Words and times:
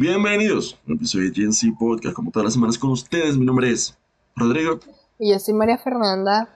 Bienvenidos 0.00 0.78
al 0.88 0.94
episodio 0.94 1.30
de 1.30 1.44
GNC 1.44 1.78
Podcast, 1.78 2.14
como 2.14 2.30
todas 2.30 2.44
las 2.44 2.54
semanas 2.54 2.78
con 2.78 2.88
ustedes. 2.90 3.36
Mi 3.36 3.44
nombre 3.44 3.70
es 3.70 3.98
Rodrigo 4.34 4.80
Y 5.18 5.30
yo 5.30 5.38
soy 5.38 5.52
María 5.52 5.76
Fernanda. 5.76 6.48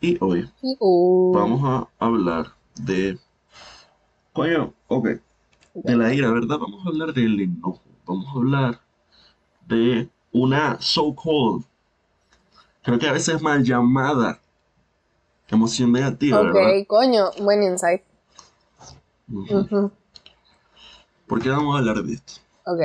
y 0.00 0.16
hoy 0.22 0.50
Y, 0.62 0.74
uh, 0.80 1.32
vamos 1.34 1.60
a 1.62 1.86
hablar 2.02 2.54
de. 2.76 3.18
Coño, 4.32 4.72
ok. 4.88 5.06
De 5.74 5.96
la 5.98 6.14
ira, 6.14 6.30
¿verdad? 6.30 6.56
Vamos 6.58 6.86
a 6.86 6.88
hablar 6.88 7.12
del 7.12 7.38
enojo. 7.38 7.82
Vamos 8.06 8.26
a 8.26 8.30
hablar 8.30 8.80
de 9.68 10.08
una 10.32 10.80
so-called, 10.80 11.62
creo 12.82 12.98
que 12.98 13.06
a 13.06 13.12
veces 13.12 13.42
mal 13.42 13.64
llamada 13.64 14.40
emoción 15.48 15.92
negativa, 15.92 16.40
ok, 16.40 16.54
¿verdad? 16.54 16.86
coño, 16.88 17.24
buen 17.38 17.62
insight. 17.62 18.00
¿Por 21.26 21.42
qué 21.42 21.50
vamos 21.50 21.74
a 21.74 21.80
hablar 21.80 22.02
de 22.02 22.14
esto? 22.14 22.45
Ok. 22.66 22.80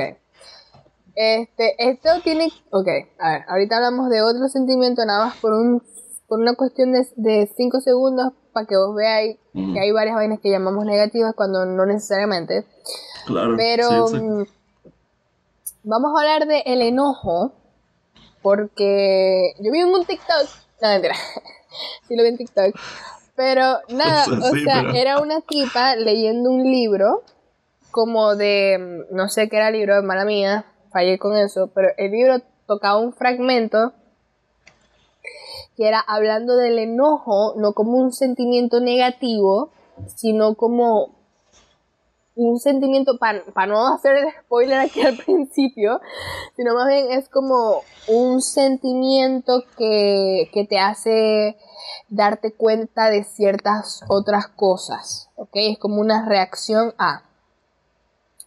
Este, 1.14 1.74
esto 1.90 2.08
tiene. 2.24 2.48
Ok, 2.70 2.88
a 3.18 3.30
ver, 3.32 3.44
ahorita 3.48 3.76
hablamos 3.76 4.08
de 4.08 4.22
otro 4.22 4.48
sentimiento, 4.48 5.04
nada 5.04 5.26
más 5.26 5.36
por 5.36 5.52
un 5.52 5.82
por 6.26 6.40
una 6.40 6.54
cuestión 6.54 6.92
de 6.92 7.52
5 7.54 7.80
segundos 7.82 8.32
para 8.54 8.66
que 8.66 8.74
vos 8.76 8.94
veáis 8.94 9.36
que 9.52 9.78
hay 9.80 9.92
varias 9.92 10.14
vainas 10.16 10.40
que 10.40 10.50
llamamos 10.50 10.86
negativas 10.86 11.34
cuando 11.34 11.66
no 11.66 11.84
necesariamente. 11.84 12.64
Claro, 13.26 13.54
Pero 13.58 14.06
sí, 14.08 14.16
mm, 14.16 14.44
vamos 15.84 16.12
a 16.16 16.20
hablar 16.22 16.46
de 16.48 16.60
el 16.64 16.80
enojo 16.80 17.52
porque 18.40 19.52
yo 19.60 19.70
vi 19.72 19.80
en 19.80 19.88
un 19.88 20.06
TikTok, 20.06 20.48
no 20.80 20.88
mentira, 20.88 21.14
sí 22.08 22.16
lo 22.16 22.22
vi 22.22 22.30
en 22.30 22.38
TikTok, 22.38 22.74
pero 23.36 23.80
nada, 23.90 24.24
Sí, 24.24 24.32
o 24.32 24.54
sea, 24.64 24.80
pero- 24.82 24.94
era 24.94 25.20
una 25.20 25.42
tipa 25.42 25.96
leyendo 25.96 26.50
un 26.50 26.64
libro 26.64 27.24
como 27.92 28.34
de, 28.34 29.06
mm, 29.10 29.14
no 29.14 29.28
sé 29.28 29.48
qué 29.48 29.58
era 29.58 29.68
el 29.68 29.74
libro, 29.74 30.02
mala 30.02 30.24
mía, 30.24 30.64
fallé 30.90 31.18
con 31.18 31.36
eso, 31.36 31.70
pero 31.72 31.90
el 31.96 32.10
libro 32.10 32.40
tocaba 32.66 32.98
un 32.98 33.12
fragmento 33.12 33.92
que 35.76 35.86
era 35.86 36.00
hablando 36.00 36.56
del 36.56 36.78
enojo, 36.78 37.54
no 37.56 37.72
como 37.72 37.98
un 37.98 38.12
sentimiento 38.12 38.80
negativo, 38.80 39.70
sino 40.16 40.54
como 40.54 41.22
un 42.34 42.58
sentimiento, 42.58 43.18
para 43.18 43.66
no 43.66 43.94
hacer 43.94 44.16
el 44.16 44.32
spoiler 44.42 44.80
aquí 44.80 45.02
al 45.02 45.16
principio, 45.24 46.00
sino 46.56 46.74
más 46.74 46.88
bien 46.88 47.12
es 47.12 47.28
como 47.28 47.82
un 48.08 48.40
sentimiento 48.40 49.64
que, 49.76 50.50
que 50.52 50.64
te 50.64 50.78
hace 50.78 51.56
darte 52.08 52.52
cuenta 52.52 53.10
de 53.10 53.24
ciertas 53.24 54.02
otras 54.08 54.48
cosas, 54.48 55.30
¿ok? 55.36 55.50
Es 55.54 55.78
como 55.78 56.00
una 56.00 56.26
reacción 56.26 56.94
a. 56.98 57.22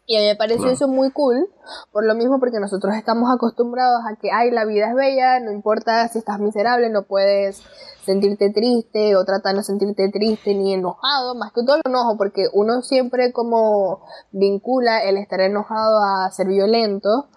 Y 0.08 0.17
a 0.17 0.20
mí 0.20 0.28
me 0.28 0.36
pareció 0.36 0.67
eso 0.70 0.88
muy 0.88 1.09
cool, 1.11 1.50
por 1.92 2.06
lo 2.06 2.14
mismo 2.14 2.39
porque 2.39 2.59
nosotros 2.59 2.94
estamos 2.95 3.34
acostumbrados 3.34 4.02
a 4.08 4.16
que, 4.16 4.31
ay, 4.31 4.52
la 4.52 4.64
vida 4.64 4.89
es 4.89 4.95
bella, 4.95 5.39
no 5.39 5.52
importa 5.52 6.08
si 6.09 6.20
estás 6.20 6.39
miserable, 6.39 6.92
no 6.92 7.03
puedes 7.03 7.64
sentirte 8.06 8.52
triste 8.52 9.16
o 9.16 9.26
tratar 9.26 9.53
de 9.53 9.58
no 9.58 9.64
sentirte 9.64 10.09
triste 10.09 10.53
ni 10.53 10.76
enojado, 10.76 11.33
más 11.33 11.52
que 11.53 11.64
todo 11.64 11.78
el 11.78 11.81
enojo, 11.86 12.17
porque 12.17 12.45
uno 12.53 12.83
siempre 12.83 13.33
como 13.33 14.06
vincula 14.31 15.03
el 15.03 15.17
estar 15.17 15.42
enojado 15.42 15.98
a 16.03 16.30
ser 16.30 16.48
violento 16.48 17.28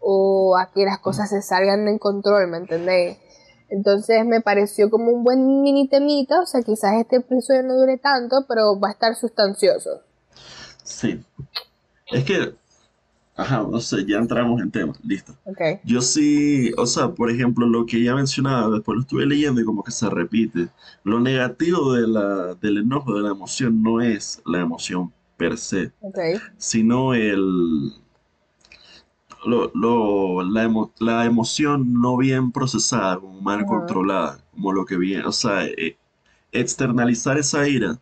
o 0.00 0.56
a 0.56 0.70
que 0.72 0.86
las 0.86 1.00
cosas 1.00 1.28
se 1.28 1.42
salgan 1.42 1.86
en 1.86 1.98
control, 1.98 2.46
¿me 2.48 2.56
entendéis? 2.56 3.18
Entonces 3.68 4.24
me 4.24 4.40
pareció 4.40 4.88
como 4.88 5.10
un 5.10 5.22
buen 5.22 5.62
mini 5.62 5.86
temita, 5.88 6.40
o 6.40 6.46
sea, 6.46 6.62
quizás 6.62 6.94
este 6.94 7.16
episodio 7.16 7.62
no 7.64 7.74
dure 7.74 7.98
tanto, 7.98 8.46
pero 8.48 8.80
va 8.80 8.88
a 8.88 8.92
estar 8.92 9.14
sustancioso. 9.16 10.00
Sí. 10.82 11.22
Es 12.10 12.24
que, 12.24 12.54
ajá, 13.36 13.66
no 13.70 13.80
sé, 13.80 14.04
ya 14.06 14.18
entramos 14.18 14.60
en 14.62 14.70
tema, 14.70 14.94
listo. 15.04 15.34
Ok. 15.44 15.60
Yo 15.84 16.00
sí, 16.02 16.72
o 16.78 16.86
sea, 16.86 17.14
por 17.14 17.30
ejemplo, 17.30 17.66
lo 17.66 17.86
que 17.86 18.02
ya 18.02 18.14
mencionaba, 18.14 18.70
después 18.70 18.96
lo 18.96 19.02
estuve 19.02 19.26
leyendo 19.26 19.60
y 19.60 19.64
como 19.64 19.84
que 19.84 19.92
se 19.92 20.10
repite. 20.10 20.68
Lo 21.04 21.20
negativo 21.20 21.94
de 21.94 22.08
la, 22.08 22.54
del 22.56 22.78
enojo, 22.78 23.14
de 23.16 23.22
la 23.22 23.30
emoción, 23.30 23.82
no 23.82 24.00
es 24.02 24.42
la 24.46 24.60
emoción 24.60 25.12
per 25.36 25.58
se, 25.58 25.92
Ok. 26.00 26.18
sino 26.58 27.14
el, 27.14 27.92
lo, 29.46 29.70
lo- 29.74 30.42
la, 30.42 30.64
emo- 30.64 30.92
la 30.98 31.24
emoción 31.24 32.00
no 32.00 32.16
bien 32.16 32.52
procesada, 32.52 33.18
como 33.18 33.40
mal 33.40 33.60
Ajá. 33.60 33.66
controlada, 33.66 34.38
como 34.52 34.72
lo 34.72 34.84
que 34.84 34.96
viene, 34.96 35.24
o 35.26 35.32
sea, 35.32 35.64
eh, 35.66 35.96
externalizar 36.52 37.38
esa 37.38 37.68
ira, 37.68 37.98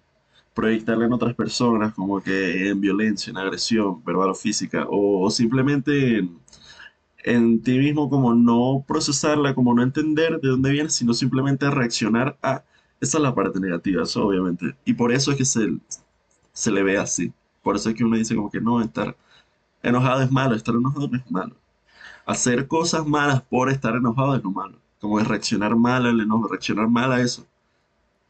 proyectarla 0.54 1.06
en 1.06 1.12
otras 1.12 1.34
personas, 1.34 1.94
como 1.94 2.22
que 2.22 2.68
en 2.68 2.80
violencia, 2.80 3.30
en 3.30 3.38
agresión, 3.38 4.02
verbal 4.04 4.30
o 4.30 4.34
física, 4.34 4.86
o, 4.88 5.30
simplemente 5.30 6.28
en, 7.24 7.62
ti 7.62 7.78
mismo, 7.78 8.08
como 8.10 8.34
no 8.34 8.84
procesarla, 8.86 9.54
como 9.54 9.74
no 9.74 9.82
entender 9.82 10.40
de 10.40 10.48
dónde 10.48 10.70
viene, 10.72 10.90
sino 10.90 11.14
simplemente 11.14 11.70
reaccionar 11.70 12.38
a, 12.42 12.64
esa 13.00 13.18
es 13.18 13.22
la 13.22 13.34
parte 13.34 13.60
negativa, 13.60 14.04
eso 14.04 14.26
obviamente, 14.26 14.76
y 14.84 14.94
por 14.94 15.12
eso 15.12 15.32
es 15.32 15.38
que 15.38 15.44
se, 15.44 15.76
se 16.52 16.70
le 16.72 16.82
ve 16.82 16.98
así, 16.98 17.32
por 17.62 17.76
eso 17.76 17.90
es 17.90 17.96
que 17.96 18.04
uno 18.04 18.16
dice 18.16 18.36
como 18.36 18.50
que 18.50 18.60
no, 18.60 18.80
estar 18.80 19.16
enojado 19.82 20.22
es 20.22 20.30
malo, 20.30 20.54
estar 20.54 20.74
enojado 20.74 21.08
no 21.08 21.18
es 21.18 21.30
malo. 21.30 21.56
Hacer 22.26 22.68
cosas 22.68 23.06
malas 23.06 23.42
por 23.42 23.70
estar 23.70 23.94
enojado 23.96 24.36
es 24.36 24.42
lo 24.42 24.50
malo. 24.50 24.78
Como 25.00 25.18
que 25.18 25.24
reaccionar 25.24 25.76
mal 25.76 26.06
al 26.06 26.20
enojo, 26.20 26.48
reaccionar 26.48 26.88
mal 26.88 27.12
a 27.12 27.20
eso 27.20 27.46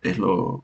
es 0.04 0.18
lo, 0.18 0.62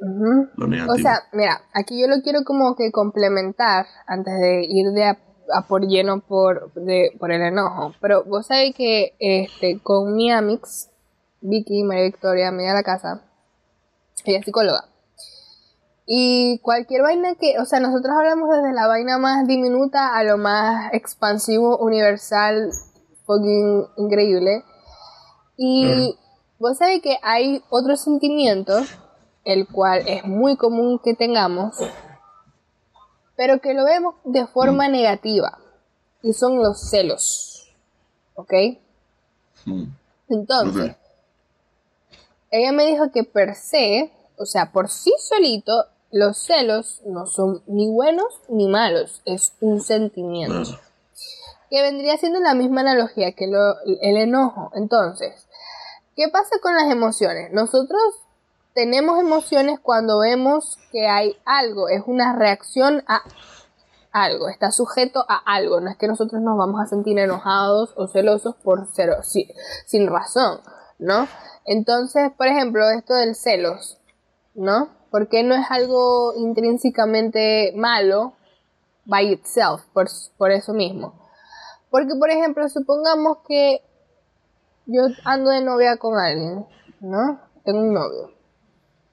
Ujú. 0.00 0.48
lo 0.56 0.64
O 0.64 0.68
negativo. 0.68 0.96
sea, 0.96 1.22
mira, 1.32 1.60
aquí 1.74 2.00
yo 2.00 2.08
lo 2.08 2.22
quiero 2.22 2.44
como 2.44 2.74
que 2.74 2.90
complementar 2.90 3.86
antes 4.06 4.38
de 4.38 4.64
ir 4.68 4.90
de 4.92 5.04
a, 5.04 5.18
a 5.52 5.66
por 5.66 5.86
lleno 5.86 6.20
por, 6.20 6.72
de, 6.74 7.12
por 7.18 7.30
el 7.32 7.42
enojo. 7.42 7.92
Pero 8.00 8.24
vos 8.24 8.46
sabés 8.46 8.74
que 8.74 9.14
este, 9.18 9.80
con 9.82 10.14
mi 10.14 10.30
amix, 10.32 10.88
Vicky, 11.42 11.84
María 11.84 12.04
Victoria, 12.04 12.48
amiga 12.48 12.70
de 12.70 12.76
la 12.76 12.82
casa, 12.82 13.22
ella 14.24 14.38
es 14.38 14.44
psicóloga. 14.44 14.84
Y 16.06 16.58
cualquier 16.62 17.02
vaina 17.02 17.36
que, 17.36 17.58
o 17.60 17.64
sea, 17.64 17.78
nosotros 17.78 18.12
hablamos 18.18 18.48
desde 18.50 18.72
la 18.72 18.88
vaina 18.88 19.18
más 19.18 19.46
diminuta 19.46 20.16
a 20.16 20.24
lo 20.24 20.38
más 20.38 20.92
expansivo, 20.92 21.78
universal, 21.78 22.70
fucking 23.26 23.86
increíble. 23.96 24.64
Y 25.56 26.18
vos 26.58 26.78
sabés 26.78 27.00
que 27.00 27.18
hay 27.22 27.62
otro 27.70 27.96
sentimiento, 27.96 28.82
el 29.44 29.66
cual 29.66 30.06
es 30.06 30.24
muy 30.24 30.56
común 30.56 30.98
que 31.02 31.14
tengamos, 31.14 31.76
pero 33.36 33.60
que 33.60 33.74
lo 33.74 33.84
vemos 33.84 34.14
de 34.24 34.46
forma 34.46 34.88
negativa. 34.88 35.58
Y 36.22 36.32
son 36.34 36.58
los 36.58 36.90
celos. 36.90 37.72
¿Ok? 38.34 38.52
Mm, 39.64 39.84
Entonces, 40.28 40.96
ella 42.50 42.72
me 42.72 42.86
dijo 42.86 43.10
que 43.12 43.24
per 43.24 43.54
se, 43.54 44.12
o 44.36 44.44
sea, 44.44 44.72
por 44.72 44.88
sí 44.88 45.12
solito, 45.18 45.86
los 46.10 46.38
celos 46.38 47.00
no 47.06 47.26
son 47.26 47.62
ni 47.66 47.88
buenos 47.88 48.26
ni 48.48 48.66
malos, 48.66 49.22
es 49.24 49.52
un 49.60 49.80
sentimiento. 49.80 50.62
Claro. 50.64 50.80
Que 51.70 51.82
vendría 51.82 52.16
siendo 52.18 52.40
la 52.40 52.54
misma 52.54 52.80
analogía 52.80 53.32
que 53.32 53.46
lo- 53.46 53.78
el 53.84 54.16
enojo. 54.16 54.72
Entonces, 54.74 55.46
¿qué 56.16 56.28
pasa 56.28 56.56
con 56.60 56.74
las 56.74 56.90
emociones? 56.90 57.52
Nosotros 57.52 58.00
tenemos 58.74 59.18
emociones 59.18 59.78
cuando 59.80 60.20
vemos 60.20 60.78
que 60.92 61.08
hay 61.08 61.36
algo, 61.44 61.88
es 61.88 62.02
una 62.06 62.36
reacción 62.36 63.02
a 63.06 63.22
algo, 64.12 64.48
está 64.48 64.72
sujeto 64.72 65.24
a 65.28 65.36
algo, 65.36 65.80
no 65.80 65.90
es 65.90 65.96
que 65.96 66.08
nosotros 66.08 66.40
nos 66.42 66.58
vamos 66.58 66.80
a 66.80 66.86
sentir 66.86 67.18
enojados 67.18 67.92
o 67.96 68.08
celosos 68.08 68.56
por 68.56 68.86
cero, 68.92 69.16
sin 69.22 70.08
razón, 70.08 70.60
¿no? 70.98 71.28
Entonces, 71.64 72.32
por 72.36 72.46
ejemplo, 72.46 72.88
esto 72.90 73.14
del 73.14 73.34
celos, 73.34 73.98
¿no? 74.54 74.88
Porque 75.10 75.42
no 75.42 75.54
es 75.54 75.70
algo 75.70 76.34
intrínsecamente 76.36 77.72
malo 77.76 78.34
by 79.04 79.32
itself, 79.32 79.82
por, 79.92 80.08
por 80.36 80.50
eso 80.50 80.72
mismo. 80.72 81.14
Porque, 81.90 82.14
por 82.18 82.30
ejemplo, 82.30 82.68
supongamos 82.68 83.38
que 83.46 83.82
yo 84.86 85.02
ando 85.24 85.50
de 85.50 85.60
novia 85.60 85.96
con 85.96 86.18
alguien, 86.18 86.66
¿no? 87.00 87.40
Tengo 87.64 87.80
un 87.80 87.92
novio. 87.92 88.39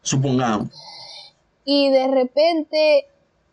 Supongamos. 0.08 0.70
Y 1.66 1.90
de 1.90 2.08
repente, 2.08 3.08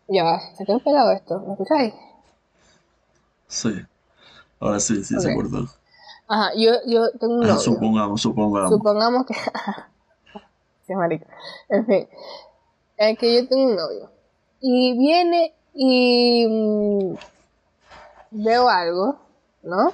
ya 0.07 0.23
va, 0.23 0.39
se 0.55 0.65
quedó 0.65 0.79
pegado 0.79 1.11
esto, 1.11 1.37
¿me 1.41 1.51
escucháis? 1.51 1.93
Sí. 3.47 3.73
Ahora 4.61 4.79
sí, 4.79 5.03
sí, 5.03 5.19
se 5.19 5.35
cortó. 5.35 5.67
Ajá, 6.29 6.51
yo, 6.55 6.71
yo 6.87 7.11
tengo 7.19 7.35
un 7.35 7.43
Ajá, 7.43 7.55
novio. 7.55 7.59
supongamos, 7.61 8.21
supongamos. 8.21 8.69
Supongamos 8.71 9.25
que. 9.25 9.33
sí, 10.87 10.95
marica. 10.95 11.27
En 11.67 11.85
fin. 11.85 12.07
Es 12.95 13.17
que 13.19 13.35
yo 13.35 13.47
tengo 13.49 13.65
un 13.71 13.75
novio. 13.75 14.09
Y 14.61 14.97
viene 14.97 15.53
y. 15.73 16.47
mm, 16.47 17.15
veo 18.31 18.69
algo, 18.69 19.17
¿no? 19.61 19.91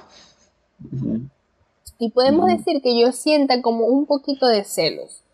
Y 1.98 2.10
podemos 2.12 2.46
decir 2.46 2.80
que 2.82 2.98
yo 2.98 3.10
sienta 3.10 3.60
como 3.62 3.86
un 3.86 4.06
poquito 4.06 4.46
de 4.46 4.62
celos. 4.62 5.24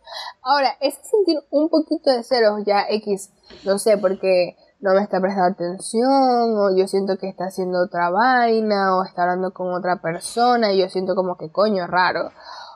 Ahora, 0.43 0.77
ese 0.81 1.01
sentir 1.05 1.39
un 1.51 1.69
poquito 1.69 2.11
de 2.11 2.23
celos 2.23 2.63
ya 2.65 2.87
X, 2.89 3.31
no 3.65 3.79
sé, 3.79 3.99
porque 3.99 4.57
no 4.81 4.95
me 4.95 5.03
está 5.03 5.21
prestando 5.21 5.53
atención, 5.53 6.57
o 6.57 6.77
yo 6.77 6.87
siento 6.87 7.19
que 7.19 7.29
está 7.29 7.47
haciendo 7.47 7.83
otra 7.85 8.11
vaina, 8.11 8.97
o 8.97 9.05
está 9.05 9.23
hablando 9.23 9.53
con 9.53 9.73
otra 9.73 10.01
persona, 10.01 10.73
y 10.73 10.81
yo 10.81 10.89
siento 10.89 11.15
como 11.15 11.37
que 11.37 11.51
coño, 11.51 11.87
raro. 11.87 12.31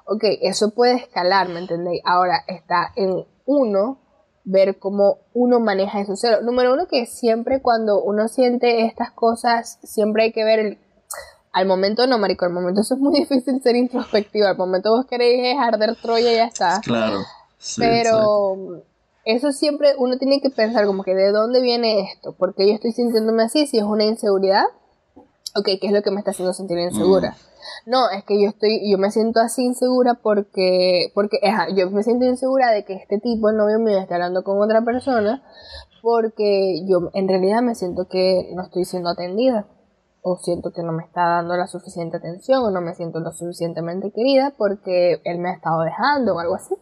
Ok, 0.07 0.25
eso 0.41 0.71
puede 0.75 0.95
escalar, 0.95 1.49
¿me 1.49 1.61
entendéis? 1.61 2.03
Ahora 2.05 2.43
está 2.49 2.93
en 2.97 3.25
uno 3.47 3.99
ver 4.45 4.79
cómo 4.79 5.19
uno 5.33 5.61
maneja 5.61 6.01
esos 6.01 6.21
celos. 6.21 6.43
Número 6.43 6.73
uno, 6.75 6.87
que 6.89 7.07
siempre 7.07 7.63
cuando 7.63 8.03
uno 8.03 8.29
siente 8.29 8.85
estas 8.85 9.13
cosas, 9.13 9.79
siempre 9.83 10.25
hay 10.25 10.33
que 10.33 10.45
ver 10.45 10.59
el... 10.59 10.79
Al 11.53 11.67
momento 11.67 12.07
no, 12.07 12.19
marico, 12.19 12.47
al 12.47 12.53
momento 12.53 12.81
eso 12.81 12.95
es 12.95 13.01
muy 13.01 13.13
difícil 13.21 13.63
ser 13.63 13.77
introspectivo. 13.77 14.47
Al 14.47 14.57
momento 14.57 14.91
vos 14.91 15.07
queréis 15.07 15.59
arder 15.59 15.97
Troya 15.97 16.33
y 16.33 16.37
ya 16.37 16.45
está. 16.47 16.81
Claro. 16.83 17.21
Pero 17.77 18.83
eso 19.25 19.53
siempre 19.53 19.95
uno 19.99 20.19
tiene 20.19 20.41
que 20.41 20.51
pensar 20.51 20.87
como 20.87 21.05
que 21.05 21.15
de 21.15 21.31
dónde 21.31 21.61
viene 21.61 22.01
esto, 22.01 22.35
porque 22.37 22.67
yo 22.67 22.75
estoy 22.75 22.93
sintiéndome 22.93 23.45
así, 23.45 23.67
si 23.67 23.79
es 23.79 23.85
una 23.85 24.05
inseguridad, 24.05 24.65
ok, 25.55 25.65
¿qué 25.81 25.87
es 25.87 25.93
lo 25.93 26.03
que 26.03 26.11
me 26.11 26.19
está 26.19 26.33
haciendo 26.33 26.53
sentir 26.53 26.79
insegura? 26.79 27.31
Mm. 27.31 27.91
No, 27.91 28.11
es 28.11 28.25
que 28.25 28.41
yo 28.41 28.49
estoy, 28.49 28.91
yo 28.91 28.99
me 28.99 29.11
siento 29.13 29.39
así 29.39 29.65
insegura 29.65 30.15
porque, 30.15 31.13
porque, 31.15 31.39
yo 31.77 31.91
me 31.91 32.03
siento 32.03 32.25
insegura 32.25 32.71
de 32.73 32.85
que 32.85 32.95
este 32.95 33.19
tipo, 33.19 33.49
el 33.49 33.57
novio 33.57 33.79
mío, 33.79 33.99
esté 33.99 34.15
hablando 34.15 34.43
con 34.43 34.61
otra 34.61 34.83
persona, 34.83 35.45
porque 36.03 36.85
yo 36.87 37.11
en 37.15 37.29
realidad 37.29 37.63
me 37.63 37.77
siento 37.77 38.09
que 38.09 38.51
no 38.55 38.65
estoy 38.65 38.85
siendo 38.85 39.11
atendida 39.11 39.67
o 40.23 40.37
siento 40.37 40.73
que 40.73 40.83
no 40.83 40.93
me 40.93 41.03
está 41.03 41.23
dando 41.23 41.57
la 41.57 41.67
suficiente 41.67 42.17
atención 42.17 42.63
o 42.63 42.71
no 42.71 42.81
me 42.81 42.95
siento 42.95 43.19
lo 43.19 43.33
suficientemente 43.33 44.13
querida 44.13 44.55
porque 44.57 45.21
él 45.25 45.39
me 45.39 45.51
ha 45.51 45.55
estado 45.55 45.83
dejando 45.83 46.37
o 46.37 46.39
algo 46.39 46.55
así. 46.55 46.77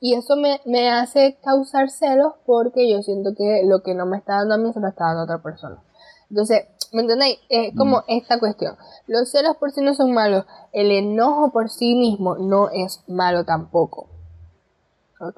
Y 0.00 0.14
eso 0.14 0.36
me, 0.36 0.60
me 0.64 0.90
hace 0.90 1.36
causar 1.42 1.90
celos 1.90 2.34
porque 2.46 2.88
yo 2.88 3.02
siento 3.02 3.34
que 3.36 3.62
lo 3.64 3.82
que 3.82 3.94
no 3.94 4.06
me 4.06 4.16
está 4.16 4.36
dando 4.36 4.54
a 4.54 4.58
mí 4.58 4.72
se 4.72 4.80
lo 4.80 4.88
está 4.88 5.06
dando 5.06 5.22
a 5.22 5.24
otra 5.24 5.42
persona. 5.42 5.82
Entonces, 6.30 6.66
¿me 6.92 7.02
entendéis? 7.02 7.38
Es 7.48 7.74
como 7.76 7.98
mm. 7.98 8.04
esta 8.08 8.38
cuestión. 8.38 8.76
Los 9.08 9.30
celos 9.30 9.56
por 9.56 9.72
sí 9.72 9.80
no 9.80 9.94
son 9.94 10.12
malos. 10.12 10.44
El 10.72 10.92
enojo 10.92 11.50
por 11.50 11.70
sí 11.70 11.96
mismo 11.96 12.36
no 12.36 12.70
es 12.70 13.02
malo 13.08 13.44
tampoco. 13.44 14.08
¿Ok? 15.20 15.36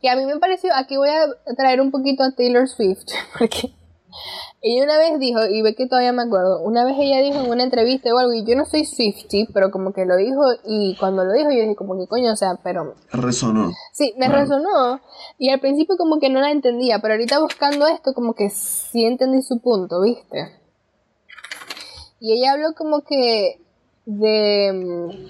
Que 0.00 0.10
a 0.10 0.16
mí 0.16 0.26
me 0.26 0.38
pareció, 0.38 0.70
aquí 0.74 0.96
voy 0.96 1.10
a 1.10 1.26
traer 1.56 1.80
un 1.80 1.90
poquito 1.90 2.24
a 2.24 2.32
Taylor 2.32 2.68
Swift, 2.68 3.06
porque 3.38 3.72
ella 4.64 4.84
una 4.84 4.96
vez 4.96 5.18
dijo, 5.18 5.40
y 5.50 5.60
ve 5.60 5.74
que 5.74 5.88
todavía 5.88 6.12
me 6.12 6.22
acuerdo, 6.22 6.62
una 6.62 6.84
vez 6.84 6.94
ella 6.98 7.20
dijo 7.20 7.40
en 7.40 7.50
una 7.50 7.64
entrevista 7.64 8.14
o 8.14 8.18
algo, 8.18 8.32
y 8.32 8.44
yo 8.44 8.54
no 8.54 8.64
soy 8.64 8.84
Swifty, 8.84 9.48
pero 9.52 9.72
como 9.72 9.92
que 9.92 10.06
lo 10.06 10.16
dijo, 10.16 10.40
y 10.64 10.96
cuando 11.00 11.24
lo 11.24 11.32
dijo 11.32 11.50
yo 11.50 11.62
dije 11.62 11.74
como 11.74 11.98
que 11.98 12.06
coño, 12.06 12.32
o 12.32 12.36
sea, 12.36 12.60
pero... 12.62 12.94
Resonó. 13.10 13.72
Sí, 13.92 14.14
me 14.18 14.28
resonó, 14.28 15.00
y 15.36 15.50
al 15.50 15.58
principio 15.58 15.96
como 15.96 16.20
que 16.20 16.30
no 16.30 16.40
la 16.40 16.52
entendía, 16.52 17.00
pero 17.00 17.14
ahorita 17.14 17.40
buscando 17.40 17.88
esto 17.88 18.14
como 18.14 18.34
que 18.34 18.50
sí 18.50 19.04
entendí 19.04 19.42
su 19.42 19.60
punto, 19.60 20.00
¿viste? 20.00 20.60
Y 22.20 22.32
ella 22.38 22.52
habló 22.52 22.74
como 22.76 23.00
que 23.00 23.60
de... 24.06 25.28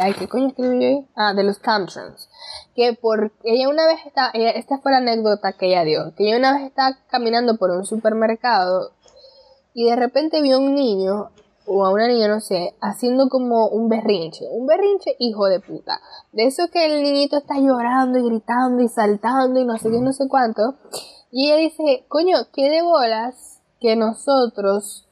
Ay, 0.00 0.14
¿qué 0.14 0.28
coño 0.28 0.48
escribió 0.48 0.80
yo 0.80 0.86
ahí? 0.86 1.08
Ah, 1.14 1.34
de 1.34 1.42
los 1.44 1.60
tantrums 1.60 2.28
que 2.74 2.94
por 2.94 3.32
ella 3.44 3.68
una 3.68 3.86
vez 3.86 4.00
está, 4.06 4.30
esta 4.32 4.78
fue 4.78 4.92
la 4.92 4.98
anécdota 4.98 5.52
que 5.52 5.66
ella 5.66 5.84
dio, 5.84 6.14
que 6.16 6.26
ella 6.26 6.38
una 6.38 6.54
vez 6.54 6.62
estaba 6.62 6.96
caminando 7.08 7.56
por 7.56 7.70
un 7.70 7.84
supermercado 7.84 8.92
y 9.74 9.86
de 9.86 9.96
repente 9.96 10.40
vio 10.42 10.56
a 10.56 10.60
un 10.60 10.74
niño 10.74 11.30
o 11.66 11.84
a 11.84 11.90
una 11.90 12.08
niña, 12.08 12.28
no 12.28 12.40
sé, 12.40 12.74
haciendo 12.80 13.28
como 13.28 13.68
un 13.68 13.88
berrinche, 13.88 14.46
un 14.50 14.66
berrinche 14.66 15.14
hijo 15.18 15.46
de 15.46 15.60
puta. 15.60 16.00
De 16.32 16.44
eso 16.44 16.68
que 16.72 16.86
el 16.86 17.02
niñito 17.02 17.36
está 17.36 17.54
llorando 17.58 18.18
y 18.18 18.24
gritando 18.24 18.82
y 18.82 18.88
saltando 18.88 19.60
y 19.60 19.64
no 19.64 19.78
sé 19.78 19.90
qué, 19.90 20.00
no 20.00 20.12
sé 20.12 20.26
cuánto. 20.28 20.74
Y 21.30 21.50
ella 21.50 21.56
dice, 21.58 22.04
coño, 22.08 22.36
qué 22.52 22.68
de 22.68 22.82
bolas 22.82 23.60
que 23.80 23.94
nosotros, 23.94 25.06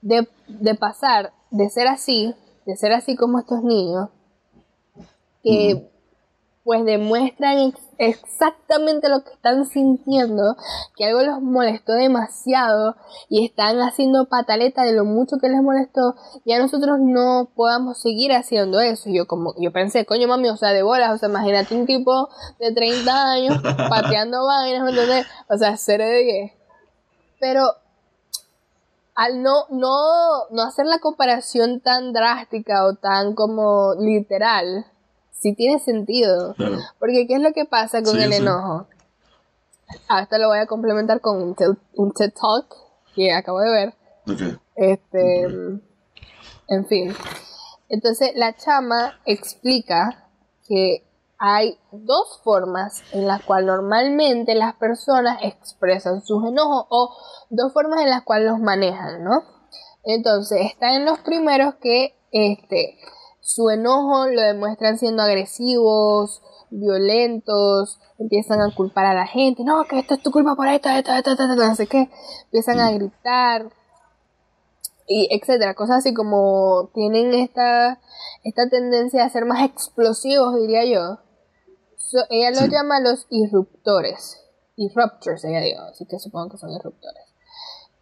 de, 0.00 0.28
de 0.46 0.74
pasar 0.76 1.32
de 1.50 1.68
ser 1.68 1.88
así, 1.88 2.34
de 2.64 2.76
ser 2.76 2.92
así 2.92 3.16
como 3.16 3.40
estos 3.40 3.62
niños, 3.62 4.10
que 5.42 5.88
pues 6.68 6.84
demuestran 6.84 7.72
exactamente 7.96 9.08
lo 9.08 9.24
que 9.24 9.32
están 9.32 9.64
sintiendo, 9.64 10.54
que 10.96 11.06
algo 11.06 11.22
los 11.22 11.40
molestó 11.40 11.94
demasiado 11.94 12.94
y 13.30 13.46
están 13.46 13.78
haciendo 13.78 14.26
pataleta 14.26 14.82
de 14.82 14.92
lo 14.92 15.06
mucho 15.06 15.38
que 15.38 15.48
les 15.48 15.62
molestó, 15.62 16.14
y 16.44 16.52
a 16.52 16.58
nosotros 16.58 16.98
no 17.00 17.48
podamos 17.54 17.98
seguir 17.98 18.34
haciendo 18.34 18.80
eso. 18.80 19.08
Yo 19.08 19.26
como 19.26 19.54
yo 19.58 19.72
pensé, 19.72 20.04
coño 20.04 20.28
mami, 20.28 20.50
o 20.50 20.58
sea, 20.58 20.72
de 20.72 20.82
bolas, 20.82 21.14
o 21.14 21.16
sea, 21.16 21.30
imagínate 21.30 21.74
un 21.74 21.86
tipo 21.86 22.28
de 22.60 22.70
30 22.70 23.30
años 23.32 23.62
pateando 23.88 24.44
vainas, 24.44 24.90
¿entendés? 24.90 25.26
O 25.48 25.56
sea, 25.56 25.74
ser 25.78 26.02
de 26.02 26.22
10. 26.22 26.52
Pero 27.40 27.62
al 29.14 29.42
no, 29.42 29.64
no, 29.70 30.48
no 30.50 30.62
hacer 30.64 30.84
la 30.84 30.98
comparación 30.98 31.80
tan 31.80 32.12
drástica 32.12 32.84
o 32.84 32.94
tan 32.94 33.34
como 33.34 33.94
literal, 33.98 34.84
si 35.38 35.54
tiene 35.54 35.78
sentido. 35.78 36.54
Porque 36.98 37.26
¿qué 37.26 37.34
es 37.34 37.42
lo 37.42 37.52
que 37.52 37.64
pasa 37.64 38.02
con 38.02 38.18
el 38.18 38.32
enojo? 38.32 38.86
Hasta 40.08 40.36
ah, 40.36 40.38
lo 40.38 40.48
voy 40.48 40.58
a 40.58 40.66
complementar 40.66 41.20
con 41.20 41.42
un, 41.42 41.54
TED 41.54 42.32
Talk 42.32 42.74
que 43.14 43.32
acabo 43.32 43.60
de 43.60 43.70
ver. 43.70 43.94
Este, 44.74 45.42
en 45.42 46.86
fin. 46.86 47.14
Entonces 47.88 48.32
la 48.34 48.54
chama 48.54 49.18
explica 49.24 50.28
que 50.66 51.04
hay 51.38 51.78
dos 51.92 52.40
formas 52.42 53.02
en 53.12 53.26
las 53.26 53.42
cuales 53.42 53.66
normalmente 53.66 54.54
las 54.54 54.74
personas 54.74 55.38
expresan 55.42 56.20
sus 56.20 56.44
enojos 56.44 56.86
o 56.90 57.16
dos 57.48 57.72
formas 57.72 58.00
en 58.02 58.10
las 58.10 58.22
cuales 58.24 58.50
los 58.50 58.60
manejan, 58.60 59.24
¿no? 59.24 59.42
Entonces, 60.04 60.62
están 60.66 60.94
en 60.94 61.04
los 61.04 61.20
primeros 61.20 61.76
que 61.76 62.16
este 62.32 62.98
su 63.40 63.70
enojo 63.70 64.26
lo 64.26 64.42
demuestran 64.42 64.98
siendo 64.98 65.22
agresivos, 65.22 66.42
violentos, 66.70 67.98
empiezan 68.18 68.60
a 68.60 68.74
culpar 68.74 69.06
a 69.06 69.14
la 69.14 69.26
gente, 69.26 69.64
no, 69.64 69.84
que 69.84 69.98
esto 69.98 70.14
es 70.14 70.22
tu 70.22 70.30
culpa 70.30 70.54
por 70.54 70.68
esto, 70.68 70.88
esto, 70.88 71.12
esto, 71.12 71.30
esto, 71.30 71.46
no 71.46 71.74
sé 71.74 71.86
qué, 71.86 72.10
empiezan 72.44 72.80
a 72.80 72.90
gritar, 72.90 73.70
y 75.08 75.28
etcétera, 75.30 75.74
cosas 75.74 75.98
así 75.98 76.12
como 76.12 76.90
tienen 76.94 77.32
esta, 77.32 78.00
esta 78.44 78.68
tendencia 78.68 79.24
a 79.24 79.30
ser 79.30 79.46
más 79.46 79.64
explosivos, 79.64 80.54
diría 80.56 80.84
yo. 80.84 81.18
ella 82.28 82.50
los 82.50 82.68
llama 82.68 83.00
los 83.00 83.26
irruptores, 83.30 84.44
irruptors, 84.76 85.44
ella 85.44 85.60
digo, 85.60 85.80
así 85.80 86.04
que 86.04 86.18
supongo 86.18 86.50
que 86.50 86.58
son 86.58 86.70
irruptores. 86.70 87.24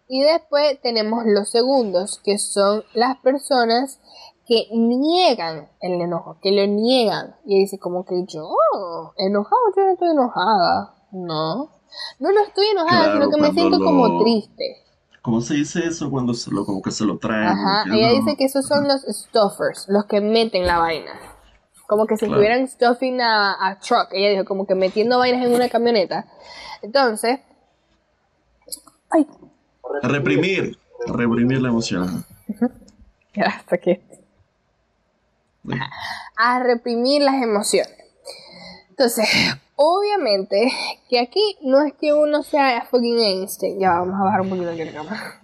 Y 0.08 0.22
después 0.22 0.80
tenemos 0.82 1.24
los 1.26 1.48
segundos, 1.48 2.20
que 2.24 2.38
son 2.38 2.84
las 2.92 3.16
personas 3.18 4.00
que 4.46 4.68
niegan 4.72 5.68
el 5.80 6.00
enojo, 6.00 6.38
que 6.40 6.52
lo 6.52 6.66
niegan. 6.66 7.34
Y 7.44 7.60
dice 7.60 7.78
como 7.78 8.04
que 8.04 8.24
yo, 8.26 8.48
enojado, 9.16 9.62
yo 9.76 9.84
no 9.84 9.92
estoy 9.92 10.10
enojada. 10.10 10.94
No, 11.12 11.70
no, 12.20 12.32
no 12.32 12.42
estoy 12.46 12.66
enojada, 12.66 13.12
sino 13.12 13.30
que 13.30 13.40
me 13.40 13.52
siento 13.52 13.78
como 13.78 14.22
triste. 14.22 14.82
¿Cómo 15.22 15.40
se 15.40 15.54
dice 15.54 15.84
eso 15.84 16.08
cuando 16.08 16.34
se 16.34 16.52
lo, 16.52 16.64
como 16.64 16.80
que 16.80 16.92
se 16.92 17.04
lo 17.04 17.18
traen? 17.18 17.48
Ajá, 17.48 17.84
ella 17.92 18.10
dice 18.10 18.36
que 18.36 18.44
esos 18.44 18.64
son 18.66 18.86
los 18.86 19.02
stuffers, 19.02 19.86
los 19.88 20.04
que 20.04 20.20
meten 20.20 20.66
la 20.66 20.78
vaina. 20.78 21.12
Como 21.88 22.06
que 22.06 22.16
si 22.16 22.26
estuvieran 22.26 22.68
stuffing 22.68 23.20
a, 23.20 23.78
truck. 23.80 24.08
Ella 24.12 24.30
dijo 24.30 24.44
como 24.44 24.66
que 24.66 24.74
metiendo 24.76 25.18
vainas 25.18 25.44
en 25.44 25.52
una 25.52 25.68
camioneta. 25.68 26.26
Entonces... 26.82 27.40
Ay. 29.10 29.26
Reprimir. 30.02 30.78
Reprimir 31.06 31.60
la 31.60 31.68
emoción. 31.68 32.24
Hasta 33.44 33.78
que 33.78 34.05
a 36.36 36.58
reprimir 36.60 37.22
las 37.22 37.42
emociones. 37.42 37.96
Entonces, 38.90 39.28
obviamente 39.76 40.72
que 41.08 41.20
aquí 41.20 41.58
no 41.62 41.82
es 41.82 41.92
que 41.94 42.14
uno 42.14 42.42
sea 42.42 42.86
fucking 42.90 43.18
Einstein. 43.18 43.78
Ya 43.78 43.90
vamos 43.90 44.20
a 44.20 44.24
bajar 44.24 44.40
un 44.40 44.50
poquito 44.50 44.70
aquí 44.70 44.84
la 44.84 44.92
cámara. 44.92 45.42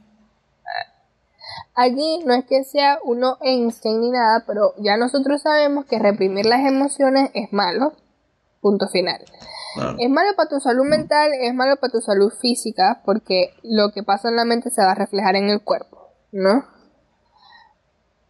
Aquí 1.75 2.21
no 2.27 2.35
es 2.35 2.45
que 2.45 2.65
sea 2.65 2.99
uno 3.03 3.39
Einstein 3.41 4.01
ni 4.01 4.11
nada, 4.11 4.45
pero 4.47 4.75
ya 4.79 4.97
nosotros 4.97 5.43
sabemos 5.43 5.87
que 5.87 5.99
reprimir 5.99 6.47
las 6.47 6.61
emociones 6.61 7.31
es 7.35 7.53
malo. 7.53 7.95
Punto 8.61 8.89
final. 8.89 9.25
Es 9.99 10.11
malo 10.11 10.37
para 10.37 10.51
tu 10.51 10.61
salud 10.61 10.85
mental, 10.85 11.33
es 11.33 11.55
malo 11.55 11.77
para 11.77 11.91
tu 11.91 12.01
salud 12.01 12.31
física, 12.31 13.01
porque 13.05 13.55
lo 13.63 13.91
que 13.93 14.03
pasa 14.03 14.29
en 14.29 14.37
la 14.37 14.45
mente 14.45 14.71
se 14.71 14.83
va 14.83 14.93
a 14.93 14.95
reflejar 14.95 15.35
en 15.35 15.49
el 15.49 15.63
cuerpo, 15.63 16.11
¿no? 16.31 16.65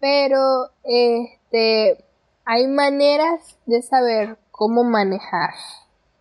Pero, 0.03 0.71
este, 0.83 2.05
hay 2.45 2.67
maneras 2.67 3.57
de 3.67 3.83
saber 3.83 4.37
cómo 4.51 4.83
manejar 4.83 5.51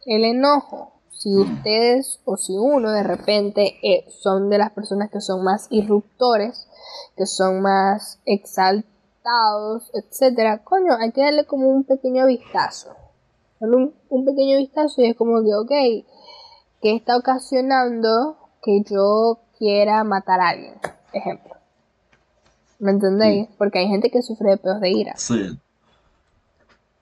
el 0.06 0.24
enojo. 0.24 0.92
Si 1.10 1.36
ustedes 1.36 2.20
o 2.26 2.38
si 2.38 2.54
uno 2.56 2.92
de 2.92 3.02
repente 3.02 3.80
eh, 3.82 4.06
son 4.10 4.52
de 4.52 4.60
las 4.60 4.70
personas 4.70 5.10
que 5.10 5.20
son 5.20 5.44
más 5.44 5.66
irruptores, 5.72 6.68
que 7.18 7.26
son 7.26 7.62
más 7.64 8.20
exaltados, 8.26 9.90
etcétera, 9.96 10.64
coño, 10.64 10.94
hay 11.00 11.12
que 11.12 11.22
darle 11.22 11.46
como 11.46 11.68
un 11.68 11.84
pequeño 11.84 12.28
vistazo. 12.28 12.96
Un, 13.62 13.96
un 14.10 14.26
pequeño 14.26 14.60
vistazo 14.60 15.02
y 15.02 15.08
es 15.08 15.16
como 15.16 15.42
que, 15.42 15.56
ok, 15.56 16.06
que 16.84 16.96
está 16.96 17.18
ocasionando 17.18 18.38
que 18.62 18.84
yo 18.84 19.40
quiera 19.58 20.04
matar 20.04 20.40
a 20.40 20.50
alguien, 20.50 20.76
ejemplo. 21.14 21.61
¿Me 22.82 22.92
entendéis? 22.92 23.48
Porque 23.60 23.78
hay 23.80 23.88
gente 23.88 24.10
que 24.10 24.22
sufre 24.24 24.50
de 24.50 24.58
peos 24.58 24.82
de 24.82 24.90
ira. 24.90 25.14
Sí. 25.16 25.58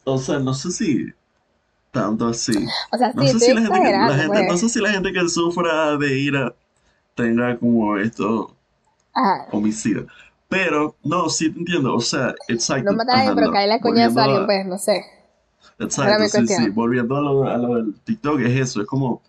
O 0.03 0.17
sea, 0.17 0.38
no 0.39 0.53
sé 0.53 0.71
si 0.71 1.05
tanto 1.91 2.27
así. 2.27 2.51
O 2.91 2.98
sea, 2.98 3.12
sí, 3.12 3.17
No 3.17 3.27
sé 3.27 3.39
si 3.39 3.53
la 3.53 3.62
gente, 3.62 3.79
que- 3.81 3.91
la 3.91 4.09
gente- 4.13 4.27
pues. 4.27 4.48
no 4.51 4.57
sé 4.57 4.69
si 4.69 4.79
la 4.81 4.89
gente 4.91 5.13
que 5.13 5.29
sufra 5.29 5.98
de 5.98 6.19
ira 6.19 6.53
tenga 7.15 7.57
como 7.57 7.98
esto 7.98 8.53
Ajá. 9.13 9.48
homicida. 9.51 10.03
Pero, 10.50 10.95
no, 11.03 11.29
sí 11.29 11.50
te 11.51 11.59
entiendo. 11.59 11.95
O 11.95 12.01
sea, 12.01 12.36
exacto. 12.50 12.91
No 12.91 12.98
matar 12.98 13.27
a 13.29 13.33
pero 13.36 13.48
no. 13.48 13.53
caerle 13.53 13.75
a 13.75 13.79
coñazo 13.79 14.15
Volviendo 14.15 14.19
a 14.19 14.24
alguien, 14.25 14.45
pues, 14.45 14.65
no 14.67 14.77
sé. 14.77 15.05
Exacto, 15.79 16.24
sí, 16.25 16.31
cuestión. 16.31 16.63
sí. 16.65 16.69
Volviendo 16.71 17.15
a 17.15 17.21
lo, 17.21 17.43
a 17.48 17.57
lo 17.57 17.75
del 17.75 17.93
TikTok, 18.01 18.41
es 18.41 18.59
eso, 18.59 18.81
es 18.81 18.88
como, 18.88 19.21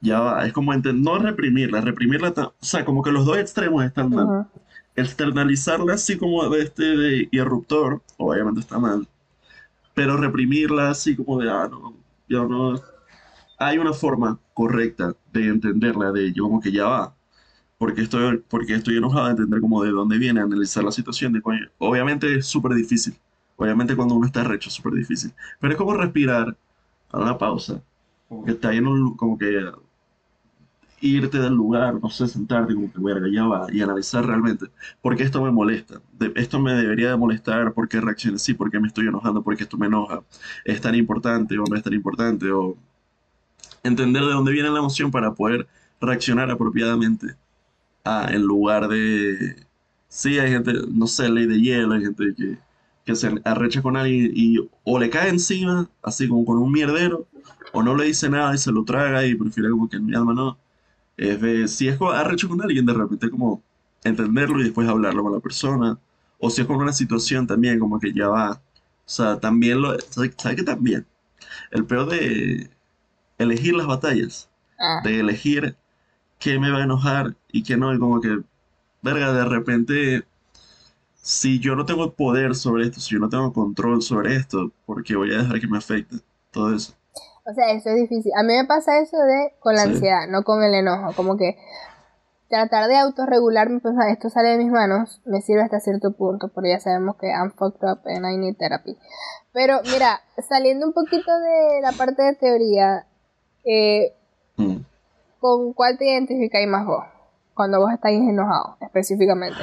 ya 0.00 0.20
va, 0.20 0.46
es 0.46 0.52
como 0.54 0.72
no 0.74 1.18
reprimirla, 1.18 1.80
reprimirla, 1.82 2.32
o 2.36 2.52
sea, 2.64 2.84
como 2.84 3.02
que 3.02 3.10
los 3.10 3.26
dos 3.26 3.36
extremos 3.36 3.84
están 3.84 4.08
mal. 4.10 4.24
Ujú. 4.24 4.46
Externalizarla 4.96 5.94
así 5.94 6.16
como 6.16 6.48
de 6.48 6.62
este 6.62 6.84
de 6.96 7.28
irruptor, 7.32 8.02
obviamente 8.16 8.60
está 8.60 8.78
mal, 8.78 9.08
pero 9.94 10.16
reprimirla 10.16 10.90
así 10.90 11.16
como 11.16 11.40
de, 11.40 11.50
ah, 11.50 11.68
no, 11.70 11.94
ya 12.28 12.38
no, 12.44 12.80
hay 13.58 13.78
una 13.78 13.92
forma 13.92 14.38
correcta 14.52 15.14
de 15.32 15.48
entenderla, 15.48 16.12
de 16.12 16.32
yo 16.32 16.44
como 16.44 16.60
que 16.60 16.72
ya 16.72 16.86
va. 16.86 17.14
Porque 17.78 18.02
estoy, 18.02 18.38
porque 18.48 18.74
estoy 18.74 18.96
enojado 18.96 19.26
de 19.26 19.30
entender 19.32 19.60
como 19.60 19.82
de 19.82 19.90
dónde 19.90 20.18
viene, 20.18 20.40
analizar 20.40 20.84
la 20.84 20.92
situación 20.92 21.32
de. 21.32 21.42
Obviamente 21.78 22.36
es 22.36 22.46
súper 22.46 22.72
difícil. 22.74 23.14
Obviamente 23.56 23.96
cuando 23.96 24.14
uno 24.14 24.26
está 24.26 24.44
recho 24.44 24.68
es 24.68 24.74
súper 24.74 24.94
difícil. 24.94 25.32
Pero 25.60 25.72
es 25.72 25.78
como 25.78 25.94
respirar, 25.94 26.56
a 27.10 27.20
una 27.20 27.38
pausa. 27.38 27.82
Como 28.28 28.44
que 28.44 28.52
está 28.52 28.72
en 28.72 28.86
un, 28.86 29.16
como 29.16 29.38
que 29.38 29.60
irte 31.08 31.38
del 31.38 31.54
lugar, 31.54 32.00
no 32.02 32.10
sé, 32.10 32.26
sentarte 32.28 32.74
como 32.74 32.92
que 32.92 33.00
verga, 33.00 33.28
ya 33.32 33.44
va, 33.46 33.66
y 33.72 33.82
analizar 33.82 34.26
realmente. 34.26 34.66
¿Por 35.02 35.16
qué 35.16 35.24
esto 35.24 35.42
me 35.42 35.50
molesta? 35.50 36.00
De- 36.12 36.32
esto 36.36 36.60
me 36.60 36.74
debería 36.74 37.10
de 37.10 37.16
molestar, 37.16 37.72
¿por 37.74 37.88
qué 37.88 38.00
reaccioné 38.00 38.36
así? 38.36 38.54
¿Por 38.54 38.70
qué 38.70 38.80
me 38.80 38.88
estoy 38.88 39.06
enojando? 39.08 39.42
¿Por 39.42 39.56
qué 39.56 39.64
esto 39.64 39.78
me 39.78 39.86
enoja? 39.86 40.22
¿Es 40.64 40.80
tan 40.80 40.94
importante 40.94 41.58
o 41.58 41.64
no 41.68 41.76
es 41.76 41.82
tan 41.82 41.92
importante? 41.94 42.50
O 42.52 42.76
entender 43.82 44.22
de 44.24 44.32
dónde 44.32 44.52
viene 44.52 44.70
la 44.70 44.78
emoción 44.78 45.10
para 45.10 45.34
poder 45.34 45.66
reaccionar 46.00 46.50
apropiadamente. 46.50 47.36
Ah, 48.04 48.28
en 48.30 48.42
lugar 48.42 48.88
de... 48.88 49.66
Sí, 50.08 50.38
hay 50.38 50.50
gente, 50.52 50.72
no 50.90 51.06
sé, 51.06 51.30
ley 51.30 51.46
de 51.46 51.60
hielo, 51.60 51.94
hay 51.94 52.02
gente 52.02 52.34
que, 52.36 52.58
que 53.04 53.16
se 53.16 53.32
arrecha 53.44 53.82
con 53.82 53.96
alguien 53.96 54.32
y 54.34 54.58
o 54.84 54.98
le 55.00 55.10
cae 55.10 55.30
encima, 55.30 55.90
así 56.02 56.28
como 56.28 56.44
con 56.44 56.58
un 56.58 56.72
mierdero, 56.72 57.28
o 57.72 57.82
no 57.82 57.96
le 57.96 58.06
dice 58.06 58.30
nada 58.30 58.54
y 58.54 58.58
se 58.58 58.72
lo 58.72 58.84
traga 58.84 59.26
y 59.26 59.34
prefiere 59.36 59.70
como 59.70 59.88
que 59.88 60.00
mi 60.00 60.14
alma 60.14 60.34
no. 60.34 60.58
Es 61.16 61.40
de, 61.40 61.68
si 61.68 61.88
es 61.88 62.00
arrecho 62.00 62.48
con 62.48 62.62
alguien, 62.62 62.86
de 62.86 62.94
repente 62.94 63.30
como 63.30 63.62
entenderlo 64.04 64.60
y 64.60 64.64
después 64.64 64.88
hablarlo 64.88 65.22
con 65.22 65.32
la 65.32 65.40
persona. 65.40 65.98
O 66.38 66.50
si 66.50 66.62
es 66.62 66.66
con 66.66 66.76
una 66.76 66.92
situación 66.92 67.46
también, 67.46 67.78
como 67.78 67.98
que 68.00 68.12
ya 68.12 68.28
va. 68.28 68.52
O 68.52 68.60
sea, 69.06 69.38
también 69.40 69.80
lo... 69.82 69.98
¿Sabes 70.00 70.34
sabe 70.38 70.56
que 70.56 70.62
también? 70.64 71.06
El 71.72 71.86
peor 71.86 72.08
de 72.10 72.70
elegir 73.38 73.74
las 73.74 73.86
batallas 73.86 74.50
Ah, 74.78 75.02
de 75.04 75.20
elegir 75.20 75.76
qué 76.38 76.58
me 76.58 76.70
va 76.70 76.78
a 76.80 76.84
enojar 76.84 77.36
y 77.52 77.62
qué 77.64 77.76
no, 77.76 77.94
y 77.94 77.98
como 77.98 78.20
que, 78.20 78.42
verga, 79.02 79.32
de 79.32 79.44
repente, 79.46 80.24
si 81.16 81.60
yo 81.60 81.76
no 81.76 81.86
tengo 81.86 82.14
poder 82.14 82.54
sobre 82.54 82.84
esto, 82.86 83.00
si 83.00 83.14
yo 83.14 83.20
no 83.20 83.28
tengo 83.28 83.52
control 83.52 84.02
sobre 84.02 84.36
esto, 84.36 84.72
porque 84.86 85.16
voy 85.16 85.32
a 85.34 85.38
dejar 85.38 85.60
que 85.60 85.68
me 85.68 85.78
afecte 85.78 86.18
todo 86.52 86.74
eso. 86.74 86.94
O 87.46 87.52
sea, 87.54 87.70
eso 87.72 87.90
es 87.90 87.96
difícil. 87.96 88.32
A 88.36 88.42
mí 88.42 88.54
me 88.54 88.64
pasa 88.64 88.98
eso 88.98 89.16
de 89.18 89.54
con 89.60 89.74
la 89.74 89.82
Sí. 89.82 89.88
ansiedad, 89.90 90.26
no 90.28 90.42
con 90.44 90.62
el 90.62 90.74
enojo. 90.74 91.12
Como 91.14 91.36
que 91.36 91.56
tratar 92.48 92.88
de 92.88 92.96
autorregularme, 92.96 93.80
pues 93.80 93.94
ah, 94.00 94.10
esto 94.10 94.30
sale 94.30 94.50
de 94.50 94.58
mis 94.58 94.70
manos, 94.70 95.20
me 95.24 95.40
sirve 95.42 95.62
hasta 95.62 95.80
cierto 95.80 96.12
punto, 96.12 96.48
porque 96.54 96.70
ya 96.70 96.80
sabemos 96.80 97.16
que 97.16 97.28
I'm 97.28 97.52
fucked 97.52 97.82
up 97.82 98.00
and 98.06 98.24
I 98.26 98.36
need 98.38 98.56
therapy. 98.56 98.96
Pero 99.52 99.80
mira, 99.92 100.20
saliendo 100.48 100.86
un 100.86 100.92
poquito 100.92 101.30
de 101.38 101.80
la 101.82 101.92
parte 101.92 102.22
de 102.22 102.34
teoría, 102.34 103.06
eh, 103.64 104.14
Mm. 104.56 104.84
¿con 105.40 105.72
cuál 105.72 105.98
te 105.98 106.04
identificáis 106.06 106.68
más 106.68 106.86
vos? 106.86 107.04
Cuando 107.54 107.78
vos 107.78 107.92
estáis 107.92 108.20
enojado, 108.20 108.76
específicamente. 108.80 109.58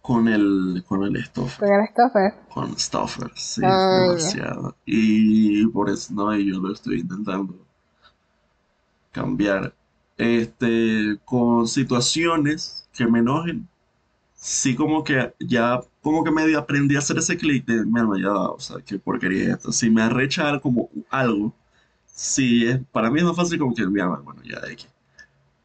Con 0.00 0.28
el, 0.28 0.84
con 0.86 1.04
el 1.04 1.24
stuffer, 1.24 1.68
Con 1.68 1.80
el 1.80 1.88
stuffer. 1.88 2.34
con 2.52 2.78
stuffer, 2.78 3.30
sí, 3.34 3.62
Ay, 3.64 4.08
demasiado. 4.08 4.76
Y 4.84 5.66
por 5.68 5.88
eso, 5.88 6.12
no, 6.14 6.34
y 6.36 6.50
yo 6.50 6.60
lo 6.60 6.72
estoy 6.72 7.00
intentando 7.00 7.54
cambiar. 9.12 9.74
Este, 10.16 11.18
con 11.24 11.66
situaciones 11.66 12.88
que 12.92 13.06
me 13.06 13.18
enojen, 13.18 13.68
sí 14.34 14.74
como 14.76 15.02
que 15.04 15.34
ya, 15.40 15.80
como 16.02 16.22
que 16.22 16.30
medio 16.30 16.58
aprendí 16.58 16.96
a 16.96 17.00
hacer 17.00 17.18
ese 17.18 17.36
clic 17.36 17.64
de, 17.66 17.84
mi 17.84 17.98
alma, 17.98 18.16
ya, 18.20 18.32
o 18.32 18.60
sea, 18.60 18.76
qué 18.84 18.98
porquería 18.98 19.44
es 19.44 19.48
esto. 19.50 19.72
Si 19.72 19.90
me 19.90 20.02
arrecha 20.02 20.60
como 20.60 20.90
algo, 21.10 21.54
sí, 22.06 22.66
es, 22.68 22.80
para 22.92 23.10
mí 23.10 23.20
es 23.20 23.24
más 23.24 23.36
fácil 23.36 23.58
como 23.58 23.74
que, 23.74 23.86
mi 23.86 24.00
alma, 24.00 24.20
bueno, 24.24 24.42
ya, 24.44 24.58
X. 24.70 24.88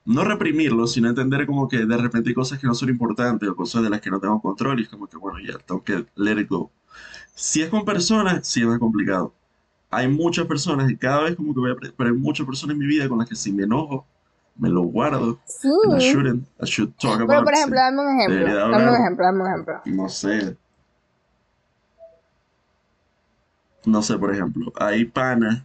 No 0.09 0.23
reprimirlo, 0.23 0.87
sino 0.87 1.07
entender 1.07 1.45
como 1.45 1.67
que 1.67 1.85
de 1.85 1.97
repente 1.97 2.29
hay 2.29 2.33
cosas 2.33 2.57
que 2.57 2.65
no 2.65 2.73
son 2.73 2.89
importantes 2.89 3.47
o 3.47 3.55
cosas 3.55 3.83
de 3.83 3.91
las 3.91 4.01
que 4.01 4.09
no 4.09 4.19
tengo 4.19 4.41
control 4.41 4.79
y 4.79 4.83
es 4.83 4.89
como 4.89 5.05
que, 5.05 5.17
bueno, 5.17 5.37
ya, 5.39 5.59
tengo 5.59 5.83
que 5.83 6.03
let 6.15 6.41
it 6.41 6.49
go. 6.49 6.71
Si 7.35 7.61
es 7.61 7.69
con 7.69 7.85
personas, 7.85 8.47
sí 8.47 8.61
es 8.61 8.65
más 8.65 8.79
complicado. 8.79 9.35
Hay 9.91 10.07
muchas 10.07 10.47
personas 10.47 10.89
y 10.89 10.97
cada 10.97 11.25
vez 11.25 11.35
como 11.35 11.53
que 11.53 11.59
voy 11.59 11.71
a... 11.73 11.75
Pero 11.75 12.09
hay 12.09 12.15
muchas 12.15 12.47
personas 12.47 12.73
en 12.73 12.79
mi 12.79 12.87
vida 12.87 13.07
con 13.07 13.19
las 13.19 13.29
que 13.29 13.35
si 13.35 13.51
me 13.51 13.65
enojo, 13.65 14.07
me 14.57 14.69
lo 14.69 14.81
guardo. 14.81 15.37
Sí. 15.45 15.67
I 15.67 15.99
shouldn't. 15.99 16.43
I 16.59 16.65
should 16.65 16.91
talk 16.99 17.19
Pero 17.19 17.31
about 17.31 17.43
por 17.43 17.53
it, 17.53 17.59
ejemplo, 17.59 17.79
dame 17.79 18.01
un 18.01 18.19
ejemplo. 18.19 18.55
Dame 18.55 18.89
un 18.89 18.95
ejemplo, 18.95 19.25
dame 19.25 19.41
un 19.41 19.47
ejemplo. 19.47 19.81
No 19.85 20.09
sé. 20.09 20.57
No 23.85 24.01
sé, 24.01 24.17
por 24.17 24.33
ejemplo, 24.33 24.73
hay 24.75 25.05
panas. 25.05 25.63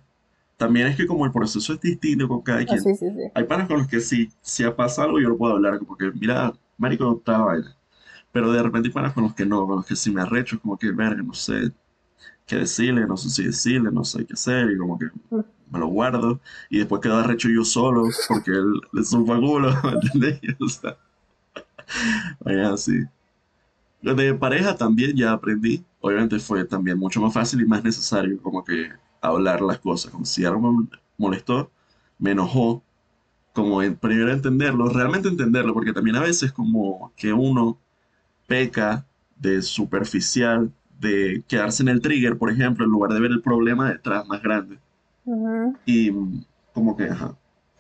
También 0.65 0.87
es 0.89 0.97
que 0.97 1.07
como 1.07 1.27
el 1.27 1.33
proceso 1.33 1.75
es 1.75 1.81
distinto 1.81 2.27
con 2.29 2.41
cada 2.43 2.61
Ah, 2.61 2.65
quien. 2.67 2.83
sí, 2.83 2.95
sí, 2.95 3.11
sí. 3.11 3.31
Hay 3.35 3.45
panas 3.45 3.69
con 3.69 3.79
los 3.79 3.87
que 3.87 4.01
si, 4.01 4.31
si 4.41 4.65
pasa 4.71 5.05
algo 5.05 5.21
yo 5.21 5.29
lo 5.29 5.37
puedo 5.37 5.55
hablar, 5.55 5.79
como 5.79 5.97
que, 5.97 6.11
mira, 6.13 6.53
marico, 6.79 7.21
tal 7.25 7.45
vaina. 7.45 7.77
Pero 8.33 8.53
de 8.53 8.63
repente 8.63 8.89
hay 8.89 8.95
panas 8.95 9.13
con 9.15 9.25
los 9.25 9.35
que 9.35 9.47
no, 9.47 9.67
con 9.67 9.77
los 9.77 9.87
que 9.87 9.97
si 9.97 10.11
me 10.11 10.23
arrecho, 10.23 10.57
es 10.57 10.63
como 10.63 10.79
que, 10.79 10.91
verga, 10.93 11.23
no 11.23 11.35
sé 11.35 11.73
qué 12.47 12.57
decirle, 12.57 13.07
no 13.07 13.17
sé 13.17 13.31
si 13.31 13.45
decirle, 13.45 13.91
no 13.93 14.05
sé 14.05 14.27
qué 14.27 14.35
hacer, 14.35 14.71
y 14.71 14.79
como 14.79 14.99
que 14.99 15.07
me 15.71 15.79
lo 15.81 15.89
guardo, 15.89 16.41
y 16.71 16.79
después 16.79 17.01
quedo 17.03 17.19
arrecho 17.19 17.49
yo 17.51 17.65
solo, 17.65 18.05
porque 18.29 18.53
él 18.53 18.81
le 18.93 19.05
supa 19.05 19.37
culo, 19.39 19.71
¿me 19.85 19.91
entendés? 19.93 20.41
O 20.61 20.69
sea, 20.69 20.97
vaya 22.41 22.73
así. 22.73 23.05
De 24.03 24.35
pareja 24.35 24.77
también 24.77 25.17
ya 25.17 25.33
aprendí, 25.33 25.83
obviamente 26.01 26.39
fue 26.39 26.65
también 26.65 26.99
mucho 26.99 27.21
más 27.21 27.33
fácil 27.33 27.61
y 27.61 27.65
más 27.65 27.83
necesario 27.83 28.41
como 28.43 28.63
que 28.63 28.91
hablar 29.29 29.61
las 29.63 29.79
cosas, 29.81 30.13
como 30.13 30.25
si 30.25 30.45
algo 30.45 30.73
me 30.73 30.89
molestó, 31.19 31.71
me 32.19 32.33
enojó, 32.33 32.83
como 33.55 33.83
en- 33.83 33.97
primero 33.97 34.33
entenderlo, 34.33 34.89
realmente 34.91 35.29
entenderlo, 35.29 35.75
porque 35.75 35.93
también 35.95 36.17
a 36.17 36.23
veces 36.23 36.53
como 36.53 37.13
que 37.17 37.33
uno 37.35 37.79
peca 38.49 39.07
de 39.37 39.63
superficial, 39.63 40.73
de 41.01 41.45
quedarse 41.49 41.83
en 41.85 41.91
el 41.91 42.03
trigger, 42.03 42.39
por 42.39 42.51
ejemplo, 42.51 42.85
en 42.87 42.93
lugar 42.93 43.13
de 43.13 43.21
ver 43.21 43.33
el 43.33 43.43
problema 43.43 43.91
detrás 43.91 44.27
más 44.29 44.43
grande. 44.43 44.79
Y 45.87 46.11
como 46.73 46.97
que, 46.97 47.05
ajá, 47.05 47.37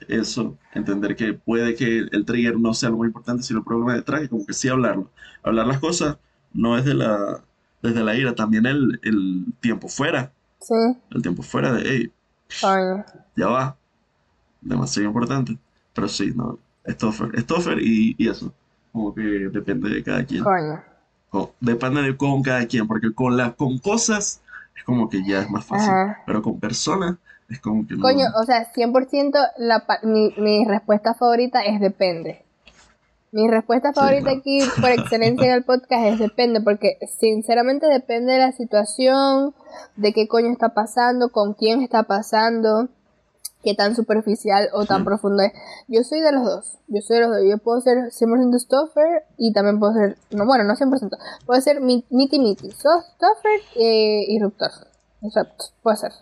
eso, 0.08 0.58
entender 0.74 1.16
que 1.16 1.32
puede 1.34 1.74
que 1.74 1.98
el 2.00 2.24
trigger 2.26 2.58
no 2.58 2.74
sea 2.74 2.90
lo 2.90 2.98
más 2.98 3.06
importante, 3.08 3.42
sino 3.42 3.60
el 3.60 3.64
problema 3.64 3.94
detrás, 3.94 4.24
y 4.24 4.28
como 4.28 4.46
que 4.46 4.52
sí 4.52 4.68
hablarlo. 4.68 5.10
Hablar 5.42 5.66
las 5.66 5.80
cosas 5.80 6.18
no 6.52 6.76
es 6.78 6.84
de 6.84 6.94
la, 6.94 7.44
desde 7.82 8.04
la 8.04 8.16
ira, 8.16 8.34
también 8.34 8.66
el, 8.66 9.00
el 9.02 9.46
tiempo 9.60 9.88
fuera, 9.88 10.32
Sí, 10.66 10.74
el 11.10 11.22
tiempo 11.22 11.42
fuera 11.42 11.72
de, 11.72 11.82
hey, 11.86 12.12
coño. 12.60 13.04
ya 13.36 13.48
va, 13.48 13.76
demasiado 14.60 15.08
importante. 15.08 15.58
Pero 15.94 16.08
sí, 16.08 16.32
no, 16.34 16.58
Stoffer, 16.88 17.38
Stoffer 17.40 17.78
y, 17.80 18.14
y 18.18 18.28
eso, 18.28 18.52
como 18.92 19.14
que 19.14 19.22
depende 19.22 19.90
de 19.90 20.02
cada 20.02 20.24
quien. 20.24 20.44
Coño. 20.44 20.82
Co- 21.30 21.54
depende 21.60 22.02
de 22.02 22.16
con 22.16 22.42
cada 22.42 22.66
quien, 22.66 22.86
porque 22.86 23.12
con 23.12 23.36
las 23.36 23.54
con 23.54 23.78
cosas 23.78 24.42
es 24.76 24.84
como 24.84 25.08
que 25.08 25.24
ya 25.26 25.40
es 25.42 25.50
más 25.50 25.64
fácil, 25.64 25.90
Ajá. 25.90 26.22
pero 26.26 26.42
con 26.42 26.60
personas 26.60 27.16
es 27.48 27.60
como 27.60 27.86
que 27.86 27.94
no. 27.94 28.02
Coño, 28.02 28.26
o 28.40 28.44
sea, 28.44 28.64
100% 28.72 29.38
la, 29.58 29.84
mi, 30.02 30.34
mi 30.38 30.64
respuesta 30.64 31.14
favorita 31.14 31.62
es 31.64 31.80
depende. 31.80 32.43
Mi 33.34 33.48
respuesta 33.48 33.88
Sí, 33.88 33.94
favorita 33.96 34.22
claro. 34.22 34.38
aquí 34.38 34.60
por 34.80 34.90
excelencia 34.90 35.46
en 35.46 35.52
el 35.54 35.64
podcast 35.64 36.04
es 36.06 36.18
depende, 36.20 36.60
porque 36.60 36.98
sinceramente 37.18 37.86
depende 37.88 38.32
de 38.34 38.38
la 38.38 38.52
situación, 38.52 39.54
de 39.96 40.12
qué 40.12 40.28
coño 40.28 40.50
está 40.52 40.68
pasando, 40.68 41.30
con 41.30 41.54
quién 41.54 41.82
está 41.82 42.04
pasando, 42.04 42.88
qué 43.64 43.74
tan 43.74 43.96
superficial 43.96 44.68
o 44.72 44.84
tan 44.84 44.98
Sí. 44.98 45.04
profundo 45.06 45.42
es. 45.42 45.52
Yo 45.88 46.04
soy 46.04 46.20
de 46.20 46.30
los 46.30 46.44
dos, 46.44 46.78
yo 46.86 47.00
soy 47.00 47.16
de 47.16 47.22
los 47.26 47.30
dos. 47.36 47.40
Yo 47.50 47.58
puedo 47.58 47.80
ser 47.80 48.12
100% 48.12 48.58
stuffer 48.60 49.24
y 49.36 49.52
también 49.52 49.80
puedo 49.80 49.94
ser, 49.94 50.16
no, 50.30 50.46
bueno, 50.46 50.62
no 50.64 50.76
100%, 50.76 51.16
puedo 51.44 51.60
ser 51.60 51.80
mi- 51.80 52.04
miti 52.10 52.38
miti, 52.38 52.70
so- 52.70 53.02
stuffer 53.16 53.60
e 53.74 54.26
irruptor. 54.28 54.70
O 55.22 55.30
sea, 55.30 55.42
puede 55.82 55.96
ser. 55.96 56.12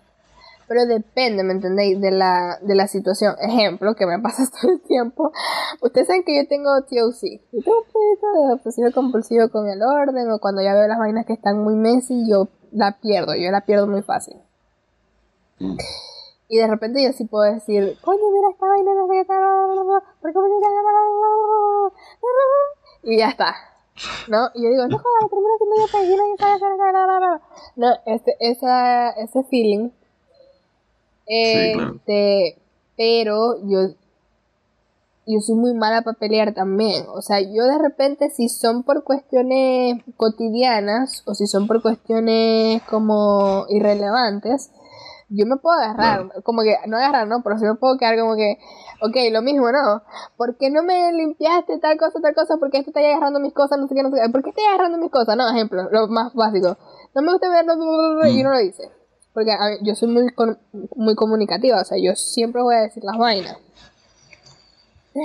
Pero 0.69 0.87
depende, 0.87 1.43
¿me 1.45 1.53
entendéis? 1.53 2.01
De 2.01 2.11
la, 2.11 2.59
de 2.63 2.75
la 2.75 2.87
situación. 2.87 3.35
Ejemplo, 3.41 3.95
que 3.95 4.07
me 4.07 4.19
pasa 4.19 4.45
todo 4.61 4.73
el 4.73 4.81
tiempo. 4.83 5.33
Ustedes 5.81 6.07
saben 6.07 6.25
que 6.25 6.37
yo 6.37 6.49
tengo 6.49 6.71
TOC. 6.83 7.41
Yo 7.53 7.63
tengo 7.63 7.79
un 7.79 7.85
poquito 7.85 8.27
de 8.33 8.53
obsesivo 8.55 8.91
compulsivo 8.93 9.49
con 9.51 9.69
el 9.69 9.83
orden, 9.83 10.31
o 10.31 10.39
cuando 10.39 10.63
ya 10.63 10.75
veo 10.75 10.89
las 10.89 10.99
vainas 10.99 11.27
que 11.27 11.33
están 11.33 11.59
muy 11.63 11.75
messy, 11.75 12.29
yo 12.29 12.49
la 12.73 12.99
pierdo, 13.01 13.35
yo 13.35 13.51
la 13.51 13.63
pierdo 13.63 13.87
muy 13.87 14.03
fácil. 14.03 14.37
Y 16.49 16.59
de 16.59 16.67
repente 16.67 17.03
yo 17.03 17.13
sí 17.13 17.25
puedo 17.25 17.45
decir, 17.51 17.97
coño, 18.03 18.31
mira 18.31 18.51
esta 18.51 18.67
vaina, 18.67 18.95
no 18.95 19.07
sé 19.07 19.15
qué 19.15 19.25
tal, 19.25 20.03
¿por 20.21 20.33
qué 20.33 20.39
me 23.05 23.13
Y 23.13 23.19
ya 23.19 23.29
está. 23.29 23.55
¿No? 24.29 24.49
Y 24.55 24.63
yo 24.63 24.71
digo, 24.71 24.87
no 24.89 24.99
jodas, 24.99 25.31
primero 25.31 25.59
que 25.59 25.67
me 25.67 25.77
dio 25.77 25.87
pegina 25.87 26.23
y 26.29 26.37
No, 27.77 27.95
este, 28.07 28.37
esa, 28.41 29.11
ese 29.11 29.45
feeling. 29.45 29.91
Sí, 31.27 31.73
claro. 31.75 31.95
Este, 31.97 32.59
pero 32.97 33.57
yo, 33.69 33.95
yo 35.27 35.41
soy 35.41 35.55
muy 35.55 35.75
mala 35.75 36.03
para 36.03 36.19
pelear 36.19 36.55
también. 36.55 37.05
O 37.15 37.23
sea, 37.23 37.41
yo 37.41 37.65
de 37.65 37.79
repente, 37.79 38.31
si 38.31 38.49
son 38.49 38.83
por 38.83 39.05
cuestiones 39.05 40.03
cotidianas 40.17 41.23
o 41.27 41.35
si 41.35 41.47
son 41.47 41.67
por 41.67 41.83
cuestiones 41.83 42.83
como 42.85 43.67
irrelevantes, 43.69 44.71
yo 45.35 45.47
me 45.47 45.57
puedo 45.57 45.79
agarrar, 45.79 46.43
como 46.43 46.63
que, 46.63 46.77
no 46.87 46.99
agarrar, 46.99 47.27
no, 47.27 47.43
pero 47.43 47.59
sí 47.59 47.65
me 47.65 47.75
puedo 47.75 47.97
quedar 47.97 48.19
como 48.19 48.37
que, 48.37 48.59
ok, 49.01 49.17
lo 49.33 49.41
mismo, 49.41 49.73
¿no? 49.73 50.03
¿Por 50.37 50.59
qué 50.59 50.71
no 50.71 50.83
me 50.83 51.13
limpiaste 51.13 51.79
tal 51.79 51.97
cosa, 51.97 52.21
tal 52.21 52.35
cosa? 52.35 52.59
¿Por 52.59 52.71
qué 52.71 52.79
esto 52.79 52.91
está 52.91 53.01
agarrando 53.01 53.41
mis 53.41 53.55
cosas? 53.55 53.79
No 53.79 53.89
sé 53.89 53.95
qué, 53.95 54.03
no 54.03 54.11
sé 54.11 54.21
qué. 54.23 54.31
¿Por 54.31 54.43
qué 54.43 54.51
estoy 54.51 54.65
agarrando 54.67 54.99
mis 54.99 55.11
cosas? 55.11 55.37
No, 55.37 55.49
ejemplo, 55.49 55.89
lo 55.91 56.07
más 56.09 56.35
básico. 56.35 56.77
No 57.15 57.23
me 57.23 57.33
gusta 57.33 57.49
ver 57.49 57.65
y 58.29 58.43
no 58.43 58.51
lo 58.51 58.59
dice. 58.59 58.91
Porque 59.35 59.53
a 59.53 59.67
ver, 59.67 59.79
yo 59.83 59.95
soy 59.95 60.09
muy, 60.09 60.35
muy 60.95 61.15
comunicativa, 61.15 61.81
o 61.81 61.85
sea, 61.85 61.99
yo 61.99 62.15
siempre 62.15 62.63
voy 62.63 62.75
a 62.75 62.81
decir 62.81 63.03
las 63.05 63.17
vainas. 63.17 63.57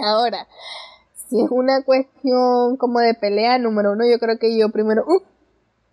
Ahora, 0.03 0.47
si 1.29 1.41
es 1.41 1.51
una 1.51 1.83
cuestión 1.83 2.77
como 2.77 2.99
de 2.99 3.13
pelea, 3.13 3.57
número 3.57 3.91
uno, 3.93 4.05
yo 4.05 4.19
creo 4.19 4.37
que 4.39 4.57
yo 4.57 4.69
primero, 4.69 5.03
uh, 5.07 5.21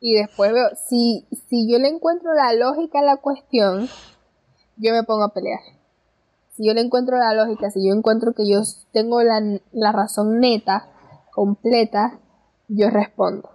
y 0.00 0.14
después 0.14 0.52
veo, 0.52 0.68
si, 0.88 1.26
si 1.48 1.70
yo 1.70 1.78
le 1.78 1.88
encuentro 1.88 2.34
la 2.34 2.52
lógica 2.52 3.00
a 3.00 3.02
la 3.02 3.16
cuestión, 3.16 3.88
yo 4.76 4.92
me 4.92 5.02
pongo 5.02 5.24
a 5.24 5.32
pelear. 5.32 5.60
Si 6.52 6.66
yo 6.66 6.74
le 6.74 6.82
encuentro 6.82 7.18
la 7.18 7.34
lógica, 7.34 7.70
si 7.70 7.86
yo 7.86 7.94
encuentro 7.94 8.32
que 8.32 8.48
yo 8.48 8.60
tengo 8.92 9.22
la, 9.22 9.40
la 9.72 9.92
razón 9.92 10.40
neta, 10.40 10.88
completa, 11.32 12.20
yo 12.68 12.90
respondo. 12.90 13.50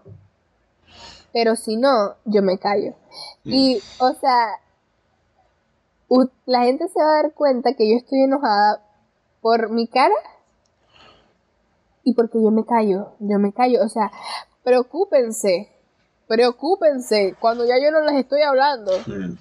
Pero 1.31 1.55
si 1.55 1.77
no, 1.77 2.15
yo 2.25 2.41
me 2.41 2.57
callo. 2.57 2.95
Y, 3.43 3.81
o 3.99 4.13
sea, 4.13 4.59
la 6.45 6.63
gente 6.63 6.87
se 6.87 6.99
va 6.99 7.09
a 7.09 7.23
dar 7.23 7.33
cuenta 7.33 7.73
que 7.73 7.89
yo 7.89 7.97
estoy 7.97 8.21
enojada 8.21 8.83
por 9.41 9.69
mi 9.69 9.87
cara 9.87 10.15
y 12.03 12.13
porque 12.13 12.41
yo 12.41 12.51
me 12.51 12.65
callo, 12.65 13.13
yo 13.19 13.39
me 13.39 13.53
callo. 13.53 13.83
O 13.83 13.89
sea, 13.89 14.11
preocúpense, 14.63 15.69
preocúpense 16.27 17.35
cuando 17.39 17.65
ya 17.65 17.75
yo 17.81 17.91
no 17.91 18.01
les 18.01 18.15
estoy 18.15 18.41
hablando. 18.41 18.91
Sí. 19.03 19.37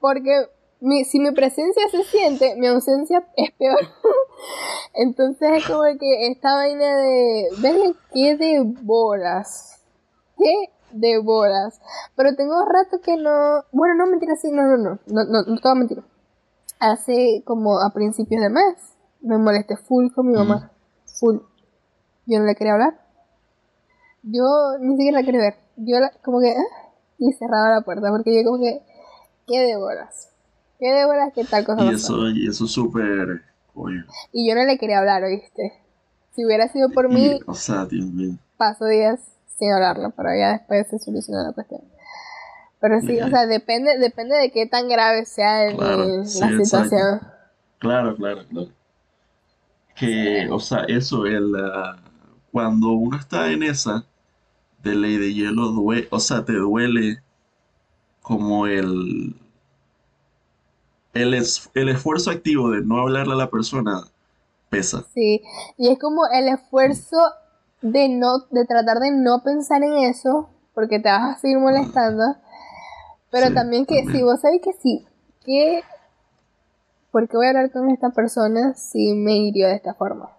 Porque 0.00 0.48
mi, 0.80 1.04
si 1.04 1.20
mi 1.20 1.30
presencia 1.30 1.88
se 1.90 2.02
siente, 2.04 2.56
mi 2.56 2.66
ausencia 2.66 3.24
es 3.36 3.52
peor. 3.52 3.78
Entonces 4.94 5.48
es 5.58 5.66
como 5.66 5.84
que 5.98 6.26
esta 6.26 6.54
vaina 6.54 6.96
de, 6.96 7.48
verle 7.58 7.94
qué 8.12 8.36
de 8.36 8.62
bolas. 8.64 9.80
Qué 10.36 10.70
de 10.92 11.18
bolas. 11.18 11.80
Pero 12.16 12.34
tengo 12.36 12.64
rato 12.64 13.00
que 13.00 13.16
no, 13.16 13.64
bueno, 13.72 13.94
no 13.96 14.06
mentira, 14.06 14.36
sí, 14.36 14.50
no, 14.52 14.62
no, 14.62 14.76
no, 14.76 14.98
no, 15.06 15.24
no, 15.24 15.42
no 15.42 15.56
te 15.56 15.62
voy 15.62 15.72
a 15.72 15.74
mentir. 15.74 16.02
Hace 16.78 17.42
como 17.46 17.80
a 17.80 17.90
principios 17.92 18.42
de 18.42 18.50
mes 18.50 18.76
me 19.20 19.38
molesté 19.38 19.76
full 19.76 20.10
con 20.12 20.28
mi 20.28 20.34
mamá. 20.34 20.70
Full. 21.20 21.38
Yo 22.26 22.38
no 22.38 22.44
le 22.46 22.54
quería 22.54 22.72
hablar. 22.74 23.00
Yo 24.22 24.44
ni 24.80 24.96
siquiera 24.96 25.20
la 25.20 25.24
quería 25.24 25.40
ver. 25.40 25.54
Yo 25.76 25.98
la- 25.98 26.12
como 26.24 26.40
que, 26.40 26.50
ah, 26.50 26.90
y 27.18 27.32
cerraba 27.32 27.70
la 27.70 27.80
puerta 27.82 28.08
porque 28.10 28.34
yo 28.34 28.48
como 28.50 28.62
que, 28.62 28.82
qué 29.46 29.60
de 29.60 29.76
bolas. 29.76 30.30
Qué 30.78 30.92
de 30.92 31.06
bolas 31.06 31.32
que 31.34 31.44
tal 31.44 31.64
cosa 31.64 31.82
Y 31.82 31.92
pasó. 31.92 31.96
eso, 31.96 32.28
y 32.30 32.46
eso 32.48 32.64
es 32.64 32.70
súper. 32.72 33.42
Y 34.32 34.48
yo 34.48 34.54
no 34.54 34.64
le 34.64 34.78
quería 34.78 34.98
hablar, 34.98 35.22
¿oíste? 35.24 35.72
Si 36.34 36.44
hubiera 36.44 36.68
sido 36.68 36.90
por 36.90 37.10
Y, 37.10 37.14
mí, 37.14 37.40
o 37.46 37.54
sea, 37.54 37.84
Dios 37.86 38.06
mío. 38.06 38.36
paso 38.56 38.84
días 38.86 39.20
sin 39.62 39.72
hablarlo, 39.72 40.10
pero 40.16 40.30
ya 40.36 40.54
después 40.54 40.88
se 40.88 40.98
soluciona 40.98 41.44
la 41.44 41.52
cuestión. 41.52 41.82
Pero 42.80 43.00
sí, 43.00 43.20
o 43.20 43.28
sea, 43.28 43.46
depende, 43.46 43.96
depende 43.96 44.36
de 44.36 44.50
qué 44.50 44.66
tan 44.66 44.88
grave 44.88 45.24
sea 45.24 45.66
el- 45.68 45.76
Claro, 45.76 46.24
sí, 46.24 46.40
la 46.40 46.46
exacto. 46.50 46.64
situación. 46.64 47.20
Claro, 47.78 48.16
claro, 48.16 48.44
claro. 48.48 48.68
Que, 49.94 50.48
o 50.50 50.58
sea, 50.58 50.80
eso, 50.88 51.26
el, 51.26 51.54
ah, 51.56 51.96
cuando 52.50 52.88
uno 52.88 53.16
está 53.16 53.52
en 53.52 53.62
esa 53.62 54.04
de 54.82 54.96
ley 54.96 55.16
de 55.16 55.32
hielo, 55.32 55.68
due- 55.68 56.08
o 56.10 56.18
sea, 56.18 56.44
te 56.44 56.54
duele 56.54 57.22
como 58.20 58.66
el, 58.66 59.36
el, 61.14 61.34
es- 61.34 61.70
el 61.74 61.88
esfuerzo 61.88 62.32
activo 62.32 62.70
de 62.70 62.80
no 62.82 63.00
hablarle 63.00 63.34
a 63.34 63.36
la 63.36 63.50
persona 63.50 64.02
pesa. 64.70 65.04
Sí, 65.14 65.42
y 65.76 65.92
es 65.92 65.98
como 66.00 66.26
el 66.32 66.48
esfuerzo 66.48 67.18
de 67.82 68.08
no, 68.08 68.38
de 68.50 68.64
tratar 68.66 68.98
de 69.00 69.10
no 69.12 69.42
pensar 69.42 69.82
en 69.82 69.94
eso, 69.98 70.48
porque 70.74 71.00
te 71.00 71.10
vas 71.10 71.36
a 71.36 71.40
seguir 71.40 71.58
molestando, 71.58 72.22
pero 73.30 73.52
Sí, 73.52 73.52
también 73.52 73.86
que 73.86 74.04
si 74.06 74.22
vos 74.22 74.40
sabés 74.40 74.60
que 74.62 74.72
sí, 74.74 75.06
que 75.44 75.84
¿por 77.12 77.28
qué 77.28 77.36
voy 77.36 77.46
a 77.46 77.50
hablar 77.50 77.70
con 77.70 77.88
esta 77.90 78.10
persona 78.10 78.74
si 78.74 79.14
me 79.14 79.36
hirió 79.36 79.68
de 79.68 79.76
esta 79.76 79.94
forma? 79.94 80.30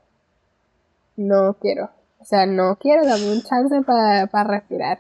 No 1.15 1.55
quiero, 1.59 1.89
o 2.19 2.25
sea, 2.25 2.45
no 2.45 2.75
quiero, 2.79 3.05
dame 3.05 3.31
un 3.31 3.41
chance 3.43 3.81
para 3.81 4.43
respirar 4.43 4.99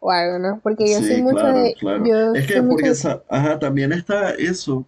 o 0.00 0.10
algo, 0.10 0.38
¿no? 0.38 0.60
Porque 0.62 0.90
yo 0.90 1.00
Sí, 1.00 1.02
soy 1.02 1.22
mucho 1.22 1.46
claro, 1.46 1.52
de, 1.52 1.76
claro. 1.78 2.10
yo 2.10 2.16
Es 2.32 2.46
que 2.46 2.62
porque, 2.62 2.94
de- 2.94 2.94
sa- 2.94 3.22
ajá, 3.28 3.58
también 3.58 3.92
está 3.92 4.30
eso, 4.30 4.86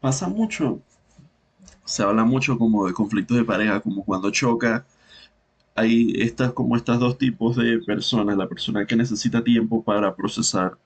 pasa 0.00 0.28
mucho, 0.28 0.80
se 1.84 2.02
habla 2.04 2.24
mucho 2.24 2.56
como 2.58 2.86
de 2.86 2.92
conflictos 2.92 3.36
de 3.36 3.44
pareja, 3.44 3.80
como 3.80 4.04
cuando 4.04 4.30
choca, 4.30 4.86
hay 5.78 6.12
estas 6.20 6.52
como 6.52 6.76
estas 6.76 6.98
dos 6.98 7.18
tipos 7.18 7.56
de 7.56 7.78
personas, 7.86 8.36
la 8.36 8.48
persona 8.48 8.86
que 8.86 8.96
necesita 8.96 9.42
tiempo 9.44 9.82
para 9.82 10.14
procesar 10.14 10.76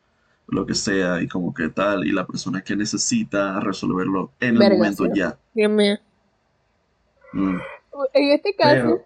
lo 0.49 0.67
que 0.67 0.75
sea 0.75 1.23
y 1.23 1.29
como 1.29 1.55
que 1.55 1.69
tal, 1.69 2.07
y 2.07 2.13
la 2.13 2.27
persona 2.27 2.63
que 2.63 2.77
necesita 2.77 3.59
resolverlo 3.61 4.31
en 4.41 4.51
el 4.55 4.59
Verga, 4.59 4.77
momento 4.77 5.05
sí. 5.05 5.11
ya. 5.15 5.39
Dios 5.55 5.71
mío. 5.71 5.95
Mm, 7.33 7.57
En 8.15 8.31
este 8.31 8.55
caso, 8.55 8.75
Pero- 8.75 9.03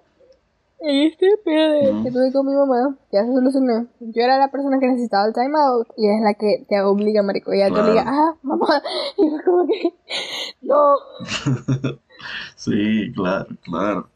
en 0.80 1.06
este 1.06 1.26
pedo 1.44 2.02
que 2.04 2.10
tuve 2.10 2.32
con 2.32 2.46
mi 2.46 2.54
mamá, 2.54 2.96
ya 3.12 3.24
se 3.24 3.32
solucionó. 3.32 3.86
Yo 4.00 4.22
era 4.22 4.38
la 4.38 4.50
persona 4.50 4.78
que 4.78 4.86
necesitaba 4.88 5.26
el 5.26 5.32
time 5.32 5.52
out 5.58 5.88
y 5.96 6.08
es 6.08 6.20
la 6.22 6.34
que 6.34 6.64
te 6.68 6.80
obliga, 6.82 7.22
marico. 7.22 7.52
Ella 7.52 7.66
te 7.68 7.72
Claro. 7.72 7.86
obliga, 7.88 8.04
ah, 8.06 8.34
mamá. 8.42 8.82
Y 9.18 9.30
yo 9.30 9.36
como 9.44 9.66
que, 9.66 9.94
no. 10.62 10.96
Sí, 12.56 13.12
claro, 13.14 13.46
claro. 13.62 14.08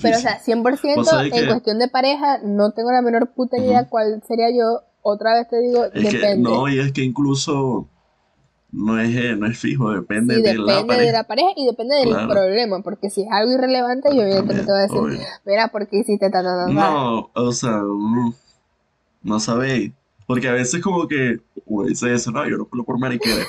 Pero, 0.00 0.16
o 0.16 0.20
sea, 0.20 0.38
100% 0.38 0.94
Vos 0.96 1.08
sabés 1.08 1.32
en 1.32 1.40
que- 1.40 1.46
cuestión 1.48 1.78
de 1.78 1.88
pareja, 1.88 2.38
no 2.44 2.70
tengo 2.72 2.92
la 2.92 3.02
menor 3.02 3.32
puta 3.34 3.58
idea 3.58 3.80
Ujú. 3.82 3.90
cuál 3.90 4.22
sería 4.26 4.46
yo. 4.50 4.80
Otra 5.02 5.34
vez 5.34 5.48
te 5.48 5.58
digo, 5.60 5.84
Es 5.86 6.08
que 6.08 6.18
depende. 6.18 6.48
no, 6.48 6.68
y 6.68 6.78
es 6.78 6.92
que 6.92 7.02
incluso 7.02 7.88
no 8.70 8.98
es, 9.00 9.14
eh, 9.16 9.34
no 9.36 9.46
es 9.48 9.58
fijo, 9.58 9.90
depende 9.92 10.36
Sí, 10.36 10.42
de 10.42 10.54
la 10.54 10.76
depende 10.76 10.82
de 10.82 10.86
pareja. 10.86 11.12
la 11.12 11.24
pareja 11.24 11.48
y 11.56 11.66
depende 11.66 11.94
del 11.96 12.08
Claro. 12.10 12.28
problema. 12.28 12.80
Porque 12.82 13.10
si 13.10 13.22
es 13.22 13.28
algo 13.30 13.52
irrelevante, 13.52 14.08
yo 14.14 14.22
evidentemente 14.22 14.64
te 14.64 14.70
voy 14.70 14.78
a 14.78 14.82
decir, 14.82 14.98
Obvio. 14.98 15.18
mira, 15.44 15.68
¿por 15.68 15.88
qué 15.88 15.98
hiciste 15.98 16.30
ta, 16.30 16.42
ta, 16.42 16.66
ta? 16.66 16.72
No, 16.72 17.30
o 17.34 17.52
sea, 17.52 17.82
mm, 17.84 18.32
no 19.24 19.40
sabéis. 19.40 19.92
Porque 20.26 20.48
a 20.48 20.52
veces 20.52 20.80
como 20.80 21.08
que 21.08 21.40
uno 21.66 21.88
dice 21.88 22.14
eso, 22.14 22.30
no, 22.30 22.48
yo 22.48 22.56
no 22.56 22.64
puedo 22.66 22.84
por 22.84 22.98
mariquera. 22.98 23.44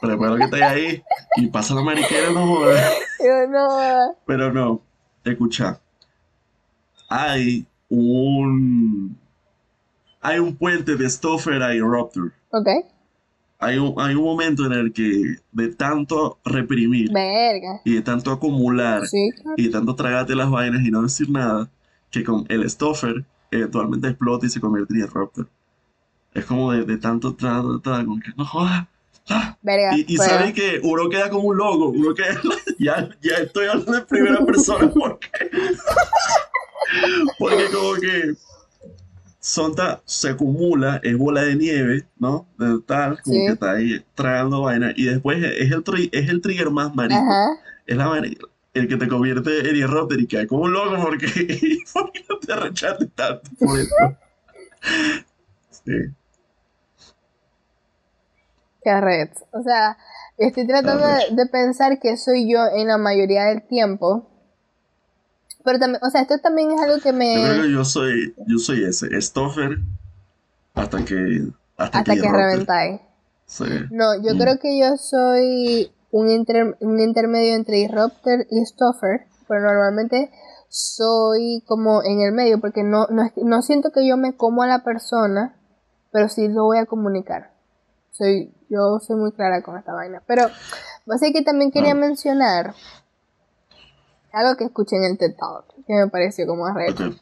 Pero 0.00 0.12
espero 0.12 0.36
que 0.36 0.44
estés 0.44 0.62
ahí 0.62 1.02
y 1.36 1.46
pasa 1.48 1.74
la 1.74 1.80
mariquera, 1.82 2.30
no 2.30 2.46
jodas. 2.46 2.92
Yo, 3.18 3.48
no. 3.48 4.14
Pero 4.26 4.52
no, 4.52 4.80
escucha. 5.32 5.80
Hay 7.08 7.66
un... 7.88 9.16
Hay 10.20 10.38
un 10.40 10.56
puente 10.56 10.96
de 10.96 11.08
Stoffer 11.08 11.62
a 11.62 11.72
Eruptor. 11.74 12.32
Ok, 12.50 12.68
Hay 13.60 13.78
un, 13.78 13.94
hay 13.98 14.14
un 14.16 14.24
momento 14.24 14.66
en 14.66 14.72
el 14.72 14.92
que 14.92 15.36
de 15.52 15.68
tanto 15.68 16.38
reprimir 16.44 17.12
verga. 17.12 17.80
y 17.84 17.94
de 17.94 18.02
tanto 18.02 18.32
acumular 18.32 19.06
Sí, 19.06 19.30
claro. 19.40 19.54
y 19.56 19.64
de 19.64 19.70
tanto 19.70 19.94
tragarte 19.94 20.34
las 20.34 20.50
vainas 20.50 20.82
y 20.84 20.90
no 20.90 21.02
decir 21.02 21.30
nada, 21.30 21.70
que 22.10 22.24
con 22.24 22.44
el 22.48 22.68
stoffer 22.68 23.24
eventualmente 23.52 24.08
explota 24.08 24.46
y 24.46 24.50
se 24.50 24.60
convierte 24.60 24.94
en 24.94 25.02
Eruptor. 25.02 25.48
Es 26.34 26.44
como 26.44 26.72
de, 26.72 26.84
de 26.84 26.96
tanto 26.98 27.34
tra, 27.36 27.62
tra, 27.62 27.80
tra, 27.82 28.04
como 28.04 28.18
que 28.20 28.30
no 28.36 28.44
jodas. 28.44 28.86
ah. 29.30 29.56
Verga. 29.62 29.96
Y, 29.96 30.04
y 30.14 30.16
sabes 30.16 30.52
que 30.52 30.80
uno 30.82 31.08
queda 31.08 31.30
como 31.30 31.48
un 31.48 31.56
loco, 31.56 31.88
uno 31.90 32.12
queda, 32.14 32.40
ya, 32.78 33.08
ya 33.20 33.34
estoy 33.36 33.66
hablando 33.66 33.96
en 33.96 34.06
primera 34.06 34.44
persona 34.44 34.90
porque, 34.94 35.30
porque 37.38 37.64
como 37.72 37.94
que 37.94 38.34
son 39.40 39.74
se 40.04 40.30
acumula, 40.30 41.00
es 41.02 41.16
bola 41.16 41.42
de 41.42 41.56
nieve, 41.56 42.06
¿no? 42.18 42.46
De 42.58 42.80
tal, 42.86 43.20
como 43.22 43.36
que 43.36 43.52
está 43.52 43.72
ahí 43.72 44.04
tragando 44.14 44.62
vaina. 44.62 44.92
Y 44.96 45.04
después 45.04 45.38
es 45.42 45.70
el, 45.70 45.82
es 46.12 46.28
el 46.28 46.40
trigger 46.42 46.70
más 46.70 46.94
marico. 46.94 47.22
Es 47.86 47.96
la 47.96 48.22
el 48.74 48.88
que 48.88 48.96
te 48.96 49.08
convierte 49.08 49.68
en 49.68 49.74
hierro 49.74 50.06
y 50.10 50.26
cae 50.26 50.46
como 50.46 50.64
un 50.64 50.72
loco 50.72 51.02
porque, 51.02 51.26
porque 51.92 52.24
no 52.28 52.38
te 52.38 52.54
rechaste 52.54 53.06
tanto 53.06 53.50
por 53.58 53.78
sí. 55.70 55.92
Red. 58.84 59.28
O 59.52 59.62
sea, 59.62 59.98
estoy 60.38 60.66
tratando 60.66 61.06
de, 61.06 61.46
pensar 61.46 61.98
que 62.00 62.16
soy 62.16 62.50
yo 62.50 62.60
en 62.74 62.88
la 62.88 62.98
mayoría 62.98 63.46
del 63.46 63.62
tiempo. 63.66 64.28
Pero 65.64 65.78
también, 65.78 66.00
o 66.02 66.10
sea, 66.10 66.22
esto 66.22 66.38
también 66.38 66.70
es 66.72 66.80
algo 66.80 67.00
que 67.02 67.12
me. 67.12 67.34
Yo 67.34 67.48
creo 67.48 67.62
que 67.62 67.72
yo 67.72 67.84
soy, 67.84 68.34
yo 68.46 68.58
soy 68.58 68.84
ese, 68.84 69.20
stoffer 69.20 69.78
hasta 70.74 71.04
que. 71.04 71.48
Hasta, 71.76 72.04
que, 72.04 72.20
que 72.20 72.32
reventáis. 72.32 73.00
Sí. 73.46 73.64
No, 73.90 74.14
yo 74.22 74.34
mm. 74.34 74.38
creo 74.38 74.58
que 74.58 74.78
yo 74.78 74.96
soy 74.96 75.92
un, 76.10 76.46
un 76.80 77.00
intermedio 77.00 77.54
entre 77.54 77.76
disruptor 77.76 78.46
y 78.50 78.64
stoffer, 78.64 79.26
pero 79.46 79.62
normalmente 79.62 80.30
soy 80.68 81.62
como 81.66 82.02
en 82.02 82.20
el 82.20 82.32
medio, 82.32 82.60
porque 82.60 82.82
no, 82.82 83.06
no, 83.10 83.30
no 83.36 83.62
siento 83.62 83.90
que 83.90 84.06
yo 84.06 84.16
me 84.16 84.34
como 84.36 84.62
a 84.62 84.66
la 84.66 84.84
persona, 84.84 85.56
pero 86.12 86.28
sí 86.28 86.48
lo 86.48 86.64
voy 86.64 86.78
a 86.78 86.86
comunicar. 86.86 87.57
Soy, 88.18 88.52
yo 88.68 88.98
soy 88.98 89.16
muy 89.16 89.32
clara 89.32 89.62
con 89.62 89.78
esta 89.78 89.94
vaina. 89.94 90.22
Pero, 90.26 90.48
así 91.08 91.32
que 91.32 91.42
también 91.42 91.70
quería 91.70 91.92
ah. 91.92 91.94
mencionar 91.94 92.74
algo 94.32 94.56
que 94.56 94.64
escuché 94.64 94.96
en 94.96 95.04
el 95.04 95.18
TED 95.18 95.36
Talk, 95.36 95.66
que 95.86 95.94
me 95.94 96.08
pareció 96.08 96.46
como 96.46 96.66
arreglo. 96.66 97.14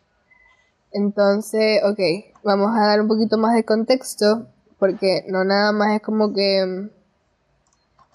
Entonces, 0.92 1.82
ok, 1.84 1.98
vamos 2.42 2.74
a 2.74 2.86
dar 2.86 3.00
un 3.00 3.08
poquito 3.08 3.36
más 3.38 3.54
de 3.54 3.64
contexto, 3.64 4.46
porque 4.78 5.24
no 5.28 5.44
nada 5.44 5.72
más 5.72 5.94
es 5.94 6.02
como 6.02 6.32
que 6.32 6.64
mm, 6.64 6.90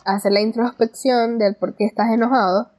hacer 0.06 0.32
la 0.32 0.42
introspección 0.42 1.38
del 1.38 1.56
por 1.56 1.76
qué 1.76 1.86
estás 1.86 2.10
enojado. 2.12 2.72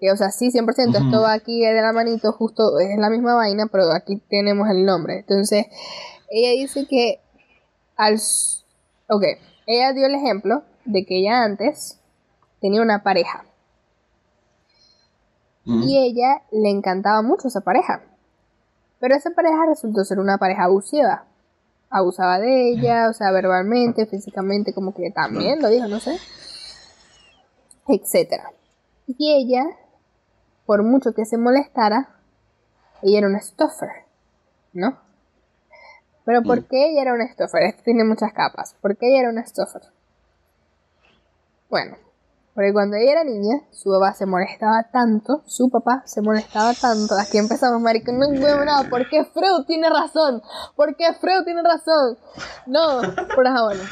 Que, 0.00 0.12
o 0.12 0.16
sea, 0.16 0.30
sí, 0.30 0.50
100%, 0.52 1.06
esto 1.06 1.22
va 1.22 1.32
aquí 1.32 1.60
de 1.60 1.82
la 1.82 1.92
manito, 1.92 2.30
justo 2.30 2.78
es 2.78 2.96
la 2.98 3.10
misma 3.10 3.34
vaina, 3.34 3.66
pero 3.66 3.90
aquí 3.90 4.22
tenemos 4.30 4.68
el 4.70 4.84
nombre. 4.84 5.18
Entonces, 5.18 5.66
ella 6.30 6.50
dice 6.50 6.86
que 6.88 7.20
al... 7.96 8.20
Ok, 9.08 9.24
ella 9.66 9.92
dio 9.92 10.06
el 10.06 10.14
ejemplo 10.14 10.62
de 10.84 11.04
que 11.06 11.18
ella 11.18 11.42
antes 11.42 11.98
tenía 12.60 12.82
una 12.82 13.02
pareja. 13.02 13.44
Y 15.64 15.98
ella 15.98 16.42
le 16.50 16.70
encantaba 16.70 17.20
mucho 17.20 17.48
esa 17.48 17.60
pareja. 17.60 18.02
Pero 19.00 19.14
esa 19.14 19.30
pareja 19.30 19.66
resultó 19.66 20.02
ser 20.02 20.18
una 20.18 20.38
pareja 20.38 20.64
abusiva. 20.64 21.26
Abusaba 21.90 22.38
de 22.38 22.70
ella, 22.70 23.08
o 23.10 23.12
sea, 23.12 23.30
verbalmente, 23.32 24.06
físicamente, 24.06 24.72
como 24.72 24.94
que 24.94 25.10
también 25.10 25.60
lo 25.60 25.68
dijo, 25.68 25.86
no 25.86 26.00
sé. 26.00 26.18
Etcétera. 27.86 28.50
Y 29.06 29.34
ella, 29.34 29.66
por 30.64 30.82
mucho 30.84 31.12
que 31.12 31.26
se 31.26 31.36
molestara, 31.36 32.16
ella 33.02 33.18
era 33.18 33.28
una 33.28 33.40
stuffer, 33.40 34.06
¿no? 34.72 34.98
Pero 36.28 36.42
¿por 36.42 36.66
qué 36.66 36.90
ella 36.90 37.00
era 37.00 37.14
una 37.14 37.26
stuffer? 37.26 37.62
Esto 37.62 37.84
tiene 37.84 38.04
muchas 38.04 38.34
capas. 38.34 38.76
¿Por 38.82 38.98
qué 38.98 39.08
ella 39.08 39.20
era 39.20 39.30
una 39.30 39.46
stuffer? 39.46 39.80
Bueno, 41.70 41.96
porque 42.54 42.74
cuando 42.74 42.98
ella 42.98 43.12
era 43.12 43.24
niña, 43.24 43.62
su 43.70 43.90
papá 43.90 44.12
se 44.12 44.26
molestaba 44.26 44.90
tanto, 44.92 45.40
su 45.46 45.70
papá 45.70 46.02
se 46.04 46.20
molestaba 46.20 46.74
tanto. 46.74 47.14
Aquí 47.18 47.38
empezamos, 47.38 47.80
marico, 47.80 48.12
no 48.12 48.28
huevo 48.28 48.62
nada, 48.62 48.90
¿por 48.90 49.08
qué 49.08 49.24
Freud 49.24 49.64
tiene 49.66 49.88
razón? 49.88 50.42
¿Por 50.76 50.96
qué 50.96 51.14
Freud 51.18 51.44
tiene 51.46 51.62
razón? 51.62 52.18
No, 52.66 53.00
por 53.34 53.44
bueno. 53.50 53.84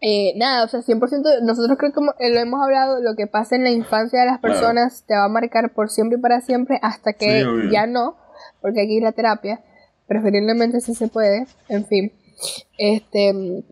Eh, 0.00 0.32
nada, 0.36 0.64
o 0.64 0.68
sea, 0.68 0.82
100%, 0.82 1.42
nosotros 1.42 1.76
creo 1.76 1.90
que 1.90 2.28
lo 2.30 2.38
hemos 2.38 2.62
hablado, 2.62 3.00
lo 3.00 3.16
que 3.16 3.26
pasa 3.26 3.56
en 3.56 3.64
la 3.64 3.70
infancia 3.70 4.20
de 4.20 4.26
las 4.26 4.38
personas 4.38 5.02
te 5.08 5.16
va 5.16 5.24
a 5.24 5.28
marcar 5.28 5.72
por 5.72 5.90
siempre 5.90 6.18
y 6.18 6.20
para 6.20 6.40
siempre 6.40 6.78
hasta 6.82 7.14
que 7.14 7.44
ya 7.72 7.88
no, 7.88 8.16
porque 8.60 8.82
hay 8.82 8.86
que 8.86 8.92
ir 8.92 9.06
a 9.06 9.10
terapia, 9.10 9.64
preferiblemente 10.06 10.80
si 10.80 10.94
se 10.94 11.08
puede, 11.08 11.46
en 11.68 11.86
fin. 11.86 12.12
Este, 12.78 13.64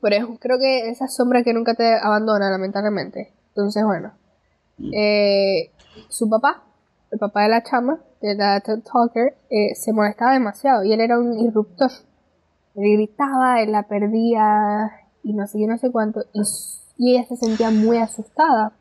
pero 0.00 0.36
creo 0.40 0.58
que 0.58 0.90
esa 0.90 1.08
sombra 1.08 1.42
que 1.42 1.54
nunca 1.54 1.74
te 1.74 1.94
abandona, 1.94 2.50
lamentablemente. 2.50 3.32
Entonces, 3.48 3.84
bueno. 3.84 4.12
Mm. 4.78 4.90
Eh, 4.94 5.70
su 6.08 6.28
papá, 6.28 6.64
el 7.10 7.18
papá 7.18 7.42
de 7.42 7.48
la 7.50 7.62
chama, 7.62 8.00
de 8.20 8.34
la 8.34 8.60
Talker, 8.60 9.36
eh, 9.50 9.74
se 9.74 9.92
molestaba 9.92 10.32
demasiado 10.32 10.82
y 10.84 10.92
él 10.92 11.00
era 11.00 11.18
un 11.18 11.38
irruptor. 11.38 11.90
Él 12.74 12.96
gritaba, 12.96 13.60
él 13.60 13.72
la 13.72 13.84
perdía 13.84 14.90
y 15.22 15.34
no 15.34 15.46
sé 15.46 15.58
qué, 15.58 15.66
no 15.66 15.78
sé 15.78 15.92
cuánto. 15.92 16.24
Y, 16.32 16.42
y, 16.98 17.16
ella 17.16 17.26
se 17.28 17.36
sentía 17.36 17.70
muy 17.70 17.98
asustada. 17.98 18.72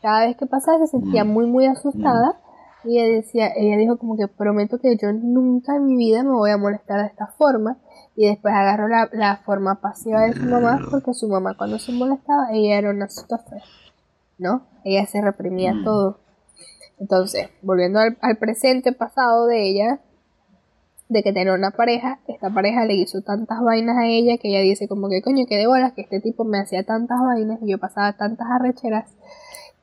Cada 0.00 0.26
vez 0.26 0.36
que 0.36 0.46
pasaba 0.46 0.78
se 0.78 0.86
sentía 0.86 1.24
mm. 1.24 1.28
muy, 1.28 1.46
muy 1.46 1.66
asustada. 1.66 2.38
Y 2.84 2.98
ella 2.98 3.16
decía, 3.16 3.52
ella 3.56 3.76
dijo 3.76 3.98
como 3.98 4.16
que 4.16 4.28
prometo 4.28 4.78
que 4.78 4.96
yo 4.96 5.12
nunca 5.12 5.76
en 5.76 5.86
mi 5.86 5.96
vida 5.96 6.22
me 6.22 6.30
voy 6.30 6.50
a 6.50 6.56
molestar 6.56 7.00
de 7.00 7.06
esta 7.08 7.26
forma 7.26 7.78
y 8.14 8.26
después 8.26 8.54
agarró 8.54 8.88
la, 8.88 9.36
forma 9.44 9.80
pasiva 9.80 10.22
de 10.22 10.32
su 10.32 10.44
mamá 10.44 10.80
porque 10.90 11.12
su 11.12 11.28
mamá 11.28 11.56
cuando 11.56 11.78
se 11.78 11.92
molestaba 11.92 12.52
ella 12.52 12.78
era 12.78 12.90
una 12.90 13.08
stoffer, 13.08 13.62
¿no? 14.38 14.66
Ella 14.84 15.06
se 15.06 15.20
reprimía 15.20 15.74
mm. 15.74 15.84
todo. 15.84 16.20
Entonces, 16.98 17.48
volviendo 17.62 18.00
al, 18.00 18.38
presente 18.38 18.92
pasado 18.92 19.46
de 19.46 19.68
ella, 19.68 20.00
de 21.08 21.22
que 21.22 21.32
tenía 21.32 21.54
una 21.54 21.70
pareja, 21.70 22.20
esta 22.26 22.50
pareja 22.50 22.84
le 22.84 22.94
hizo 22.94 23.22
tantas 23.22 23.60
vainas 23.62 23.96
a 23.96 24.06
ella 24.06 24.36
que 24.36 24.48
ella 24.48 24.60
dice 24.60 24.88
como 24.88 25.08
que 25.08 25.22
coño, 25.22 25.46
que 25.46 25.56
de 25.56 25.66
bolas 25.66 25.92
que 25.94 26.02
este 26.02 26.20
tipo 26.20 26.44
me 26.44 26.58
hacía 26.60 26.84
tantas 26.84 27.18
vainas 27.20 27.60
y 27.62 27.70
yo 27.70 27.78
pasaba 27.78 28.12
tantas 28.14 28.46
arrecheras 28.50 29.16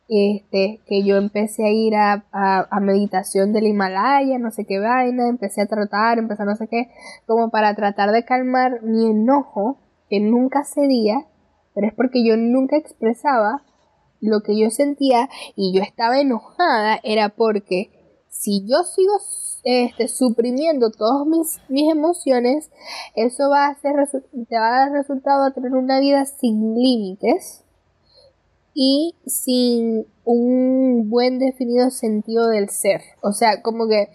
este, 0.07 0.81
que 0.85 1.03
yo 1.03 1.17
empecé 1.17 1.65
a 1.65 1.71
ir 1.71 1.95
a, 1.95 2.25
a, 2.31 2.79
meditación 2.79 3.53
del 3.53 3.67
Himalaya, 3.67 4.37
no 4.37 4.51
sé 4.51 4.65
qué 4.65 4.79
vaina, 4.79 5.27
empecé 5.27 5.61
a 5.61 5.67
tratar, 5.67 6.19
empecé 6.19 6.43
a 6.43 6.45
no 6.45 6.55
sé 6.55 6.67
qué, 6.67 6.89
como 7.25 7.49
para 7.49 7.75
tratar 7.75 8.11
de 8.11 8.23
calmar 8.23 8.83
mi 8.83 9.09
enojo, 9.09 9.79
que 10.09 10.19
nunca 10.19 10.63
cedía, 10.63 11.25
pero 11.73 11.87
es 11.87 11.93
porque 11.93 12.23
yo 12.23 12.37
nunca 12.37 12.77
expresaba 12.77 13.63
lo 14.21 14.41
que 14.41 14.57
yo 14.59 14.69
sentía 14.69 15.29
y 15.55 15.73
yo 15.73 15.81
estaba 15.81 16.19
enojada, 16.19 16.99
era 17.03 17.29
porque 17.29 17.89
si 18.29 18.63
yo 18.67 18.83
sigo 18.83 19.13
este, 19.63 20.07
suprimiendo 20.07 20.91
todas 20.91 21.25
mis, 21.25 21.59
mis 21.69 21.91
emociones, 21.91 22.69
eso 23.15 23.49
va 23.49 23.65
a 23.65 23.69
hacer, 23.71 23.95
te 24.47 24.59
va 24.59 24.67
a 24.67 24.79
dar 24.85 24.91
resultado 24.91 25.45
a 25.45 25.53
tener 25.53 25.73
una 25.73 25.99
vida 25.99 26.25
sin 26.25 26.75
límites 26.75 27.64
y 28.75 29.15
sin 29.25 30.05
un 30.25 31.09
buen 31.09 31.39
definido 31.39 31.89
sentido 31.89 32.49
del 32.49 32.69
ser. 32.69 33.01
O 33.21 33.31
sea, 33.31 33.61
como 33.61 33.87
que 33.87 34.09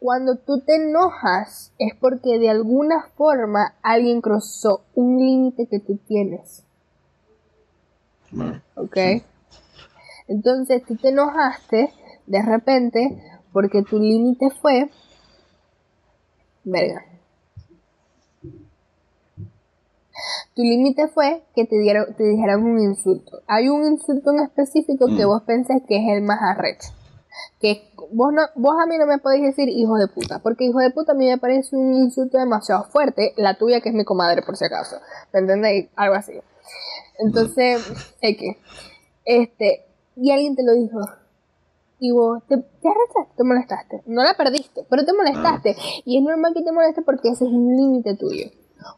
cuando 0.00 0.36
tú 0.36 0.60
te 0.60 0.76
enojas 0.76 1.72
es 1.78 1.94
porque 1.94 2.38
de 2.38 2.48
alguna 2.48 3.04
forma 3.14 3.74
alguien 3.82 4.22
cruzó 4.22 4.82
un 4.94 5.18
límite 5.18 5.66
que 5.66 5.78
tú 5.78 5.98
tienes. 6.08 6.64
¿Ok? 8.76 8.96
Entonces 10.26 10.82
tú 10.84 10.96
te 10.96 11.10
enojaste 11.10 11.92
de 12.26 12.42
repente 12.42 13.22
porque 13.52 13.82
tu 13.82 13.98
límite 14.00 14.48
fue... 14.50 14.90
Verga. 16.64 17.11
Tu 20.54 20.62
límite 20.62 21.08
fue 21.08 21.42
que 21.54 21.64
te, 21.64 21.78
dieron, 21.78 22.14
te 22.14 22.24
dijeran 22.24 22.62
un 22.62 22.78
insulto. 22.78 23.40
Hay 23.46 23.68
un 23.68 23.86
insulto 23.86 24.32
en 24.32 24.40
específico 24.40 25.06
que 25.06 25.24
mm. 25.24 25.28
vos 25.28 25.42
pensés 25.44 25.82
que 25.88 25.96
es 25.96 26.14
el 26.14 26.22
más 26.22 26.40
arrecho. 26.42 26.88
Que 27.58 27.90
vos, 28.12 28.34
no, 28.34 28.42
vos 28.56 28.74
a 28.82 28.86
mí 28.86 28.98
no 28.98 29.06
me 29.06 29.16
podéis 29.18 29.44
decir 29.44 29.70
hijo 29.70 29.96
de 29.96 30.08
puta, 30.08 30.40
porque 30.40 30.64
hijo 30.64 30.78
de 30.80 30.90
puta 30.90 31.12
a 31.12 31.14
mí 31.14 31.26
me 31.26 31.38
parece 31.38 31.74
un 31.74 31.94
insulto 31.94 32.36
demasiado 32.36 32.84
fuerte. 32.84 33.32
La 33.36 33.56
tuya, 33.56 33.80
que 33.80 33.88
es 33.88 33.94
mi 33.94 34.04
comadre, 34.04 34.42
por 34.42 34.58
si 34.58 34.66
acaso. 34.66 34.96
¿Me 35.32 35.40
entendéis? 35.40 35.88
Algo 35.96 36.16
así. 36.16 36.32
Entonces, 37.18 37.80
es 38.20 38.36
que, 38.36 38.58
este, 39.24 39.86
y 40.16 40.32
alguien 40.32 40.54
te 40.54 40.64
lo 40.64 40.74
dijo, 40.74 41.00
y 41.98 42.10
vos 42.10 42.42
te, 42.46 42.58
te 42.58 42.88
arrechaste, 42.88 43.36
te 43.38 43.44
molestaste. 43.44 44.02
No 44.04 44.22
la 44.22 44.34
perdiste, 44.34 44.84
pero 44.90 45.06
te 45.06 45.14
molestaste. 45.14 45.76
Ah. 45.78 45.82
Y 46.04 46.18
es 46.18 46.24
normal 46.24 46.52
que 46.52 46.62
te 46.62 46.72
moleste 46.72 47.00
porque 47.00 47.30
ese 47.30 47.46
es 47.46 47.50
un 47.50 47.74
límite 47.74 48.16
tuyo 48.16 48.50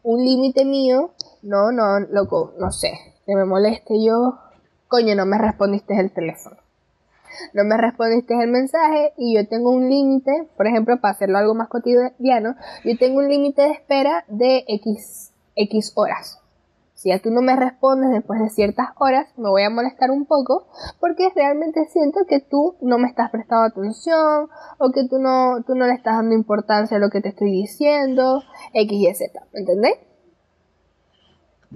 un 0.03 0.23
límite 0.23 0.65
mío, 0.65 1.11
no, 1.41 1.71
no, 1.71 1.99
loco, 1.99 2.53
no 2.59 2.71
sé, 2.71 2.93
que 3.25 3.35
me 3.35 3.45
moleste 3.45 4.03
yo, 4.03 4.39
coño, 4.87 5.15
no 5.15 5.25
me 5.25 5.37
respondiste 5.37 5.99
el 5.99 6.11
teléfono. 6.11 6.57
No 7.53 7.65
me 7.65 7.75
respondiste 7.75 8.33
el 8.33 8.49
mensaje 8.49 9.13
y 9.17 9.35
yo 9.35 9.47
tengo 9.47 9.71
un 9.71 9.89
límite, 9.89 10.47
por 10.55 10.67
ejemplo, 10.67 10.99
para 11.01 11.13
hacerlo 11.13 11.37
algo 11.37 11.53
más 11.53 11.67
cotidiano, 11.67 12.55
yo 12.83 12.97
tengo 12.97 13.19
un 13.19 13.27
límite 13.27 13.61
de 13.61 13.71
espera 13.71 14.23
de 14.27 14.63
X, 14.67 15.31
X 15.55 15.91
horas. 15.95 16.39
Si 16.95 17.09
ya 17.09 17.19
tú 17.19 17.29
no 17.29 17.41
me 17.41 17.55
respondes 17.55 18.09
después 18.09 18.39
de 18.39 18.49
ciertas 18.49 18.87
horas, 18.97 19.27
me 19.37 19.49
voy 19.49 19.63
a 19.63 19.69
molestar 19.69 20.11
un 20.11 20.25
poco 20.25 20.67
porque 20.99 21.29
realmente 21.35 21.85
siento 21.91 22.21
que 22.27 22.39
tú 22.39 22.77
no 22.81 22.97
me 22.97 23.07
estás 23.07 23.29
prestando 23.31 23.65
atención 23.65 24.47
o 24.79 24.91
que 24.91 25.07
tú 25.07 25.19
no, 25.19 25.61
tú 25.67 25.75
no 25.75 25.85
le 25.87 25.93
estás 25.93 26.15
dando 26.15 26.33
importancia 26.33 26.97
a 26.97 26.99
lo 26.99 27.09
que 27.09 27.21
te 27.21 27.29
estoy 27.29 27.51
diciendo, 27.51 28.41
X 28.73 28.97
y 28.97 29.13
Z, 29.13 29.45
¿me 29.53 29.59
entendés? 29.59 29.95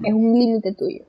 Es 0.03 0.13
un 0.13 0.33
límite 0.33 0.73
tuyo 0.73 1.08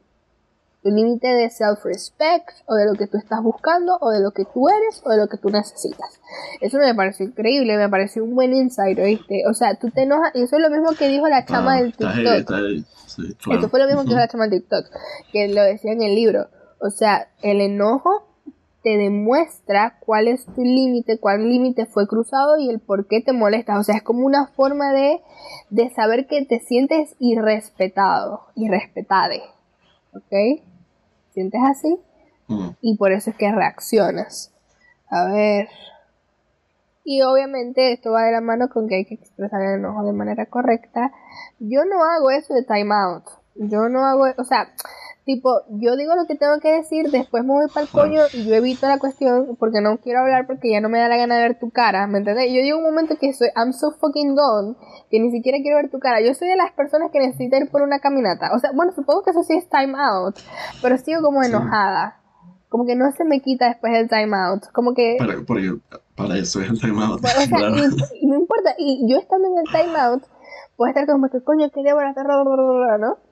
tu 0.83 0.91
límite 0.91 1.29
de 1.29 1.51
self-respect 1.51 2.65
o 2.67 2.75
de 2.75 2.87
lo 2.87 2.95
que 2.95 3.07
tú 3.07 3.19
estás 3.19 3.43
buscando 3.43 3.99
o 4.01 4.11
de 4.11 4.21
lo 4.21 4.31
que 4.31 4.45
tú 4.45 4.69
eres 4.69 5.03
o 5.05 5.11
de 5.11 5.19
lo 5.19 5.29
que 5.29 5.37
tú 5.37 5.51
necesitas. 5.51 6.21
Eso 6.61 6.79
me 6.79 6.95
pareció 6.95 7.27
increíble, 7.27 7.77
me 7.77 7.89
pareció 7.89 8.25
un 8.25 8.35
buen 8.35 8.55
insight, 8.55 8.99
¿oíste? 8.99 9.43
O 9.49 9.55
sea, 9.55 9.75
tú 9.75 9.91
te 9.91 10.03
enojas, 10.03 10.33
y 10.35 10.43
eso 10.43 10.57
es 10.57 10.63
lo 10.63 10.71
mismo 10.71 10.93
que 10.99 11.09
dijo 11.09 11.29
la 11.29 11.45
chama 11.45 11.77
del 11.77 11.93
TikTok. 11.95 12.51
Eso 13.51 13.69
fue 13.69 13.81
lo 13.81 13.87
mismo 13.87 14.03
que 14.03 14.09
dijo 14.09 14.21
la 14.21 14.29
chama 14.29 14.49
del 14.49 14.61
TikTok, 14.61 14.87
que 15.33 15.49
lo 15.49 15.63
decía 15.63 15.93
en 15.93 16.03
el 16.03 16.15
libro. 16.15 16.49
O 16.81 16.91
sea, 16.91 17.29
el 17.43 17.61
enojo 17.61 18.27
te 18.83 18.97
demuestra 18.97 19.99
cuál 20.01 20.29
es 20.29 20.47
tu 20.47 20.63
límite, 20.63 21.19
cuál 21.19 21.47
límite 21.47 21.85
fue 21.85 22.07
cruzado 22.07 22.57
y 22.59 22.71
el 22.71 22.81
por 22.81 23.07
qué 23.07 23.21
te 23.21 23.33
molestas. 23.33 23.79
O 23.79 23.83
sea, 23.83 23.97
es 23.97 24.03
como 24.03 24.25
una 24.25 24.47
forma 24.47 24.93
de, 24.93 25.21
de 25.69 25.91
saber 25.91 26.27
que 26.27 26.45
te 26.47 26.61
sientes 26.61 27.15
irrespetado, 27.19 28.47
irrespetade. 28.55 29.43
¿Ok? 30.15 30.65
Sientes 31.33 31.61
así 31.65 31.99
mm. 32.49 32.69
y 32.81 32.97
por 32.97 33.13
eso 33.13 33.31
es 33.31 33.37
que 33.37 33.51
reaccionas. 33.51 34.53
A 35.09 35.27
ver. 35.27 35.69
Y 37.05 37.23
obviamente 37.23 37.93
esto 37.93 38.13
va 38.13 38.25
de 38.25 38.33
la 38.33 38.41
mano 38.41 38.69
con 38.69 38.89
que 38.89 38.97
hay 38.97 39.05
que 39.05 39.15
expresar 39.15 39.61
el 39.63 39.81
enojo 39.81 40.05
de 40.05 40.13
manera 40.13 40.47
correcta. 40.47 41.13
Yo 41.59 41.85
no 41.85 42.05
hago 42.05 42.31
eso 42.31 42.55
de 42.55 42.63
time 42.63 42.95
out. 42.95 43.25
Yo 43.57 43.89
no 43.89 44.07
hago, 44.07 44.27
o 44.37 44.45
sea, 44.45 44.73
Tipo, 45.31 45.63
yo 45.69 45.95
digo 45.95 46.17
lo 46.17 46.27
que 46.27 46.35
tengo 46.35 46.59
que 46.59 46.73
decir, 46.73 47.09
después 47.09 47.45
me 47.45 47.53
voy 47.53 47.69
para 47.73 47.87
el 47.87 47.93
coño 47.93 48.23
y 48.33 48.49
yo 48.49 48.55
evito 48.57 48.89
la 48.89 48.99
cuestión 48.99 49.55
porque 49.61 49.81
no 49.81 49.99
quiero 49.99 50.23
hablar 50.23 50.45
porque 50.49 50.73
ya 50.73 50.81
no 50.81 50.89
me 50.89 50.99
da 50.99 51.07
la 51.07 51.17
gana 51.17 51.37
de 51.37 51.43
ver 51.43 51.61
tu 51.61 51.71
cara, 51.71 52.09
¿me 52.09 52.19
entiendes? 52.19 52.47
Yo 52.49 52.61
digo 52.63 52.79
un 52.79 52.83
momento 52.83 53.15
que 53.17 53.33
soy, 53.33 53.47
I'm 53.55 53.73
so 53.73 53.93
fucking 53.93 54.35
done, 54.35 54.75
que 55.09 55.21
ni 55.21 55.31
siquiera 55.31 55.59
quiero 55.63 55.77
ver 55.77 55.89
tu 55.89 56.01
cara. 56.01 56.21
Yo 56.21 56.35
soy 56.35 56.49
de 56.49 56.57
las 56.57 56.73
personas 56.73 57.13
que 57.13 57.21
necesitan 57.21 57.63
ir 57.63 57.71
por 57.71 57.83
una 57.83 58.01
caminata. 58.01 58.51
O 58.57 58.59
sea, 58.59 58.73
bueno, 58.75 58.91
supongo 58.91 59.23
que 59.23 59.31
eso 59.31 59.45
sí 59.45 59.55
es 59.55 59.69
time 59.69 59.95
out, 59.97 60.35
pero 60.83 60.99
sigo 60.99 61.23
como 61.23 61.45
enojada. 61.45 62.21
Como 62.69 62.85
que 62.85 62.97
no 62.97 63.13
se 63.13 63.25
me 63.25 63.41
quita 63.41 63.69
después 63.69 63.93
del 63.93 64.09
time 64.09 64.37
out. 64.37 64.65
Como 64.73 64.95
que... 64.95 65.15
Para, 65.17 65.35
para 66.17 66.39
eso 66.39 66.61
es 66.61 66.71
el 66.71 66.81
time 66.81 67.05
out. 67.05 67.21
o 67.25 67.29
sea, 67.29 67.71
y, 68.21 68.27
no 68.27 68.35
importa. 68.35 68.75
Y 68.79 69.09
yo 69.09 69.17
estando 69.19 69.47
en 69.47 69.59
el 69.59 69.65
time 69.67 69.97
out, 69.97 70.25
puedo 70.77 70.89
estar 70.89 71.07
como 71.07 71.29
que 71.29 71.41
coño, 71.41 71.71
que 71.71 71.89
hacer, 71.89 72.27
¿no? 72.99 73.30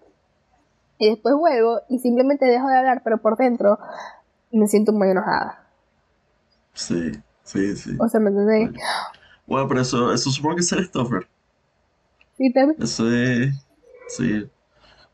Y 0.98 1.10
después 1.10 1.34
vuelvo 1.34 1.80
y 1.88 1.98
simplemente 1.98 2.46
dejo 2.46 2.68
de 2.68 2.76
hablar, 2.76 3.02
pero 3.04 3.18
por 3.18 3.36
dentro 3.36 3.78
me 4.52 4.66
siento 4.66 4.92
muy 4.92 5.08
enojada. 5.10 5.64
Sí, 6.74 7.12
sí, 7.42 7.76
sí. 7.76 7.96
O 7.98 8.08
sea, 8.08 8.20
¿me 8.20 8.30
entendés? 8.30 8.70
Bueno, 9.46 9.66
pero 9.66 9.80
eso, 9.80 10.12
eso 10.12 10.30
supongo 10.30 10.56
que 10.56 10.60
es 10.60 10.72
el 10.72 10.84
stoffer. 10.86 11.26
Sí, 12.36 12.52
también. 12.52 12.80
Eso 12.82 13.10
es. 13.10 13.54
Sí. 14.08 14.42
O 14.42 14.50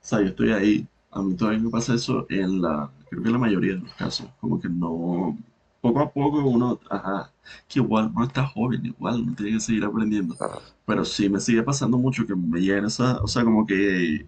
sea, 0.00 0.20
yo 0.20 0.26
estoy 0.26 0.52
ahí. 0.52 0.88
A 1.10 1.22
mí 1.22 1.34
todavía 1.34 1.60
me 1.60 1.70
pasa 1.70 1.94
eso 1.94 2.26
en 2.28 2.60
la. 2.60 2.90
Creo 3.08 3.22
que 3.22 3.28
en 3.28 3.32
la 3.32 3.38
mayoría 3.38 3.74
de 3.74 3.80
los 3.80 3.94
casos. 3.94 4.28
Como 4.40 4.60
que 4.60 4.68
no. 4.68 5.36
Poco 5.80 6.00
a 6.00 6.10
poco 6.10 6.44
uno. 6.44 6.78
Ajá. 6.90 7.30
Que 7.68 7.78
igual 7.78 8.10
uno 8.14 8.26
está 8.26 8.46
joven, 8.46 8.84
igual 8.84 9.22
uno 9.22 9.34
tiene 9.34 9.52
que 9.52 9.60
seguir 9.60 9.84
aprendiendo. 9.84 10.36
Pero 10.84 11.04
sí, 11.04 11.28
me 11.28 11.40
sigue 11.40 11.62
pasando 11.62 11.96
mucho 11.96 12.26
que 12.26 12.34
me 12.34 12.60
llegan 12.60 12.84
esa. 12.84 13.22
O 13.22 13.28
sea, 13.28 13.44
como 13.44 13.66
que 13.66 14.26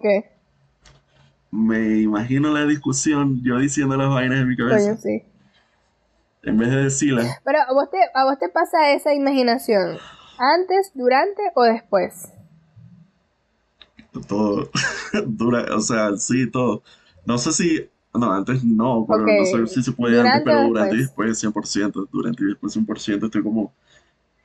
qué? 0.00 0.30
Me 1.50 1.98
imagino 1.98 2.52
la 2.52 2.64
discusión 2.64 3.40
yo 3.42 3.58
diciendo 3.58 3.96
las 3.96 4.08
vainas 4.08 4.40
en 4.40 4.48
mi 4.48 4.56
cabeza. 4.56 4.96
sí. 4.96 5.24
En 6.42 6.56
vez 6.56 6.70
de 6.70 6.84
decirlas. 6.84 7.38
Pero 7.44 7.58
¿a 7.60 7.72
vos, 7.72 7.90
te, 7.90 7.98
¿a 8.14 8.24
vos 8.24 8.38
te 8.38 8.48
pasa 8.48 8.92
esa 8.92 9.12
imaginación? 9.12 9.98
¿Antes, 10.38 10.92
durante 10.94 11.42
o 11.54 11.64
después? 11.64 12.32
Todo. 14.26 14.70
Dura, 15.26 15.66
o 15.74 15.80
sea, 15.80 16.16
sí, 16.16 16.50
todo. 16.50 16.82
No 17.26 17.36
sé 17.36 17.52
si. 17.52 17.90
No, 18.14 18.32
antes 18.32 18.64
no, 18.64 19.06
pero 19.08 19.24
no 19.24 19.44
sé 19.44 19.66
si 19.68 19.82
se 19.84 19.92
puede 19.92 20.18
antes, 20.20 20.42
pero 20.44 20.62
durante 20.62 20.96
y 20.96 20.98
después 20.98 21.44
100%. 21.44 22.08
Durante 22.10 22.42
y 22.42 22.46
después 22.46 22.76
100%. 22.76 23.26
Estoy 23.26 23.42
como. 23.42 23.72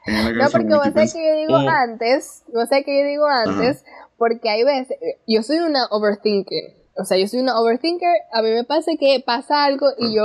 no, 0.06 0.50
porque 0.52 0.76
vos 0.76 0.84
sabés 0.94 1.14
que 1.14 1.28
yo 1.28 1.36
digo 1.36 1.56
oh. 1.56 1.70
antes. 1.70 2.44
Vos 2.54 2.70
sabés 2.70 2.86
que 2.86 3.00
yo 3.00 3.08
digo 3.08 3.26
antes. 3.26 3.84
Porque 4.18 4.50
hay 4.50 4.64
veces, 4.64 4.98
yo 5.28 5.44
soy 5.44 5.58
una 5.58 5.86
overthinker, 5.92 6.76
o 6.98 7.04
sea, 7.04 7.18
yo 7.18 7.28
soy 7.28 7.40
una 7.40 7.60
overthinker, 7.60 8.10
a 8.32 8.42
mí 8.42 8.50
me 8.52 8.64
pasa 8.64 8.92
que 9.00 9.22
pasa 9.26 9.66
algo 9.66 9.88
y 9.98 10.16
yo 10.16 10.24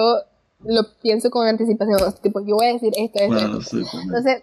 lo 0.65 0.83
pienso 1.03 1.31
con 1.31 1.47
anticipación, 1.47 1.99
tipo, 2.23 2.41
yo 2.41 2.57
voy 2.57 2.67
a 2.67 2.73
decir 2.75 2.93
esto, 2.97 3.19
esto, 3.19 3.59
esto. 3.59 3.99
Entonces, 4.03 4.43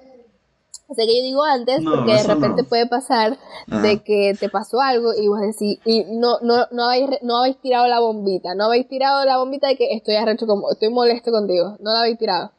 o 0.89 0.93
sea 0.93 1.05
que 1.05 1.17
yo 1.17 1.23
digo 1.23 1.43
antes, 1.43 1.81
porque 1.83 2.13
de 2.13 2.23
repente 2.23 2.63
puede 2.63 2.87
pasar 2.87 3.37
de 3.67 4.03
que 4.03 4.35
te 4.39 4.49
pasó 4.49 4.79
algo 4.79 5.11
y 5.13 5.27
vos 5.27 5.41
decís, 5.41 5.79
y 5.85 6.05
no, 6.05 6.39
no, 6.41 6.65
no, 6.71 6.85
habéis, 6.85 7.09
no 7.23 7.37
habéis 7.37 7.57
tirado 7.57 7.87
la 7.87 7.99
bombita, 7.99 8.55
no 8.55 8.65
habéis 8.65 8.87
tirado 8.87 9.25
la 9.25 9.37
bombita 9.37 9.67
de 9.67 9.75
que 9.75 9.93
estoy 9.93 10.15
arrecho 10.15 10.47
como, 10.47 10.71
estoy 10.71 10.89
molesto 10.89 11.31
contigo, 11.31 11.75
no 11.79 11.91
la 11.91 11.99
habéis 11.99 12.17
tirado. 12.17 12.51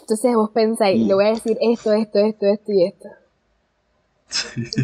Entonces 0.00 0.34
vos 0.34 0.50
pensáis, 0.50 1.00
le 1.06 1.14
voy 1.14 1.26
a 1.26 1.30
decir 1.30 1.58
esto, 1.60 1.92
esto, 1.92 2.18
esto, 2.18 2.46
esto 2.46 2.72
y 2.72 2.84
esto. 2.84 3.08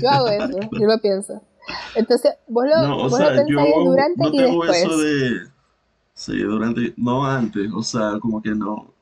Yo 0.00 0.08
hago 0.10 0.28
eso, 0.30 0.58
yo 0.72 0.86
lo 0.86 0.98
pienso. 0.98 1.42
Entonces, 1.94 2.34
vos 2.46 2.64
lo, 2.66 2.86
no, 2.86 3.08
vos 3.08 3.18
lo 3.18 3.28
pensáis 3.28 3.74
durante 3.84 4.22
no 4.22 4.34
y 4.34 4.38
después. 4.38 4.82
Eso 4.82 4.98
de, 4.98 5.40
sí, 6.14 6.38
durante, 6.38 6.94
no 6.96 7.24
antes, 7.26 7.70
o 7.74 7.82
sea, 7.82 8.18
como 8.20 8.40
que 8.40 8.50
no. 8.50 8.94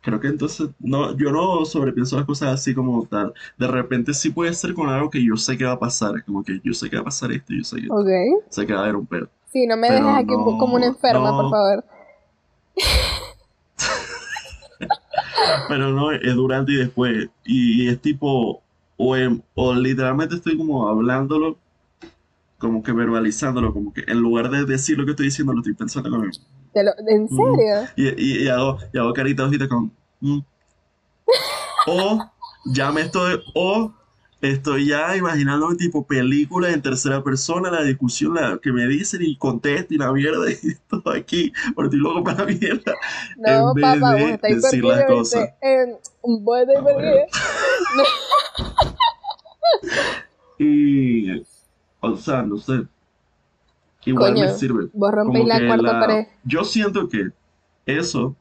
Creo 0.00 0.20
que 0.20 0.28
entonces, 0.28 0.70
no, 0.78 1.16
yo 1.16 1.32
no 1.32 1.64
sobrepienso 1.64 2.16
las 2.16 2.24
cosas 2.24 2.54
así 2.54 2.74
como 2.74 3.04
tal. 3.06 3.34
De 3.58 3.66
repente 3.66 4.14
sí 4.14 4.30
puede 4.30 4.54
ser 4.54 4.72
con 4.74 4.88
algo 4.88 5.10
que 5.10 5.22
yo 5.24 5.36
sé 5.36 5.58
que 5.58 5.64
va 5.64 5.72
a 5.72 5.78
pasar, 5.78 6.24
como 6.24 6.42
que 6.42 6.60
yo 6.62 6.72
sé 6.72 6.88
que 6.88 6.96
va 6.96 7.02
a 7.02 7.06
pasar 7.06 7.32
esto, 7.32 7.52
yo 7.52 7.64
sé 7.64 7.82
que, 7.82 7.88
okay. 7.90 8.30
sé 8.48 8.66
que 8.66 8.72
va 8.72 8.80
a 8.80 8.82
haber 8.84 8.96
un 8.96 9.06
pedo. 9.06 9.28
Sí, 9.52 9.66
no 9.66 9.76
me 9.76 9.90
dejes 9.90 10.14
aquí 10.14 10.34
como 10.34 10.76
una 10.76 10.86
enferma, 10.86 11.30
por 11.30 11.50
favor. 11.50 11.84
Pero 15.68 15.90
no, 15.90 16.12
es 16.12 16.34
durante 16.34 16.72
y 16.72 16.76
después. 16.76 17.28
y 17.44 17.88
es 17.88 18.00
tipo, 18.00 18.62
o, 18.98 19.16
o 19.54 19.74
literalmente 19.74 20.34
estoy 20.34 20.58
como 20.58 20.88
hablándolo, 20.88 21.56
como 22.58 22.82
que 22.82 22.92
verbalizándolo, 22.92 23.72
como 23.72 23.94
que 23.94 24.04
en 24.06 24.18
lugar 24.18 24.50
de 24.50 24.64
decir 24.66 24.98
lo 24.98 25.04
que 25.04 25.12
estoy 25.12 25.26
diciendo, 25.26 25.52
lo 25.52 25.60
estoy 25.60 25.74
pensando 25.74 26.10
con 26.10 26.24
¿En 26.24 27.28
serio? 27.28 27.88
y, 27.96 28.42
y, 28.44 28.48
hago, 28.48 28.78
y 28.92 28.98
hago 28.98 29.12
caritas 29.14 29.50
con... 29.68 29.90
Mm". 30.20 30.40
o 31.86 32.30
ya 32.66 32.92
me 32.92 33.02
estoy... 33.02 33.40
O 33.54 33.94
estoy 34.40 34.86
ya 34.86 35.16
imaginando 35.16 35.68
tipo 35.76 36.06
película 36.06 36.70
en 36.70 36.80
tercera 36.80 37.22
persona, 37.22 37.70
la 37.70 37.82
discusión 37.82 38.34
la 38.34 38.58
que 38.62 38.72
me 38.72 38.86
dicen 38.86 39.20
y 39.22 39.36
contesto 39.36 39.94
y 39.94 39.98
la 39.98 40.12
mierda 40.12 40.50
y 40.50 40.74
todo 40.88 41.10
aquí, 41.12 41.52
porque 41.74 41.96
estoy 41.96 42.00
loco 42.00 42.22
para 42.22 42.44
la 42.44 42.46
mierda. 42.46 42.94
No, 43.36 43.72
en 43.76 43.80
papá, 43.80 44.16
vos 44.16 44.40
decir 44.42 44.84
las 44.84 45.04
cosas. 45.06 45.50
En, 45.60 45.96
vos 46.22 46.60
estáis 46.60 46.80
perdido. 46.80 47.16
y, 50.58 51.42
o 52.00 52.16
sea, 52.16 52.42
no 52.42 52.56
sé. 52.58 52.86
Igual 54.04 54.34
me 54.34 54.48
sirve. 54.54 54.88
Vos 54.92 55.12
rompéis 55.12 55.46
la 55.46 55.66
cuarta 55.66 56.00
pared. 56.00 56.26
Yo 56.44 56.64
siento 56.64 57.08
que 57.08 57.30
eso 57.84 58.34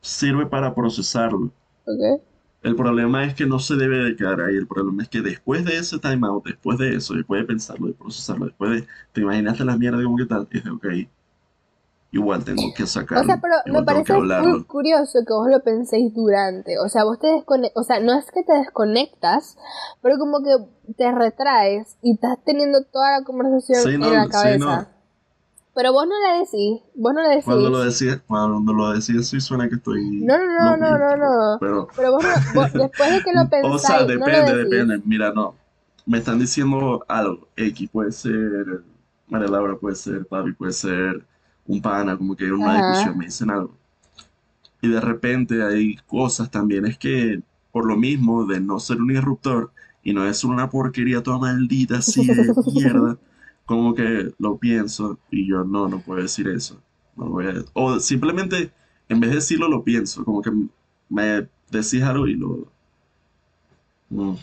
sirve 0.00 0.46
para 0.46 0.74
procesarlo. 0.74 1.50
Okay. 1.84 2.16
El 2.62 2.76
problema 2.76 3.24
es 3.24 3.34
que 3.34 3.46
no 3.46 3.58
se 3.58 3.76
debe 3.76 4.04
de 4.04 4.16
quedar 4.16 4.40
ahí. 4.40 4.54
El 4.54 4.66
problema 4.66 5.02
es 5.02 5.08
que 5.08 5.20
después 5.20 5.64
de 5.64 5.78
ese 5.78 5.98
timeout, 5.98 6.44
después 6.44 6.78
de 6.78 6.94
eso, 6.94 7.14
después 7.14 7.40
de 7.40 7.46
pensarlo, 7.46 7.86
de 7.86 7.94
procesarlo, 7.94 8.46
después 8.46 8.70
de 8.70 8.86
te 9.12 9.22
imaginaste 9.22 9.64
la 9.64 9.76
mierda 9.76 10.02
como 10.02 10.16
que 10.16 10.26
tal, 10.26 10.46
es 10.50 10.64
de 10.64 10.70
ok, 10.70 10.86
igual 12.12 12.44
tengo 12.44 12.72
que 12.74 12.86
sacarlo. 12.86 13.22
O 13.22 13.24
sea, 13.24 13.40
pero 13.40 13.54
me 13.66 13.84
parece 13.84 14.14
muy 14.14 14.64
curioso 14.64 15.20
que 15.26 15.32
vos 15.32 15.48
lo 15.48 15.62
penséis 15.62 16.12
durante. 16.14 16.78
O 16.78 16.88
sea, 16.88 17.04
vos 17.04 17.18
te 17.18 17.28
desconectas, 17.28 17.80
o 17.80 17.84
sea, 17.84 18.00
no 18.00 18.18
es 18.18 18.30
que 18.30 18.42
te 18.42 18.52
desconectas, 18.52 19.56
pero 20.02 20.18
como 20.18 20.42
que 20.42 20.56
te 20.96 21.12
retraes 21.12 21.96
y 22.02 22.14
estás 22.14 22.38
teniendo 22.44 22.84
toda 22.84 23.18
la 23.18 23.24
conversación 23.24 24.02
en 24.02 24.12
la 24.12 24.28
cabeza. 24.28 24.88
Pero 25.72 25.92
vos 25.92 26.04
no 26.06 26.14
la 26.20 26.38
decís, 26.40 26.82
vos 26.96 27.14
no 27.14 27.22
la 27.22 27.28
decís. 27.28 27.44
Cuando 27.44 27.70
lo 27.70 27.84
decís, 27.84 28.20
cuando 28.26 28.72
lo 28.72 28.92
decís 28.92 29.28
sí 29.28 29.40
suena 29.40 29.68
que 29.68 29.76
estoy... 29.76 30.20
No, 30.20 30.36
no, 30.36 30.76
no, 30.76 30.76
no, 30.76 30.98
no, 30.98 31.16
no. 31.16 31.58
Pero, 31.60 31.88
pero 31.94 32.12
vos, 32.12 32.24
no, 32.24 32.62
después 32.74 33.12
de 33.12 33.22
que 33.22 33.32
lo 33.32 33.48
pensáis, 33.48 33.74
O 33.74 33.78
sea, 33.78 34.04
depende, 34.04 34.56
depende. 34.56 35.00
Mira, 35.04 35.32
no. 35.32 35.54
Me 36.06 36.18
están 36.18 36.40
diciendo 36.40 37.04
algo. 37.06 37.46
X 37.56 37.88
puede 37.92 38.10
ser 38.10 38.82
María 39.28 39.48
Laura, 39.48 39.76
puede 39.76 39.94
ser 39.94 40.26
Papi, 40.26 40.52
puede 40.52 40.72
ser 40.72 41.24
un 41.70 41.80
pana, 41.82 42.16
como 42.18 42.36
que 42.36 42.44
en 42.46 42.54
una 42.54 42.76
discusión 42.76 43.16
me 43.18 43.26
dicen 43.26 43.50
algo. 43.50 43.76
Y 44.82 44.88
de 44.88 45.00
repente 45.00 45.62
hay 45.62 45.96
cosas 46.06 46.50
también, 46.50 46.86
es 46.86 46.98
que 46.98 47.42
por 47.72 47.86
lo 47.86 47.96
mismo 47.96 48.44
de 48.46 48.60
no 48.60 48.80
ser 48.80 48.98
un 49.00 49.10
interruptor, 49.10 49.72
y 50.02 50.12
no 50.14 50.24
es 50.26 50.44
una 50.44 50.70
porquería 50.70 51.22
toda 51.22 51.38
maldita 51.38 51.98
así 51.98 52.30
de 52.30 52.56
mierda, 52.66 53.18
como 53.66 53.94
que 53.94 54.32
lo 54.38 54.56
pienso 54.58 55.18
y 55.30 55.46
yo 55.46 55.64
no, 55.64 55.88
no 55.88 56.00
puedo 56.00 56.22
decir 56.22 56.48
eso. 56.48 56.82
No 57.16 57.26
voy 57.28 57.46
a- 57.46 57.64
o 57.74 58.00
simplemente, 58.00 58.72
en 59.08 59.20
vez 59.20 59.30
de 59.30 59.36
decirlo, 59.36 59.68
lo 59.68 59.84
pienso, 59.84 60.24
como 60.24 60.40
que 60.42 60.50
me 61.10 61.48
decís 61.70 62.02
algo 62.02 62.26
y 62.26 62.34
lo... 62.36 62.66
no. 64.10 64.38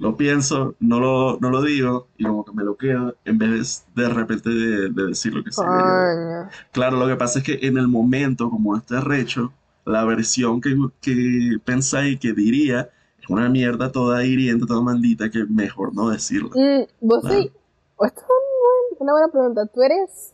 Lo 0.00 0.16
pienso, 0.16 0.74
no 0.80 0.98
lo, 0.98 1.38
no 1.40 1.50
lo 1.50 1.62
digo 1.62 2.08
y 2.16 2.24
como 2.24 2.44
que 2.44 2.52
me 2.52 2.64
lo 2.64 2.76
quedo 2.76 3.14
en 3.26 3.36
vez 3.36 3.84
de, 3.94 4.02
de 4.02 4.08
repente 4.08 4.48
de, 4.48 4.88
de 4.88 5.06
decir 5.08 5.34
lo 5.34 5.44
que 5.44 5.52
sí 5.52 5.60
Coño. 5.60 6.48
Claro, 6.72 6.96
lo 6.96 7.06
que 7.06 7.16
pasa 7.16 7.40
es 7.40 7.44
que 7.44 7.58
en 7.66 7.76
el 7.76 7.86
momento, 7.86 8.48
como 8.48 8.76
está 8.76 9.00
recho, 9.02 9.52
la 9.84 10.04
versión 10.04 10.60
que, 10.62 10.74
que 11.02 11.58
pensáis 11.64 12.18
que 12.18 12.32
diría 12.32 12.88
es 13.22 13.28
una 13.28 13.50
mierda 13.50 13.92
toda 13.92 14.24
hiriente, 14.24 14.64
toda 14.66 14.80
maldita, 14.80 15.30
que 15.30 15.44
mejor 15.44 15.94
no 15.94 16.08
decirla. 16.08 16.48
Mm, 16.54 16.86
vos 17.06 17.20
Claro. 17.20 17.36
soy. 17.36 17.52
o 17.96 18.04
Esto 18.06 18.20
es 18.22 19.00
una 19.00 19.12
buena 19.12 19.28
pregunta. 19.28 19.66
¿Tú 19.66 19.82
eres. 19.82 20.32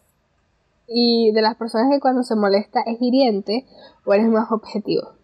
Y 0.86 1.32
de 1.32 1.42
las 1.42 1.56
personas 1.56 1.88
que 1.90 1.98
cuando 1.98 2.22
se 2.22 2.36
molesta 2.36 2.82
es 2.86 2.98
hiriente 3.00 3.66
o 4.04 4.14
eres 4.14 4.28
más 4.28 4.52
objetivo? 4.52 5.15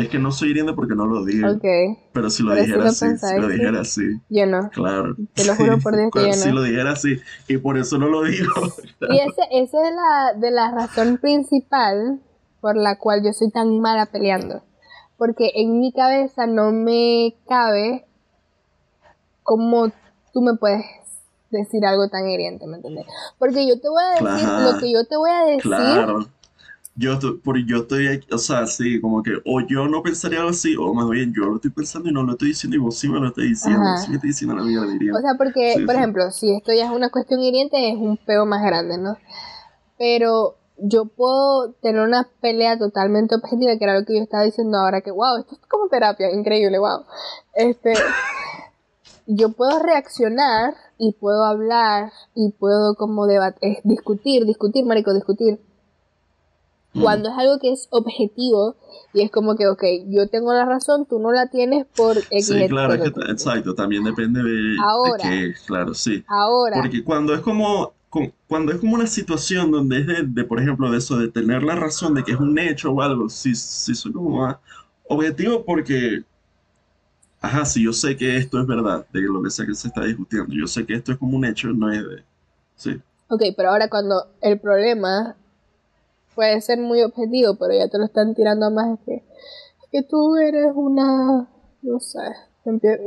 Es 0.00 0.08
que 0.08 0.18
no 0.18 0.30
soy 0.32 0.50
hiriente 0.50 0.72
porque 0.72 0.94
no 0.94 1.06
lo 1.06 1.24
digo, 1.24 1.48
Ok. 1.50 1.64
pero 2.12 2.30
si 2.30 2.42
lo 2.42 2.50
Pero 2.50 2.62
dijera 2.62 2.84
así, 2.88 3.06
si 3.18 3.36
lo 3.38 3.48
sí. 3.48 3.52
dijera 3.54 3.80
así, 3.80 4.02
Yo 4.28 4.46
no. 4.46 4.70
claro. 4.70 5.14
Te 5.34 5.44
lo 5.44 5.54
juro 5.56 5.78
por 5.78 5.96
Dios 5.96 6.10
que 6.12 6.26
yo 6.28 6.32
Si 6.32 6.50
lo 6.50 6.62
dijera 6.62 6.92
así, 6.92 7.18
y 7.48 7.58
por 7.58 7.76
eso 7.76 7.98
no 7.98 8.08
lo 8.08 8.22
digo. 8.22 8.52
Y 9.10 9.18
ese, 9.18 9.42
esa 9.52 9.88
es 9.88 9.94
la, 9.94 10.38
de 10.40 10.50
la 10.50 10.70
razón 10.70 11.18
principal 11.18 12.20
por 12.60 12.76
la 12.76 12.96
cual 12.98 13.22
yo 13.24 13.32
soy 13.32 13.50
tan 13.50 13.80
mala 13.80 14.06
peleando. 14.06 14.62
Porque 15.18 15.50
en 15.54 15.80
mi 15.80 15.92
cabeza 15.92 16.46
no 16.46 16.72
me 16.72 17.34
cabe 17.48 18.06
cómo 19.42 19.88
tú 20.32 20.40
me 20.42 20.54
puedes 20.54 20.84
decir 21.50 21.84
algo 21.84 22.08
tan 22.08 22.28
hiriente, 22.28 22.66
¿me 22.66 22.76
entiendes? 22.76 23.06
Porque 23.38 23.66
yo 23.68 23.78
te 23.80 23.88
voy 23.88 24.02
a 24.02 24.10
decir, 24.12 24.46
Claro. 24.48 24.72
lo 24.72 24.78
que 24.78 24.92
yo 24.92 25.04
te 25.04 25.16
voy 25.16 25.30
a 25.30 25.44
decir, 25.44 25.62
Claro. 25.62 26.26
Yo 26.96 27.14
estoy, 27.14 27.38
por, 27.38 27.56
yo 27.66 27.78
estoy 27.78 28.20
o 28.30 28.38
sea, 28.38 28.66
sí, 28.66 29.00
como 29.00 29.22
que, 29.22 29.30
o 29.46 29.60
yo 29.60 29.88
no 29.88 30.02
pensaría 30.02 30.38
algo 30.40 30.50
así, 30.50 30.76
o 30.76 30.92
más 30.92 31.08
bien 31.08 31.32
yo 31.34 31.44
lo 31.44 31.56
estoy 31.56 31.70
pensando 31.70 32.08
y 32.10 32.12
no 32.12 32.22
lo 32.24 32.32
estoy 32.32 32.48
diciendo, 32.48 32.76
y 32.76 32.80
vos 32.80 32.98
sí 32.98 33.08
me 33.08 33.20
lo 33.20 33.28
estás 33.28 33.44
diciendo, 33.44 33.80
Ajá. 33.82 33.96
sí 33.96 34.10
me 34.10 34.16
estás 34.16 34.28
diciendo 34.28 34.56
la 34.56 34.62
mierda, 34.64 34.86
diría. 34.86 35.12
o 35.14 35.20
sea, 35.20 35.34
porque, 35.38 35.74
Sí, 35.76 35.84
por 35.86 35.94
sí. 35.94 35.98
ejemplo, 35.98 36.30
si 36.30 36.54
esto 36.54 36.72
ya 36.72 36.86
es 36.86 36.90
una 36.90 37.10
cuestión 37.10 37.40
hiriente, 37.40 37.90
es 37.90 37.96
un 37.96 38.16
peo 38.18 38.44
más 38.44 38.62
grande, 38.62 38.98
¿no? 38.98 39.16
Pero 39.98 40.56
yo 40.78 41.04
puedo 41.06 41.72
tener 41.80 42.02
una 42.02 42.28
pelea 42.40 42.78
totalmente 42.78 43.34
objetiva, 43.34 43.76
que 43.78 43.84
era 43.84 43.98
lo 43.98 44.04
que 44.04 44.16
yo 44.16 44.22
estaba 44.22 44.42
diciendo 44.44 44.78
ahora, 44.78 45.00
que 45.00 45.10
wow, 45.10 45.38
esto 45.38 45.54
es 45.54 45.60
como 45.68 45.88
terapia, 45.88 46.30
increíble, 46.32 46.78
wow. 46.78 47.04
Este, 47.54 47.94
yo 49.26 49.52
puedo 49.52 49.78
reaccionar 49.78 50.74
y 50.98 51.12
puedo 51.12 51.44
hablar 51.44 52.12
y 52.34 52.52
puedo 52.52 52.94
como 52.96 53.26
debatir, 53.26 53.78
discutir, 53.84 54.44
discutir, 54.44 54.84
marico, 54.84 55.14
discutir. 55.14 55.60
Mm. 56.94 57.00
Cuando 57.02 57.28
es 57.30 57.34
algo 57.38 57.58
que 57.58 57.72
es 57.72 57.88
objetivo 57.90 58.76
y 59.12 59.22
es 59.22 59.30
como 59.30 59.56
que, 59.56 59.66
ok, 59.68 59.82
yo 60.08 60.28
tengo 60.28 60.52
la 60.52 60.64
razón, 60.66 61.06
tú 61.06 61.18
no 61.18 61.32
la 61.32 61.48
tienes 61.50 61.86
por 61.96 62.26
X, 62.30 62.46
Sí, 62.46 62.66
claro, 62.66 62.94
es 62.94 63.02
que, 63.12 63.20
exacto, 63.30 63.74
también 63.74 64.02
depende 64.04 64.42
de, 64.42 64.50
de 65.02 65.16
Ahora. 65.16 65.24
qué, 65.52 65.54
claro, 65.66 65.94
sí. 65.94 66.24
Ahora, 66.26 66.80
Porque 66.80 67.04
cuando 67.04 67.34
es 67.34 67.40
como, 67.40 67.92
cu- 68.08 68.32
cuando 68.48 68.72
es 68.72 68.78
como 68.80 68.94
una 68.94 69.06
situación 69.06 69.70
donde 69.70 70.00
es 70.00 70.06
de, 70.06 70.22
de, 70.24 70.44
por 70.44 70.58
ejemplo, 70.60 70.90
de 70.90 70.98
eso, 70.98 71.18
de 71.18 71.28
tener 71.28 71.62
la 71.62 71.74
razón 71.76 72.14
de 72.14 72.24
que 72.24 72.32
es 72.32 72.38
un 72.40 72.58
hecho 72.58 72.92
o 72.92 73.02
algo, 73.02 73.28
sí, 73.28 73.54
sí 73.54 73.94
soy 73.94 74.12
como 74.12 74.40
más 74.40 74.56
objetivo 75.08 75.64
porque, 75.64 76.24
ajá, 77.42 77.64
si 77.66 77.84
yo 77.84 77.92
sé 77.92 78.16
que 78.16 78.36
esto 78.36 78.60
es 78.60 78.66
verdad, 78.66 79.06
de 79.12 79.20
lo 79.22 79.42
que 79.42 79.50
sea 79.50 79.66
que 79.66 79.74
se 79.74 79.88
está 79.88 80.04
discutiendo, 80.04 80.54
yo 80.54 80.66
sé 80.66 80.86
que 80.86 80.94
esto 80.94 81.12
es 81.12 81.18
como 81.18 81.36
un 81.36 81.44
hecho, 81.44 81.68
no 81.68 81.90
es 81.92 82.02
de, 82.02 82.24
sí, 82.76 83.00
Ok, 83.28 83.42
pero 83.56 83.70
ahora 83.70 83.88
cuando 83.88 84.26
el 84.42 84.60
problema 84.60 85.36
puede 86.34 86.60
ser 86.60 86.78
muy 86.78 87.02
objetivo, 87.02 87.56
pero 87.56 87.74
ya 87.74 87.88
te 87.88 87.98
lo 87.98 88.04
están 88.04 88.34
tirando 88.34 88.66
a 88.66 88.70
más, 88.70 88.98
es 88.98 89.04
que, 89.04 89.14
es 89.14 89.90
que 89.92 90.02
tú 90.02 90.36
eres 90.36 90.72
una, 90.74 91.48
no 91.82 92.00
sé, 92.00 92.20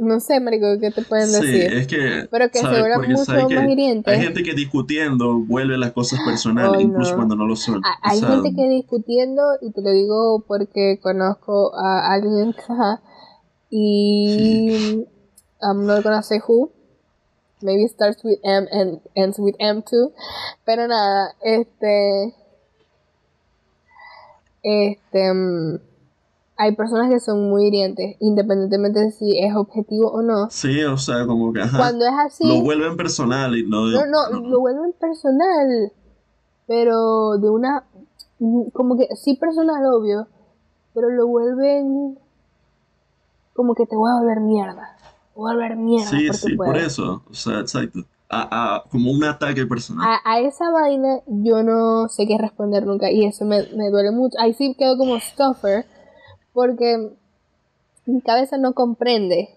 no 0.02 0.20
sé, 0.20 0.40
marico, 0.40 0.66
¿qué 0.80 0.90
te 0.90 1.04
pueden 1.04 1.28
sí, 1.28 1.46
decir? 1.46 1.74
es 1.74 1.88
que, 1.88 2.28
Pero 2.30 2.50
que 2.50 2.60
se 2.60 2.68
vuelvan 2.68 3.02
mucho 3.02 3.32
más 3.32 3.52
hay 3.52 3.72
hirientes. 3.72 4.20
gente 4.20 4.44
que 4.44 4.54
discutiendo 4.54 5.40
vuelve 5.40 5.78
las 5.78 5.92
cosas 5.92 6.20
personales, 6.26 6.82
incluso 6.82 7.12
no. 7.12 7.18
cuando 7.18 7.36
no 7.36 7.46
lo 7.46 7.56
son. 7.56 7.78
O 7.78 7.82
Hay 8.02 8.20
sea, 8.20 8.30
gente 8.30 8.54
que 8.56 8.68
discutiendo, 8.68 9.44
y 9.62 9.72
te 9.72 9.82
lo 9.82 9.92
digo 9.92 10.44
porque 10.48 11.00
conozco 11.02 11.72
a 11.76 12.14
alguien, 12.14 12.56
ajá, 12.68 13.02
y 13.70 15.06
I'm 15.62 15.86
not 15.86 16.04
gonna 16.04 16.24
say 16.24 16.40
who, 16.46 16.72
maybe 17.62 17.88
starts 17.88 18.24
with 18.24 18.40
M 18.44 18.68
and 18.72 19.02
ends 19.16 19.38
with 19.40 19.56
M 19.60 19.84
too, 19.84 20.14
pero 20.66 20.88
nada, 20.88 21.36
este, 21.44 22.34
este, 24.64 25.32
hay 26.56 26.76
personas 26.76 27.10
que 27.10 27.20
son 27.20 27.50
muy 27.50 27.68
hirientes, 27.68 28.16
independientemente 28.20 29.00
de 29.00 29.12
si 29.12 29.40
es 29.40 29.56
objetivo 29.56 30.12
o 30.12 30.22
no. 30.22 30.50
Sí, 30.50 30.84
o 30.84 30.98
sea, 30.98 31.26
como 31.26 31.52
que, 31.52 31.62
ajá, 31.62 31.78
Cuando 31.78 32.06
es 32.06 32.14
así, 32.26 32.48
lo 32.48 32.62
vuelven 32.62 32.96
personal 32.96 33.56
y 33.58 33.68
no... 33.68 33.88
no, 33.88 34.06
no, 34.06 34.40
lo 34.40 34.60
vuelven 34.60 34.94
personal, 34.94 35.92
pero 36.68 37.38
de 37.38 37.50
una, 37.50 37.84
como 38.74 38.98
que 38.98 39.08
sí 39.16 39.36
personal, 39.36 39.86
obvio, 39.86 40.28
pero 40.94 41.10
lo 41.10 41.28
vuelven 41.28 42.18
como 43.54 43.76
que 43.76 43.86
te 43.86 43.96
voy 43.96 44.10
a 44.10 44.20
volver 44.20 44.40
mierda, 44.40 44.98
te 45.34 45.40
voy 45.40 45.52
a 45.52 45.54
volver 45.56 45.76
mierda 45.76 46.10
Sí, 46.10 46.30
sí, 46.34 46.56
por 46.56 46.78
eso, 46.78 47.24
o 47.30 47.34
sea, 47.34 47.60
exacto. 47.60 48.00
A, 48.30 48.76
a- 48.78 48.84
como 48.90 49.12
un 49.12 49.24
ataque 49.24 49.66
personal. 49.66 50.08
A, 50.08 50.22
a 50.34 50.40
esa 50.40 50.70
vaina 50.72 51.20
yo 51.28 51.62
no 51.64 52.08
sé 52.10 52.26
qué 52.26 52.38
responder 52.38 52.86
nunca 52.86 53.12
y 53.12 53.26
eso 53.26 53.46
me, 53.46 53.64
me 53.76 53.90
duele 53.90 54.12
mucho. 54.12 54.38
Ahí 54.40 54.54
sí 54.54 54.76
quedo 54.78 54.98
como 54.98 55.20
stuffer 55.20 55.86
porque 56.54 57.12
mi 58.06 58.22
cabeza 58.22 58.58
no 58.58 58.74
comprende. 58.74 59.50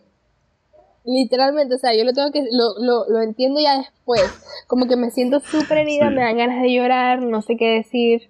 Literalmente, 1.05 1.77
o 1.77 1.79
sea, 1.79 1.95
yo 1.97 2.05
lo 2.05 2.13
tengo 2.13 2.33
que, 2.33 2.43
lo, 2.51 2.75
lo, 2.85 3.09
lo 3.09 3.23
entiendo 3.23 3.61
ya 3.61 3.79
después. 3.79 4.23
Como 4.67 4.87
que 4.89 4.97
me 4.97 5.11
siento 5.13 5.39
súper 5.41 5.79
herida, 5.79 6.09
Sí. 6.09 6.15
me 6.17 6.23
dan 6.23 6.37
ganas 6.37 6.61
de 6.63 6.73
llorar, 6.75 7.23
no 7.23 7.43
sé 7.43 7.57
qué 7.57 7.67
decir. 7.77 8.23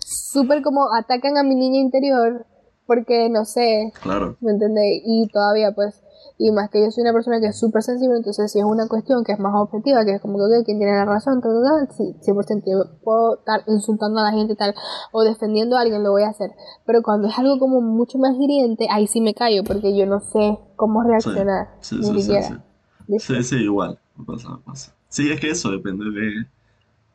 Súper 0.00 0.62
como 0.62 0.92
atacan 0.94 1.36
a 1.36 1.42
mi 1.42 1.54
niña 1.54 1.78
interior 1.78 2.46
porque 2.86 3.28
no 3.28 3.44
sé, 3.44 3.92
Claro, 4.02 4.36
¿me 4.40 4.52
entendéis? 4.52 5.02
Y 5.06 5.28
todavía 5.28 5.72
pues, 5.72 6.02
y 6.38 6.50
más 6.50 6.70
que 6.70 6.82
yo 6.82 6.90
soy 6.90 7.02
una 7.02 7.12
persona 7.12 7.40
que 7.40 7.46
es 7.46 7.58
súper 7.58 7.82
sensible, 7.82 8.16
entonces 8.16 8.50
si 8.50 8.58
es 8.58 8.64
una 8.64 8.88
cuestión 8.88 9.24
que 9.24 9.32
es 9.32 9.38
más 9.38 9.54
objetiva, 9.54 10.04
que 10.04 10.14
es 10.14 10.20
como 10.20 10.38
que, 10.38 10.44
ok, 10.44 10.64
¿quién 10.64 10.78
tiene 10.78 10.92
la 10.92 11.04
razón? 11.04 11.40
Tal, 11.40 11.52
tal, 11.52 11.86
tal, 11.86 11.96
sí, 11.96 12.16
100% 12.20 12.62
yo 12.66 12.98
puedo 13.02 13.38
estar 13.38 13.62
insultando 13.66 14.20
a 14.20 14.24
la 14.24 14.32
gente 14.32 14.56
tal, 14.56 14.74
o 15.12 15.22
defendiendo 15.22 15.76
a 15.76 15.80
alguien, 15.82 16.02
lo 16.02 16.10
voy 16.10 16.22
a 16.22 16.30
hacer. 16.30 16.50
Pero 16.84 17.02
cuando 17.02 17.28
es 17.28 17.38
algo 17.38 17.58
como 17.58 17.80
mucho 17.80 18.18
más 18.18 18.34
hiriente, 18.38 18.88
ahí 18.90 19.06
sí 19.06 19.20
me 19.20 19.34
callo, 19.34 19.62
porque 19.64 19.96
yo 19.96 20.06
no 20.06 20.20
sé 20.20 20.58
cómo 20.76 21.02
reaccionar, 21.02 21.68
sí, 21.80 21.96
ni 21.96 22.02
sí, 22.02 22.12
sí, 22.12 22.22
siquiera. 22.22 23.42
sí. 23.42 23.56
igual, 23.56 23.98
pasa, 24.26 24.58
pasa. 24.64 24.94
Sí, 25.08 25.30
es 25.30 25.40
que 25.40 25.50
eso 25.50 25.70
depende 25.70 26.04
de... 26.06 26.46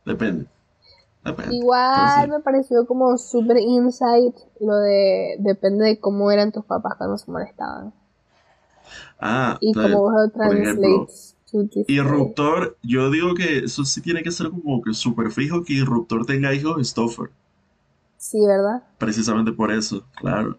Depende. 0.06 0.48
Depende. 1.26 1.56
Igual 1.56 2.00
Entonces, 2.00 2.30
me 2.30 2.40
pareció 2.40 2.86
como 2.86 3.18
súper 3.18 3.58
insight 3.58 4.36
lo 4.62 4.78
de, 4.78 5.36
depende 5.40 5.86
de 5.86 6.00
cómo 6.00 6.32
eran 6.32 6.52
tus 6.52 6.64
papás 6.64 6.94
cuando 6.98 7.18
se 7.18 7.30
molestaban. 7.30 7.94
Ah, 9.20 9.58
Y 9.62 9.74
cómo 9.74 10.02
vos 10.02 10.34
translates. 10.34 11.36
Irruptor, 11.88 12.78
yo 12.84 13.10
digo 13.10 13.34
que 13.34 13.60
eso 13.60 13.86
sí 13.86 14.02
tiene 14.02 14.22
que 14.22 14.32
ser 14.32 14.50
como 14.50 14.82
que 14.82 14.94
súper 14.94 15.32
fijo 15.32 15.64
que 15.64 15.74
Irruptor 15.74 16.26
tenga 16.26 16.54
hijos 16.54 16.78
de 16.78 16.84
Stoffer. 16.84 17.30
Sí, 18.18 18.40
¿verdad? 18.46 18.84
Precisamente 18.98 19.52
por 19.52 19.72
eso, 19.72 20.06
claro. 20.16 20.58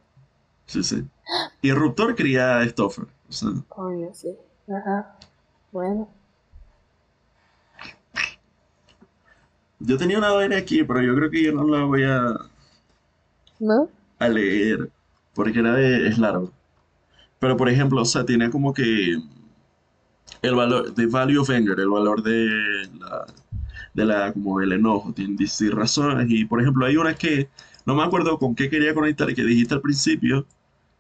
Sí, 0.67 0.83
sí. 0.83 1.05
Irruptor 1.62 2.14
cría 2.14 2.59
a 2.59 2.69
Stoffer. 2.69 3.07
O 3.29 3.33
sea, 3.33 3.51
Coño, 3.68 4.11
sí. 4.14 4.35
Ajá. 4.68 5.16
Bueno. 5.72 6.09
yo 9.81 9.97
tenía 9.97 10.18
una 10.18 10.33
vaina 10.33 10.57
aquí, 10.57 10.83
pero 10.85 11.03
yo 11.03 11.14
creo 11.14 11.31
que 11.31 11.43
yo 11.43 11.53
no 11.53 11.64
la 11.64 11.85
voy 11.85 12.03
a, 12.05 12.35
¿No? 13.61 13.89
a 14.18 14.29
leer, 14.29 14.91
porque 15.35 15.61
era 15.61 15.74
de, 15.74 16.09
es 16.09 16.18
largo. 16.18 16.51
Pero 17.39 17.57
por 17.57 17.68
ejemplo, 17.68 18.03
o 18.03 18.05
sea, 18.05 18.24
tiene 18.24 18.51
como 18.51 18.72
que 18.72 19.16
el 20.43 20.55
valor, 20.55 20.95
the 20.95 21.07
value 21.07 21.41
of 21.41 21.51
anger, 21.51 21.78
el 21.78 21.89
valor 21.89 22.22
de 22.22 22.89
la, 22.99 23.26
de 23.95 24.05
la, 24.05 24.32
como 24.32 24.61
el 24.61 24.72
enojo, 24.72 25.12
tiene 25.12 25.36
16 25.36 25.72
razones. 25.72 26.26
Y 26.30 26.45
por 26.45 26.61
ejemplo, 26.61 26.86
hay 26.86 26.97
una 26.97 27.14
que 27.14 27.49
no 27.86 27.95
me 27.95 28.03
acuerdo 28.03 28.39
con 28.39 28.55
qué 28.55 28.68
quería 28.68 28.95
conectar, 28.95 29.32
que 29.34 29.45
dijiste 29.45 29.74
al 29.74 29.80
principio, 29.80 30.47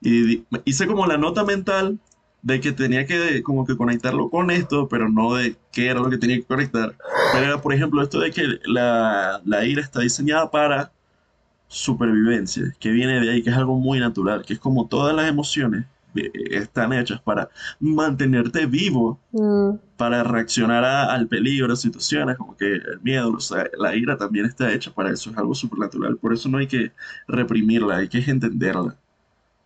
y 0.00 0.44
hice 0.64 0.86
como 0.86 1.06
la 1.06 1.18
nota 1.18 1.44
mental 1.44 1.98
de 2.42 2.60
que 2.60 2.72
tenía 2.72 3.04
que 3.04 3.42
como 3.42 3.66
que 3.66 3.76
conectarlo 3.76 4.30
con 4.30 4.50
esto, 4.50 4.88
pero 4.88 5.08
no 5.08 5.34
de 5.34 5.56
qué 5.72 5.88
era 5.88 6.00
lo 6.00 6.10
que 6.10 6.18
tenía 6.18 6.36
que 6.36 6.44
conectar. 6.44 6.96
Pero 7.32 7.44
era, 7.44 7.60
por 7.60 7.74
ejemplo, 7.74 8.02
esto 8.02 8.20
de 8.20 8.30
que 8.30 8.44
la, 8.64 9.40
la 9.44 9.64
ira 9.66 9.82
está 9.82 10.00
diseñada 10.00 10.50
para 10.50 10.92
supervivencia, 11.68 12.72
que 12.80 12.90
viene 12.90 13.20
de 13.20 13.30
ahí, 13.30 13.42
que 13.42 13.50
es 13.50 13.56
algo 13.56 13.78
muy 13.78 14.00
natural, 14.00 14.44
que 14.46 14.54
es 14.54 14.60
como 14.60 14.88
todas 14.88 15.14
las 15.14 15.28
emociones 15.28 15.86
están 16.50 16.92
hechas 16.92 17.20
para 17.22 17.48
mantenerte 17.80 18.66
vivo, 18.66 19.20
Mm, 19.32 19.78
para 19.96 20.22
reaccionar 20.24 20.84
a- 20.84 21.12
al 21.14 21.28
peligro, 21.28 21.72
a 21.72 21.76
situaciones 21.76 22.36
como 22.36 22.56
que 22.56 22.66
el 22.74 23.00
miedo, 23.02 23.32
o 23.32 23.40
sea, 23.40 23.66
la 23.78 23.96
ira 23.96 24.16
también 24.16 24.46
está 24.46 24.72
hecha 24.72 24.92
para 24.94 25.10
eso, 25.12 25.30
es 25.30 25.36
algo 25.38 25.54
supernatural, 25.54 26.16
por 26.18 26.32
eso 26.32 26.48
no 26.48 26.58
hay 26.58 26.68
que 26.68 26.92
reprimirla, 27.28 27.96
hay 27.98 28.08
que 28.08 28.18
entenderla, 28.30 28.96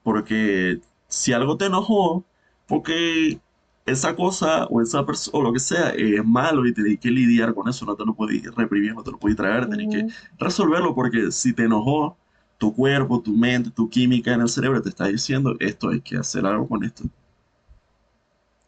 porque 0.02 0.80
si 1.08 1.32
algo 1.32 1.56
te 1.56 1.66
enojó, 1.66 2.24
porque 2.66 3.40
esa 3.86 4.14
cosa 4.16 4.66
o 4.66 4.80
esa 4.80 5.04
persona 5.06 5.38
o 5.38 5.42
lo 5.42 5.52
que 5.52 5.58
sea 5.60 5.90
es 5.90 6.24
malo 6.24 6.66
y 6.66 6.72
tenés 6.74 6.98
que 7.00 7.10
lidiar 7.10 7.54
con 7.54 7.68
eso, 7.68 7.84
no 7.86 7.96
te 7.96 8.04
lo 8.04 8.14
puedes 8.14 8.42
reprimir, 8.54 8.94
no 8.94 9.02
te 9.02 9.10
lo 9.10 9.18
puedes 9.18 9.36
tragar, 9.36 9.68
tenés 9.68 9.88
que 9.88 10.04
ujú. 10.04 10.12
resolverlo 10.38 10.94
porque 10.94 11.30
si 11.32 11.52
te 11.52 11.64
enojó, 11.64 12.16
tu 12.62 12.72
cuerpo, 12.72 13.20
tu 13.20 13.36
mente, 13.36 13.72
tu 13.72 13.90
química 13.90 14.32
en 14.32 14.40
el 14.40 14.48
cerebro 14.48 14.80
te 14.80 14.90
está 14.90 15.06
diciendo 15.06 15.56
esto, 15.58 15.88
hay 15.88 16.00
que 16.00 16.16
hacer 16.16 16.46
algo 16.46 16.68
con 16.68 16.84
esto. 16.84 17.02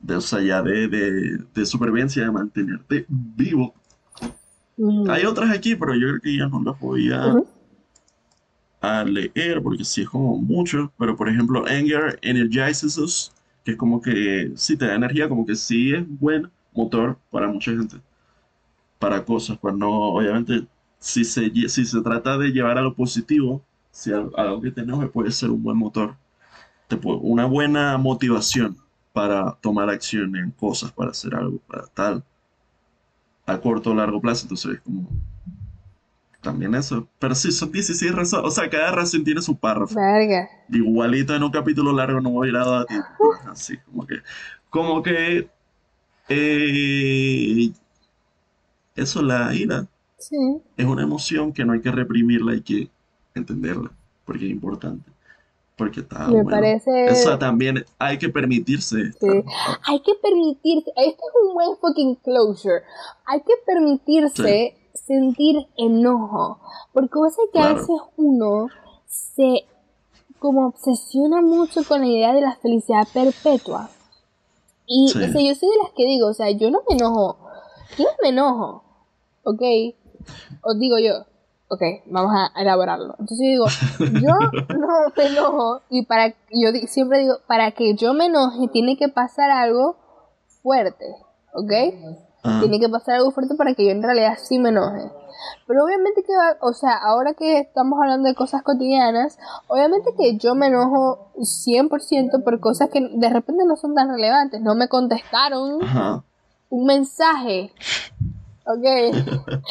De, 0.01 0.17
o 0.17 0.21
sea, 0.21 0.41
ya 0.41 0.61
de, 0.63 0.89
de, 0.89 1.39
de 1.55 1.65
supervivencia, 1.65 2.25
de 2.25 2.33
mantenerte 2.33 3.07
vivo. 3.09 3.73
Hay 5.09 5.25
otras 5.25 5.49
aquí, 5.57 5.77
pero 5.77 5.95
yo 5.95 6.09
creo 6.09 6.21
que 6.21 6.37
ya 6.37 6.49
no 6.49 6.61
las 6.65 6.81
voy 6.81 7.13
a, 7.13 9.05
leer 9.05 9.63
porque 9.63 9.85
sí 9.85 10.03
es 10.03 10.09
como 10.09 10.39
mucho. 10.39 10.93
Pero 10.99 11.15
por 11.15 11.29
ejemplo, 11.29 11.65
Anger 11.65 12.19
Energizes 12.21 12.99
Us, 12.99 13.33
que 13.65 13.71
es 13.71 13.77
como 13.77 14.03
que 14.03 14.51
sí 14.57 14.77
te 14.77 14.87
da 14.87 14.97
energía, 14.97 15.29
como 15.29 15.47
que 15.47 15.55
sí 15.55 15.95
es 15.95 16.05
buen 16.19 16.51
motor 16.73 17.17
para 17.31 17.47
mucha 17.47 17.71
gente. 17.71 17.99
Para 18.99 19.25
cosas, 19.25 19.57
pues 19.57 19.73
no, 19.77 19.89
obviamente, 20.15 20.67
si 20.99 21.25
se, 21.25 21.49
si 21.69 21.87
se 21.87 22.01
trata 22.03 22.37
de 22.39 22.51
llevar 22.51 22.77
a 22.77 22.83
lo 22.83 22.93
positivo, 22.95 23.63
si 23.95 24.13
al- 24.13 24.33
algo 24.37 24.61
que 24.61 24.73
te 24.73 24.81
enoje 24.81 25.07
puede 25.07 25.31
ser 25.31 25.51
un 25.51 25.63
buen 25.63 25.77
motor, 25.77 26.17
una 27.05 27.45
buena 27.47 27.97
motivación 27.97 28.77
para 29.13 29.53
tomar 29.61 29.89
acción 29.89 30.35
en 30.37 30.51
cosas, 30.51 30.91
para 30.91 31.13
hacer 31.13 31.35
algo, 31.37 31.59
para 31.69 31.87
tal, 31.87 32.25
a 33.47 33.59
corto 33.59 33.91
o 33.91 33.95
largo 33.95 34.21
plazo. 34.21 34.43
Entonces 34.47 34.73
es 34.75 34.81
como 34.81 35.09
también 36.41 36.75
eso. 36.75 37.07
Pero 37.21 37.35
sí, 37.37 37.53
son 37.53 37.71
16 37.71 38.13
razones. 38.13 38.47
O 38.47 38.51
sea, 38.51 38.69
cada 38.69 38.91
razón 38.91 39.23
tiene 39.23 39.41
su 39.41 39.57
párrafo. 39.57 39.95
Verga. 39.95 40.49
Igualito 40.69 41.35
en 41.37 41.43
un 41.45 41.51
capítulo 41.53 41.93
largo 41.93 42.21
no 42.21 42.31
voy 42.31 42.49
a 42.49 42.51
ir 42.51 42.57
a 42.57 42.65
dar. 42.67 42.87
Así, 43.51 43.77
como 43.79 44.07
que. 44.07 44.17
Como 44.71 45.03
que. 45.03 45.49
eh, 46.29 47.71
eso, 48.97 49.23
la 49.23 49.55
ira, 49.55 49.87
Sí. 50.19 50.37
es 50.77 50.87
una 50.87 51.03
emoción 51.03 51.53
que 51.53 51.65
no 51.65 51.73
hay 51.73 51.81
que 51.81 51.91
reprimirla, 51.93 52.53
hay 52.53 52.61
que 52.63 52.89
entenderla. 53.35 53.91
Porque 54.25 54.47
es 54.47 54.51
importante. 54.53 55.11
Porque 55.77 56.01
está 56.01 56.29
Me 56.29 56.35
bueno. 56.43 56.51
parece. 56.51 57.07
Eso 57.07 57.37
también 57.39 57.85
hay 57.99 58.17
que 58.19 58.29
permitirse. 58.29 58.97
estar- 59.11 59.31
Sí. 59.43 59.45
Hay 59.87 60.01
que 60.01 60.15
permitirse, 60.23 60.91
este 60.97 61.09
es 61.11 61.33
un 61.49 61.55
buen 61.55 61.77
fucking 61.79 62.15
closure. 62.17 62.83
Hay 63.27 63.41
que 63.41 63.55
permitirse 63.67 64.77
sentir 64.95 65.67
enojo. 65.77 66.61
Porque 66.93 67.11
sabés 67.19 67.51
que 67.53 67.59
a 67.59 67.73
veces 67.75 67.97
uno 68.17 68.69
se 69.07 69.65
como 70.39 70.67
obsesiona 70.69 71.41
mucho 71.41 71.83
con 71.89 72.03
la 72.03 72.07
idea 72.07 72.33
de 72.35 72.43
la 72.43 72.55
felicidad 72.57 73.09
perpetua. 73.13 73.91
Y 74.87 75.09
Sí. 75.09 75.19
o 75.19 75.33
sea, 75.33 75.41
yo 75.41 75.55
soy 75.55 75.69
de 75.71 75.83
las 75.83 75.93
que 75.97 76.05
digo, 76.05 76.29
o 76.29 76.35
sea, 76.35 76.51
yo 76.51 76.71
no 76.71 76.83
me 76.89 76.95
enojo. 76.97 77.39
Yo 77.99 78.05
no 78.05 78.11
me 78.23 78.29
enojo. 78.29 78.85
¿Ok? 79.43 79.63
Os 80.63 80.79
digo 80.79 80.99
yo. 80.99 81.25
Ok, 81.69 81.81
vamos 82.07 82.33
a 82.35 82.61
elaborarlo. 82.61 83.15
Entonces 83.19 83.39
yo 83.41 83.51
digo, 83.51 83.67
yo 84.21 84.33
no 84.79 84.89
me 85.17 85.27
enojo 85.27 85.81
y 85.91 86.05
para 86.05 86.29
yo 86.29 86.71
siempre 86.87 87.21
digo, 87.21 87.37
para 87.47 87.71
que 87.73 87.95
yo 87.95 88.13
me 88.15 88.27
enoje 88.27 88.69
tiene 88.69 88.97
que 88.97 89.09
pasar 89.09 89.51
algo 89.51 89.97
fuerte, 90.63 91.07
¿ok? 91.55 91.73
Ah, 92.45 92.59
Tiene 92.61 92.79
que 92.79 92.89
pasar 92.91 93.17
algo 93.17 93.31
fuerte 93.31 93.55
para 93.55 93.75
que 93.75 93.87
yo 93.87 93.91
en 93.93 94.03
realidad 94.03 94.37
sí 94.43 94.59
me 94.59 94.69
enoje. 94.69 95.11
Pero 95.67 95.85
obviamente 95.85 96.23
que, 96.23 96.33
va- 96.37 96.59
o 96.61 96.73
sea, 96.75 96.95
ahora 96.97 97.33
que 97.35 97.59
estamos 97.59 97.99
hablando 98.01 98.29
de 98.29 98.35
cosas 98.35 98.63
cotidianas, 98.63 99.39
obviamente 99.67 100.11
que 100.17 100.37
yo 100.37 100.55
me 100.55 100.67
enojo 100.67 101.33
100% 101.39 102.45
por 102.45 102.61
cosas 102.61 102.91
que 102.91 103.01
de 103.01 103.29
repente 103.31 103.65
no 103.67 103.77
son 103.77 103.95
tan 103.95 104.11
relevantes. 104.11 104.61
No 104.61 104.75
me 104.75 104.89
contestaron 104.89 105.83
Ajá. 105.83 106.23
un 106.69 106.85
mensaje. 106.87 107.73
Ok. 108.67 108.85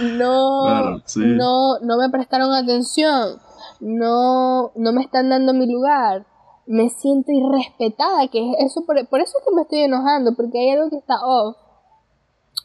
No, 0.00 0.62
Claro, 0.64 1.02
sí. 1.06 1.20
no, 1.20 1.78
no 1.80 1.96
me 1.98 2.10
prestaron 2.10 2.52
atención. 2.52 3.38
No, 3.80 4.72
no 4.74 4.92
me 4.92 5.02
están 5.02 5.28
dando 5.30 5.54
mi 5.54 5.70
lugar. 5.70 6.26
Me 6.66 6.88
siento 6.90 7.30
irrespetada, 7.30 8.26
que 8.28 8.40
es 8.40 8.56
eso 8.72 8.84
por, 8.86 9.06
por 9.08 9.20
eso 9.20 9.38
es 9.38 9.44
que 9.44 9.54
me 9.54 9.62
estoy 9.62 9.80
enojando, 9.82 10.34
porque 10.34 10.58
hay 10.58 10.70
algo 10.70 10.90
que 10.90 10.96
está 10.96 11.14
off. 11.24 11.56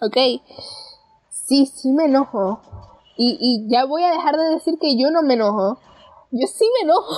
Ok. 0.01 0.17
Sí, 1.29 1.65
sí 1.67 1.91
me 1.91 2.05
enojo. 2.05 2.61
Y, 3.17 3.37
y 3.39 3.69
ya 3.71 3.85
voy 3.85 4.03
a 4.03 4.11
dejar 4.11 4.37
de 4.37 4.49
decir 4.49 4.79
que 4.79 4.97
yo 4.97 5.11
no 5.11 5.21
me 5.21 5.33
enojo. 5.35 5.77
Yo 6.31 6.47
sí 6.47 6.65
me 6.79 6.83
enojo. 6.85 7.15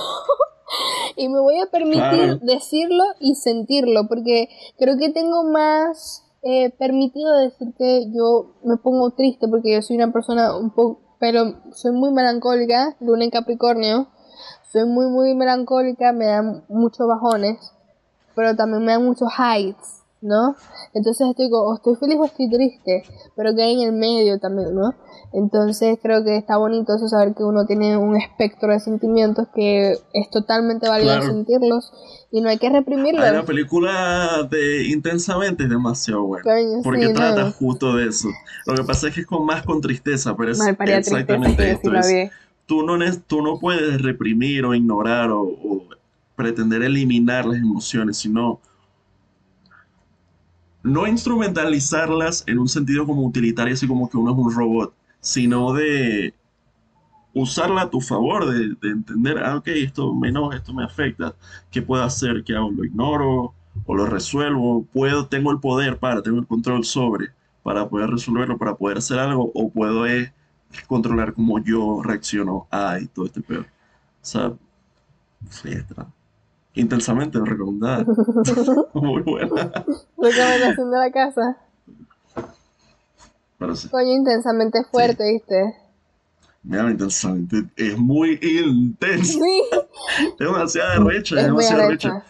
y 1.16 1.28
me 1.28 1.40
voy 1.40 1.58
a 1.60 1.66
permitir 1.70 2.00
Claro. 2.00 2.38
decirlo 2.42 3.04
y 3.20 3.34
sentirlo, 3.36 4.08
porque 4.08 4.48
creo 4.78 4.96
que 4.98 5.10
tengo 5.10 5.44
más 5.44 6.24
eh, 6.42 6.70
permitido 6.70 7.36
decir 7.38 7.72
que 7.78 8.10
yo 8.12 8.54
me 8.64 8.76
pongo 8.76 9.10
triste, 9.10 9.48
porque 9.48 9.74
yo 9.74 9.82
soy 9.82 9.96
una 9.96 10.12
persona 10.12 10.56
un 10.56 10.70
poco, 10.70 11.00
pero 11.18 11.54
soy 11.72 11.92
muy 11.92 12.10
melancólica, 12.12 12.96
luna 13.00 13.24
en 13.24 13.30
Capricornio, 13.30 14.08
soy 14.72 14.86
muy, 14.86 15.06
muy 15.06 15.34
melancólica, 15.34 16.12
me 16.12 16.26
dan 16.26 16.64
muchos 16.68 17.06
bajones, 17.06 17.72
pero 18.34 18.56
también 18.56 18.84
me 18.84 18.92
dan 18.92 19.04
muchos 19.04 19.28
heights, 19.38 20.01
¿no? 20.22 20.56
Entonces 20.94 21.28
estoy 21.28 21.48
o 21.52 21.74
estoy 21.74 21.96
feliz 21.96 22.16
o 22.18 22.24
estoy 22.24 22.48
triste, 22.50 23.02
pero 23.36 23.54
que 23.54 23.62
hay 23.62 23.74
en 23.82 23.88
el 23.88 23.92
medio 23.92 24.38
también, 24.38 24.74
¿no? 24.74 24.94
Entonces 25.32 25.98
creo 26.02 26.22
que 26.24 26.36
está 26.36 26.56
bonito 26.56 26.94
eso, 26.94 27.08
saber 27.08 27.34
que 27.34 27.42
uno 27.42 27.66
tiene 27.66 27.96
un 27.96 28.16
espectro 28.16 28.72
de 28.72 28.80
sentimientos 28.80 29.48
que 29.54 29.92
es 30.12 30.30
totalmente 30.30 30.88
válido 30.88 31.12
Claro. 31.12 31.26
sentirlos 31.26 31.92
y 32.30 32.40
no 32.40 32.48
hay 32.48 32.58
que 32.58 32.70
reprimirlos. 32.70 33.24
La 33.32 33.42
película 33.42 34.46
de 34.50 34.86
Intensamente 34.88 35.64
es 35.64 35.70
demasiado 35.70 36.22
buena. 36.24 36.44
Coño, 36.44 36.82
Porque 36.82 37.08
sí, 37.08 37.12
trata 37.12 37.44
no. 37.44 37.52
justo 37.52 37.94
de 37.96 38.08
eso. 38.08 38.28
Lo 38.66 38.74
que 38.74 38.84
pasa 38.84 39.08
es 39.08 39.14
que 39.14 39.20
es 39.22 39.26
con 39.26 39.44
más 39.44 39.62
con 39.64 39.80
tristeza, 39.80 40.36
pero 40.36 40.52
es 40.52 40.58
tristeza, 40.58 40.98
exactamente 40.98 41.70
esto. 41.72 41.90
sí 42.02 42.16
es- 42.16 42.30
tú, 42.66 42.82
no, 42.84 42.96
tú 43.26 43.42
no 43.42 43.58
puedes 43.58 44.00
reprimir 44.00 44.64
o 44.64 44.74
ignorar 44.74 45.30
o, 45.30 45.42
o 45.42 45.82
pretender 46.36 46.82
eliminar 46.82 47.44
las 47.44 47.58
emociones, 47.58 48.18
sino 48.18 48.60
no 50.82 51.06
instrumentalizarlas 51.06 52.44
en 52.46 52.58
un 52.58 52.68
sentido 52.68 53.06
como 53.06 53.22
utilitario, 53.22 53.74
así 53.74 53.86
como 53.86 54.08
que 54.08 54.16
uno 54.16 54.32
es 54.32 54.38
un 54.38 54.54
robot, 54.54 54.94
sino 55.20 55.72
de 55.72 56.34
usarla 57.34 57.82
a 57.82 57.90
tu 57.90 58.00
favor, 58.00 58.46
de, 58.46 58.76
de 58.80 58.92
entender, 58.92 59.38
ah, 59.38 59.56
ok, 59.56 59.68
esto 59.68 60.14
me 60.14 60.32
esto 60.54 60.74
me 60.74 60.84
afecta, 60.84 61.34
¿qué 61.70 61.82
puedo 61.82 62.02
hacer? 62.02 62.44
¿Qué 62.44 62.54
hago? 62.54 62.70
¿Lo 62.70 62.84
ignoro 62.84 63.54
o 63.86 63.94
lo 63.94 64.06
resuelvo? 64.06 64.84
¿Puedo, 64.92 65.26
tengo 65.26 65.50
el 65.50 65.60
poder 65.60 65.98
para, 65.98 66.22
tengo 66.22 66.38
el 66.38 66.46
control 66.46 66.84
sobre, 66.84 67.30
para 67.62 67.88
poder 67.88 68.10
resolverlo, 68.10 68.58
para 68.58 68.74
poder 68.76 68.98
hacer 68.98 69.18
algo? 69.18 69.50
¿O 69.54 69.70
puedo 69.70 70.06
eh, 70.06 70.32
controlar 70.86 71.34
cómo 71.34 71.58
yo 71.60 72.02
reacciono 72.02 72.66
a 72.70 72.98
y 73.00 73.06
todo 73.06 73.26
este 73.26 73.40
peor? 73.40 73.66
O 74.22 74.24
sea, 74.24 74.52
fiesta. 75.50 76.08
Intensamente 76.74 77.38
recomendada. 77.44 78.04
Muy 78.94 79.22
buena. 79.22 79.54
Recomendación 80.18 80.90
de 80.90 80.98
la 80.98 81.10
casa. 81.12 81.58
Coño, 83.90 84.12
intensamente 84.12 84.82
fuerte, 84.84 85.32
¿viste? 85.32 85.76
mira, 86.64 86.90
intensamente. 86.90 87.64
Es 87.76 87.96
muy 87.98 88.38
intenso. 88.42 89.38
Sí, 89.38 89.62
Es 90.32 90.38
demasiado 90.38 91.04
recha, 91.08 91.36
es 91.40 91.46
demasiado 91.46 91.88
recha. 91.88 92.08
arrecha. 92.08 92.26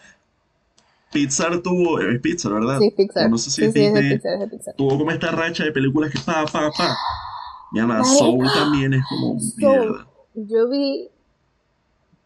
Pixar 1.11 1.59
tuvo, 1.61 1.99
es 1.99 2.19
Pixar, 2.21 2.53
¿verdad? 2.53 2.79
Sí, 2.79 2.91
Pixar. 2.95 3.29
No 3.29 3.37
sé 3.37 3.49
si 3.51 3.61
sí, 3.61 3.67
es 3.67 3.73
sí, 3.73 3.83
es 3.85 3.93
de. 3.93 4.01
Pixar, 4.01 4.33
es 4.33 4.39
de 4.41 4.47
Pixar. 4.47 4.75
Tuvo 4.75 4.97
como 4.97 5.11
esta 5.11 5.31
racha 5.31 5.63
de 5.63 5.71
películas 5.71 6.11
que 6.11 6.19
pa, 6.19 6.45
pa, 6.45 6.69
pa. 6.71 6.97
Mi 7.71 7.79
ama, 7.79 7.99
Marica. 7.99 8.15
Soul 8.15 8.47
también 8.53 8.93
es 8.95 9.03
como 9.09 9.39
Soul. 9.39 9.53
mierda. 9.57 10.07
Yo 10.35 10.69
vi 10.69 11.09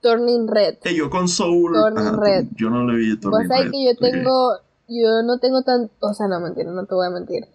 Turning 0.02 0.48
Red. 0.48 0.76
Eh, 0.84 0.96
yo 0.96 1.10
con 1.10 1.28
Soul, 1.28 1.74
Turning 1.74 2.20
Red. 2.20 2.46
yo 2.56 2.70
no 2.70 2.86
le 2.86 2.98
vi 2.98 3.20
Turning 3.20 3.48
sabés 3.48 3.66
Red. 3.66 3.72
que 3.72 3.86
yo 3.86 3.96
tengo, 3.96 4.52
yo 4.88 5.24
no 5.24 5.40
tengo 5.40 5.62
tan, 5.64 5.90
o 6.00 6.14
sea, 6.14 6.28
no 6.28 6.40
mentira, 6.40 6.72
no 6.72 6.86
te 6.86 6.96
voy 6.96 7.08
a 7.08 7.10
mentir. 7.10 7.48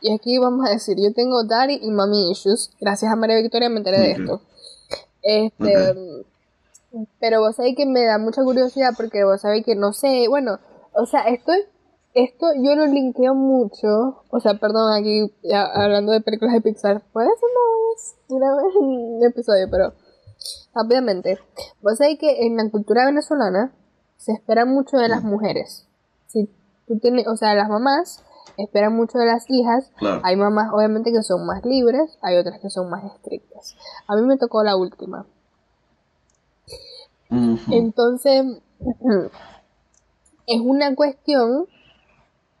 Y 0.00 0.12
aquí 0.12 0.38
vamos 0.38 0.68
a 0.68 0.70
decir, 0.72 0.96
yo 0.98 1.12
tengo 1.14 1.44
daddy 1.44 1.78
y 1.80 1.90
mommy 1.90 2.30
issues. 2.30 2.70
Gracias 2.78 3.10
a 3.10 3.16
María 3.16 3.36
Victoria 3.40 3.70
me 3.70 3.78
enteré 3.78 4.00
de 4.00 4.10
esto. 4.12 4.42
Este, 5.22 6.24
pero 7.18 7.40
vos 7.40 7.56
sabés 7.56 7.74
que 7.74 7.86
me 7.86 8.04
da 8.04 8.18
mucha 8.18 8.42
curiosidad 8.42 8.90
porque 8.96 9.24
vos 9.24 9.40
sabés 9.40 9.64
que 9.64 9.74
no 9.74 9.92
sé, 9.94 10.26
bueno, 10.28 10.58
o 10.92 11.06
sea, 11.06 11.22
esto, 11.22 11.52
esto 12.12 12.46
yo 12.62 12.76
lo 12.76 12.86
linkeo 12.86 13.34
mucho, 13.34 14.22
o 14.28 14.40
sea, 14.40 14.54
perdón, 14.54 14.92
aquí 14.92 15.32
ya 15.42 15.64
hablando 15.64 16.12
de 16.12 16.20
películas 16.20 16.54
de 16.54 16.60
Pixar, 16.60 17.02
puede 17.12 17.28
ser 17.28 17.48
una 17.48 17.88
vez, 17.88 18.14
una 18.28 18.56
vez 18.56 18.76
un 18.76 19.24
episodio, 19.24 19.68
pero 19.70 19.94
rápidamente. 20.74 21.38
Vos 21.82 21.98
sabés 21.98 22.18
que 22.18 22.46
en 22.46 22.56
la 22.56 22.70
cultura 22.70 23.06
venezolana 23.06 23.72
se 24.16 24.32
espera 24.32 24.64
mucho 24.64 24.96
de 24.96 25.08
las 25.08 25.22
mujeres. 25.22 25.86
Si 26.26 26.48
tú 26.86 26.98
tienes, 26.98 27.26
o 27.28 27.36
sea, 27.36 27.54
las 27.54 27.68
mamás 27.68 28.24
esperan 28.56 28.94
mucho 28.94 29.18
de 29.18 29.26
las 29.26 29.44
hijas. 29.48 29.90
Claro. 29.98 30.20
Hay 30.24 30.36
mamás, 30.36 30.70
obviamente, 30.72 31.12
que 31.12 31.22
son 31.22 31.46
más 31.46 31.64
libres, 31.64 32.18
hay 32.22 32.36
otras 32.36 32.60
que 32.60 32.70
son 32.70 32.88
más 32.88 33.04
estrictas. 33.04 33.76
A 34.06 34.16
mí 34.16 34.22
me 34.22 34.36
tocó 34.36 34.62
la 34.62 34.76
última. 34.76 35.26
Entonces, 37.70 38.44
es 40.46 40.60
una 40.60 40.94
cuestión, 40.94 41.66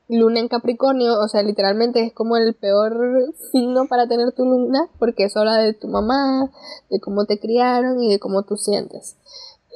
luna 0.08 0.40
en 0.40 0.48
Capricornio, 0.48 1.18
o 1.18 1.28
sea, 1.28 1.42
literalmente 1.42 2.00
es 2.04 2.12
como 2.12 2.36
el 2.36 2.54
peor 2.54 3.32
signo 3.52 3.86
para 3.88 4.06
tener 4.06 4.32
tu 4.32 4.44
luna, 4.44 4.88
porque 4.98 5.24
es 5.24 5.36
hora 5.36 5.54
de 5.56 5.72
tu 5.72 5.88
mamá, 5.88 6.50
de 6.90 7.00
cómo 7.00 7.24
te 7.24 7.38
criaron 7.40 8.02
y 8.02 8.10
de 8.10 8.18
cómo 8.18 8.42
tú 8.42 8.56
sientes. 8.56 9.16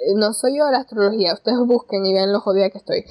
Eh, 0.06 0.14
No 0.16 0.32
soy 0.34 0.58
yo 0.58 0.66
de 0.66 0.72
la 0.72 0.78
astrología, 0.80 1.32
ustedes 1.34 1.58
busquen 1.66 2.04
y 2.06 2.12
vean 2.12 2.32
lo 2.32 2.40
jodida 2.40 2.68
que 2.70 2.78
estoy. 2.78 3.04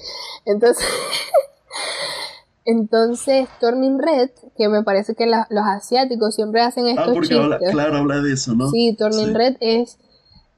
Entonces, 0.45 0.85
entonces 2.65 3.47
Turning 3.59 3.99
Red, 3.99 4.29
que 4.57 4.67
me 4.69 4.83
parece 4.83 5.15
que 5.15 5.25
la- 5.25 5.47
los 5.49 5.63
asiáticos 5.65 6.35
siempre 6.35 6.61
hacen 6.61 6.85
Ah, 6.87 6.91
estos 6.91 7.13
porque 7.13 7.35
habla, 7.35 7.57
chistes. 7.57 7.73
claro, 7.73 7.97
habla 7.97 8.21
de 8.21 8.33
eso, 8.33 8.53
¿no? 8.55 8.69
Sí, 8.69 8.95
Turning 8.97 9.27
Sí. 9.27 9.33
Red 9.33 9.55
es 9.61 9.97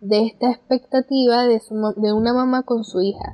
de 0.01 0.25
esta 0.27 0.49
expectativa 0.51 1.43
de, 1.45 1.59
su, 1.59 1.75
de 1.97 2.13
una 2.13 2.33
mamá 2.33 2.63
con 2.63 2.83
su 2.83 3.01
hija. 3.01 3.33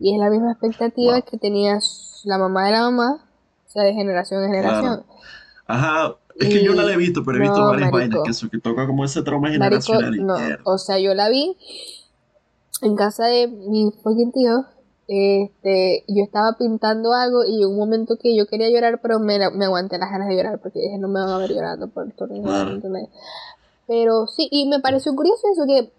Y 0.00 0.14
es 0.14 0.20
la 0.20 0.30
misma 0.30 0.52
expectativa 0.52 1.14
Wow. 1.14 1.22
que 1.24 1.38
tenía 1.38 1.80
su- 1.80 2.13
la 2.24 2.38
mamá 2.38 2.66
de 2.66 2.72
la 2.72 2.80
mamá, 2.82 3.24
o 3.66 3.70
sea, 3.70 3.82
de 3.84 3.92
generación 3.94 4.42
en 4.44 4.50
generación. 4.50 5.04
Ajá, 5.66 6.16
es 6.38 6.48
que 6.48 6.64
yo 6.64 6.74
no 6.74 6.82
la 6.82 6.92
he 6.92 6.96
visto, 6.96 7.24
pero 7.24 7.38
he 7.38 7.40
visto 7.40 7.58
no, 7.58 7.66
varias 7.68 7.90
marico. 7.90 8.18
vainas 8.18 8.20
que 8.24 8.30
eso, 8.30 8.48
que 8.50 8.58
toca 8.58 8.86
como 8.86 9.04
ese 9.04 9.22
trauma 9.22 9.48
Marico, 9.56 9.64
generacional 9.64 10.14
y 10.16 10.22
no. 10.22 10.38
mierda. 10.38 10.62
O 10.64 10.78
sea, 10.78 10.98
yo 10.98 11.14
la 11.14 11.28
vi 11.28 11.56
en 12.82 12.96
casa 12.96 13.26
de 13.26 13.48
mi 13.48 13.92
fucking 14.02 14.32
tío. 14.32 14.66
Este, 15.06 16.04
yo 16.08 16.22
estaba 16.24 16.56
pintando 16.58 17.12
algo 17.12 17.44
y 17.44 17.64
un 17.64 17.76
momento 17.76 18.16
que 18.16 18.34
yo 18.36 18.46
quería 18.46 18.70
llorar, 18.70 19.00
pero 19.02 19.20
me, 19.20 19.38
me 19.50 19.66
aguanté 19.66 19.98
las 19.98 20.10
ganas 20.10 20.28
de 20.28 20.36
llorar 20.36 20.60
porque 20.60 20.80
dije, 20.80 20.98
no 20.98 21.08
me 21.08 21.20
van 21.20 21.28
a 21.28 21.38
ver 21.38 21.50
llorando 21.50 21.88
por 21.88 22.06
Red, 22.06 22.42
Claro. 22.42 22.80
Pero 23.86 24.26
sí, 24.26 24.48
y 24.50 24.66
me 24.66 24.80
pareció 24.80 25.14
curioso 25.14 25.42
eso 25.52 25.64
que 25.66 25.92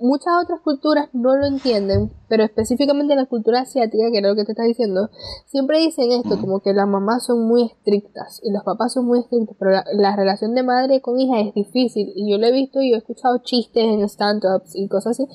muchas 0.00 0.32
otras 0.42 0.60
culturas 0.62 1.08
no 1.12 1.36
lo 1.36 1.46
entienden, 1.46 2.10
pero 2.28 2.42
específicamente 2.42 3.12
en 3.12 3.20
la 3.20 3.26
cultura 3.26 3.60
asiática, 3.60 4.10
que 4.10 4.18
era 4.18 4.30
lo 4.30 4.34
que 4.34 4.44
te 4.44 4.50
estás 4.50 4.66
diciendo, 4.66 5.10
siempre 5.46 5.78
dicen 5.78 6.10
esto, 6.10 6.40
como 6.40 6.58
que 6.58 6.72
las 6.72 6.88
mamás 6.88 7.24
son 7.26 7.46
muy 7.46 7.62
estrictas 7.62 8.40
y 8.42 8.50
los 8.50 8.64
papás 8.64 8.94
son 8.94 9.06
muy 9.06 9.20
estrictos, 9.20 9.54
pero 9.56 9.70
la, 9.70 9.84
la 9.92 10.16
relación 10.16 10.56
de 10.56 10.64
madre 10.64 11.00
con 11.00 11.20
hija 11.20 11.38
es 11.38 11.54
difícil. 11.54 12.12
Y 12.16 12.32
yo 12.32 12.38
lo 12.38 12.46
he 12.46 12.52
visto 12.52 12.80
y 12.82 12.92
he 12.92 12.96
escuchado 12.96 13.38
chistes 13.44 13.84
en 13.84 14.00
stand-ups 14.08 14.74
y 14.74 14.88
cosas 14.88 15.20
así. 15.20 15.28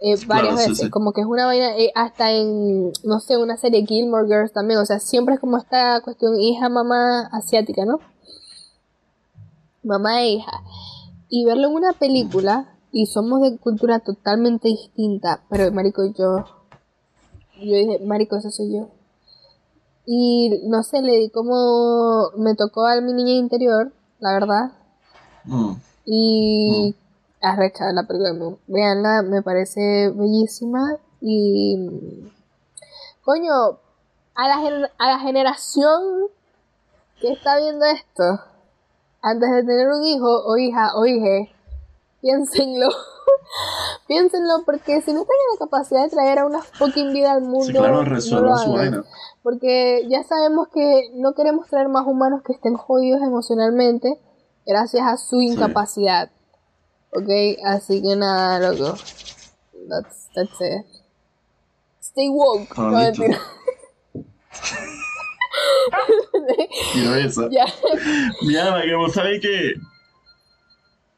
eh, 0.00 0.16
varias 0.26 0.54
Claro, 0.54 0.56
sí, 0.56 0.68
veces, 0.70 0.78
sí. 0.86 0.90
como 0.90 1.12
que 1.12 1.20
es 1.20 1.26
una 1.26 1.44
vaina, 1.44 1.76
eh, 1.76 1.92
hasta 1.94 2.32
en, 2.32 2.92
no 3.04 3.20
sé, 3.20 3.36
una 3.36 3.58
serie 3.58 3.84
Gilmore 3.86 4.26
Girls 4.26 4.52
también, 4.54 4.80
o 4.80 4.86
sea, 4.86 5.00
siempre 5.00 5.34
es 5.34 5.40
como 5.40 5.58
esta 5.58 6.00
cuestión 6.00 6.40
hija-mamá 6.40 7.26
asiática, 7.30 7.84
¿no? 7.84 8.00
Mamá 9.82 10.22
e 10.22 10.28
hija 10.32 10.52
y 11.30 11.44
verlo 11.46 11.68
en 11.68 11.74
una 11.74 11.92
película 11.94 12.74
y 12.92 13.06
somos 13.06 13.40
de 13.40 13.56
cultura 13.56 14.00
totalmente 14.00 14.68
distinta, 14.68 15.42
pero 15.48 15.70
marico 15.72 16.04
yo 16.06 16.44
yo 17.62 17.76
dije, 17.76 17.98
marico, 18.04 18.36
ese 18.36 18.50
soy 18.50 18.72
yo. 18.72 18.88
Y 20.06 20.62
no 20.64 20.82
sé, 20.82 21.02
le 21.02 21.18
di 21.18 21.30
como 21.30 22.30
me 22.36 22.54
tocó 22.54 22.86
a 22.86 23.00
mi 23.00 23.12
niña 23.12 23.32
interior, 23.32 23.92
la 24.18 24.32
verdad, 24.32 24.72
Mm. 25.44 25.72
y 26.04 26.94
arrecha 27.40 27.92
la 27.92 28.02
película, 28.06 28.56
veanla, 28.66 29.22
me 29.22 29.40
parece 29.42 30.10
bellísima 30.10 30.96
y 31.20 31.76
coño, 33.22 33.52
a 34.34 34.48
la, 34.48 34.88
a 34.98 35.06
la 35.08 35.18
generación 35.20 36.28
que 37.20 37.32
está 37.32 37.58
viendo 37.58 37.84
esto, 37.86 38.40
antes 39.22 39.50
de 39.50 39.64
tener 39.64 39.88
un 39.88 40.04
hijo 40.04 40.44
o 40.44 40.56
hija 40.56 40.92
o 40.96 41.04
hije, 41.06 41.52
piénsenlo. 42.20 42.88
piénsenlo 44.06 44.62
porque 44.64 45.02
si 45.02 45.12
no 45.12 45.24
tienen 45.24 45.46
la 45.52 45.58
capacidad 45.58 46.04
de 46.04 46.10
traer 46.10 46.38
a 46.38 46.46
una 46.46 46.62
fucking 46.62 47.12
vida 47.12 47.32
al 47.32 47.42
mundo, 47.42 47.66
Sí, 47.66 47.72
claro, 47.72 48.04
no 48.04 48.40
lo 48.40 48.54
hagan. 48.54 49.04
Porque 49.42 50.06
ya 50.08 50.22
sabemos 50.24 50.68
que 50.68 51.10
no 51.14 51.34
queremos 51.34 51.66
traer 51.68 51.88
más 51.88 52.06
humanos 52.06 52.42
que 52.42 52.52
estén 52.52 52.76
jodidos 52.76 53.22
emocionalmente 53.22 54.20
gracias 54.66 55.06
a 55.06 55.16
su 55.16 55.40
incapacidad. 55.40 56.30
Ok, 57.12 57.28
así 57.64 58.02
que 58.02 58.14
nada, 58.16 58.70
loco. 58.70 58.96
That's, 59.88 60.28
that's 60.34 60.60
it. 60.60 60.84
Stay 62.00 62.28
woke. 62.28 62.76
No. 62.76 63.00
Quiero 66.92 67.14
esa. 67.14 67.48
ya. 67.50 67.66
Mira, 68.42 68.82
que 68.82 68.94
vos 68.94 69.12
sabés 69.12 69.40
que 69.40 69.74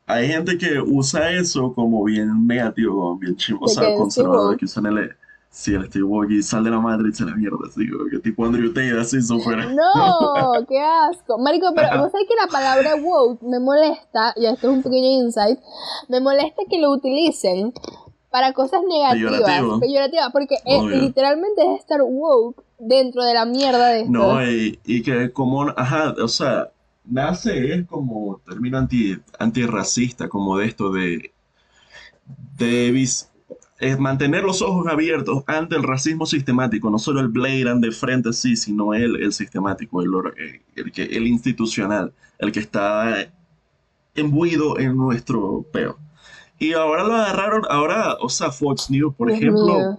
hay 0.07 0.29
gente 0.29 0.59
que 0.59 0.81
usa 0.81 1.31
eso 1.31 1.73
como 1.75 2.05
bien 2.05 2.47
negativo, 2.47 3.17
bien 3.17 3.37
chimo, 3.37 3.61
o 3.63 3.69
¿De 3.69 3.75
sea, 3.75 3.95
conservador, 3.95 4.57
que 4.57 4.65
usan 4.65 4.87
el, 4.87 5.11
sí, 5.49 5.75
el 5.75 5.87
Steve 5.87 6.05
Woke 6.05 6.33
y 6.33 6.43
sale 6.43 6.71
la 6.71 6.81
madre 6.81 7.09
y 7.09 7.13
se 7.13 7.25
la 7.25 7.35
mierda, 7.35 7.57
así, 7.69 7.87
que 8.11 8.19
tipo 8.19 8.45
Andrew 8.45 8.69
Tate, 8.73 8.99
así, 8.99 9.23
súper. 9.23 9.71
No, 9.71 10.53
qué 10.69 10.81
asco. 10.81 11.39
Marico, 11.39 11.73
pero 11.75 11.99
vos 11.99 12.13
sabés 12.13 12.27
que 12.29 12.35
la 12.35 12.51
palabra 12.51 12.97
woke 12.97 13.43
me 13.43 13.61
molesta, 13.61 14.35
y 14.37 14.47
esto 14.47 14.71
es 14.71 14.77
un 14.77 14.83
pequeño 14.83 15.25
insight, 15.25 15.59
me 16.09 16.21
molesta 16.21 16.63
que 16.69 16.79
lo 16.79 16.91
utilicen 16.91 17.73
para 18.33 18.53
cosas 18.53 18.81
negativas, 18.89 19.43
Peyorativo. 19.43 19.81
peyorativas, 19.81 20.33
porque 20.33 20.57
Obvio. 20.65 21.01
literalmente 21.03 21.63
es 21.63 21.81
estar 21.81 22.01
woke 22.03 22.61
dentro 22.81 23.23
de 23.23 23.35
la 23.35 23.45
mierda 23.45 23.89
de 23.89 24.01
esto. 24.01 24.11
No, 24.11 24.45
y, 24.45 24.81
y 24.85 25.03
que 25.03 25.31
como, 25.33 25.69
ajá, 25.69 26.15
o 26.21 26.29
sea, 26.29 26.71
nace 27.05 27.75
es 27.75 27.87
como 27.87 28.41
término 28.49 28.79
anti, 28.79 29.19
antirracista, 29.39 30.29
como 30.29 30.57
de 30.59 30.67
esto 30.67 30.91
de, 30.91 31.33
de 32.57 32.91
vis- 32.91 33.29
es 33.79 33.99
mantener 33.99 34.45
los 34.45 34.63
ojos 34.63 34.87
abiertos 34.87 35.43
ante 35.47 35.77
el 35.77 35.83
racismo 35.83 36.25
sistemático, 36.25 36.89
no 36.89 36.99
solo 36.99 37.21
el 37.21 37.29
blatant 37.29 37.85
de 37.85 37.91
frente 37.91 38.33
sí, 38.33 38.57
sino 38.57 38.95
el, 38.95 39.23
el 39.23 39.33
sistemático, 39.33 40.03
el, 40.03 40.15
or- 40.15 40.35
eh, 40.39 40.63
el, 40.77 40.93
que, 40.93 41.03
el 41.03 41.27
institucional, 41.27 42.13
el 42.39 42.53
que 42.53 42.61
está 42.61 43.27
embuido 44.15 44.79
en 44.79 44.97
nuestro 44.97 45.65
peo. 45.73 45.99
Y 46.63 46.75
ahora 46.75 47.05
lo 47.05 47.15
agarraron, 47.15 47.63
ahora, 47.69 48.17
o 48.21 48.29
sea, 48.29 48.51
Fox 48.53 48.89
News, 48.91 49.15
por 49.17 49.29
Dios 49.29 49.39
ejemplo, 49.41 49.65
mío. 49.65 49.99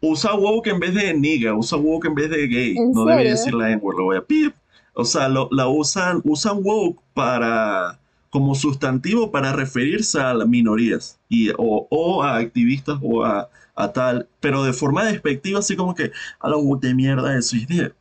usa 0.00 0.34
woke 0.34 0.68
en 0.70 0.80
vez 0.80 0.94
de 0.94 1.14
nigga, 1.14 1.54
usa 1.54 1.78
woke 1.78 2.06
en 2.08 2.14
vez 2.14 2.30
de 2.30 2.46
gay. 2.46 2.76
¿En 2.76 2.92
No 2.92 3.06
debería 3.06 3.32
decir 3.32 3.54
la 3.54 3.70
N-word, 3.72 3.96
lo 3.98 4.04
voy 4.04 4.16
a 4.18 4.26
pip. 4.26 4.54
O 4.94 5.04
sea, 5.04 5.28
lo, 5.28 5.48
la 5.50 5.66
usan, 5.68 6.20
usan 6.24 6.58
woke 6.62 7.00
para 7.14 7.98
como 8.30 8.54
sustantivo 8.54 9.30
para 9.30 9.52
referirse 9.52 10.20
a 10.20 10.34
las 10.34 10.48
minorías 10.48 11.20
y, 11.28 11.50
o, 11.56 11.86
o 11.90 12.22
a 12.22 12.36
activistas 12.38 12.98
o 13.02 13.24
a, 13.24 13.48
a 13.76 13.92
tal, 13.92 14.28
pero 14.40 14.64
de 14.64 14.72
forma 14.72 15.04
despectiva, 15.04 15.60
así 15.60 15.76
como 15.76 15.94
que 15.94 16.10
a 16.40 16.48
la 16.48 16.56
woke 16.56 16.82
de 16.82 16.94
mierda 16.94 17.36
eso. 17.38 17.56
Y, 17.56 17.66
de- 17.66 17.92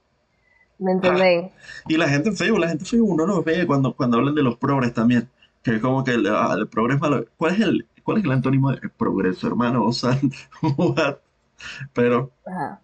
¿Me 0.80 0.91
entendéis? 0.91 1.51
y 1.88 1.97
la 1.97 2.10
gente 2.10 2.30
en 2.30 2.36
Facebook, 2.36 2.60
la 2.60 2.68
gente 2.70 2.84
en 2.84 2.88
Facebook 2.88 3.12
uno 3.12 3.26
lo 3.26 3.43
ve 3.43 3.66
cuando, 3.66 3.93
cuando 3.95 4.18
hablan 4.18 4.36
de 4.36 4.43
los 4.43 4.58
progres 4.58 4.93
también, 4.93 5.30
que 5.64 5.76
es 5.76 5.82
como 5.82 6.04
que 6.04 6.12
el, 6.12 6.28
ah, 6.28 6.56
el 6.58 6.68
progreso 6.68 6.99
malo. 6.99 7.26
¿Cuál 7.38 7.54
es 7.56 7.62
el, 7.62 7.88
cuál 8.04 8.18
es 8.20 8.24
el 8.26 8.32
antónimo 8.32 8.72
de 8.72 8.89
progreso, 8.89 9.47
hermano? 9.47 9.86
O 9.86 9.93
sea, 9.93 10.20
what? 10.78 11.18
Pero 11.93 12.32
Ajá. 12.45 12.82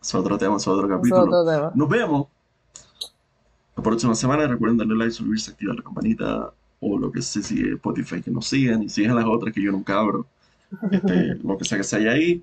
es 0.00 0.14
otro 0.14 0.36
tema, 0.38 0.56
es 0.56 0.66
otro 0.68 0.86
es 0.86 0.92
capítulo. 0.92 1.22
otro 1.22 1.44
tema. 1.50 1.72
Nos 1.74 1.88
vemos 1.88 2.28
la 3.76 3.82
próxima 3.82 4.14
semana. 4.14 4.46
Recuerden 4.46 4.78
darle 4.78 4.96
like, 4.96 5.10
suscribirse, 5.12 5.50
activar 5.52 5.76
la 5.76 5.82
campanita 5.82 6.52
o 6.80 6.98
lo 6.98 7.10
que 7.12 7.22
se 7.22 7.42
sigue 7.42 7.74
Spotify, 7.74 8.22
que 8.22 8.30
nos 8.30 8.46
sigan 8.46 8.82
y 8.82 8.88
sigan 8.88 9.16
las 9.16 9.26
otras 9.26 9.54
que 9.54 9.62
yo 9.62 9.72
nunca 9.72 9.98
abro. 9.98 10.26
Este, 10.90 11.34
lo 11.44 11.56
que 11.58 11.64
sea 11.64 11.78
que 11.78 11.84
sea 11.84 12.12
ahí. 12.12 12.42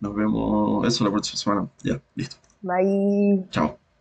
Nos 0.00 0.14
vemos 0.14 0.86
eso 0.86 1.04
la 1.04 1.10
próxima 1.10 1.36
semana. 1.38 1.68
Ya, 1.82 2.00
listo. 2.14 2.36
Bye. 2.62 3.46
Chao. 3.50 3.78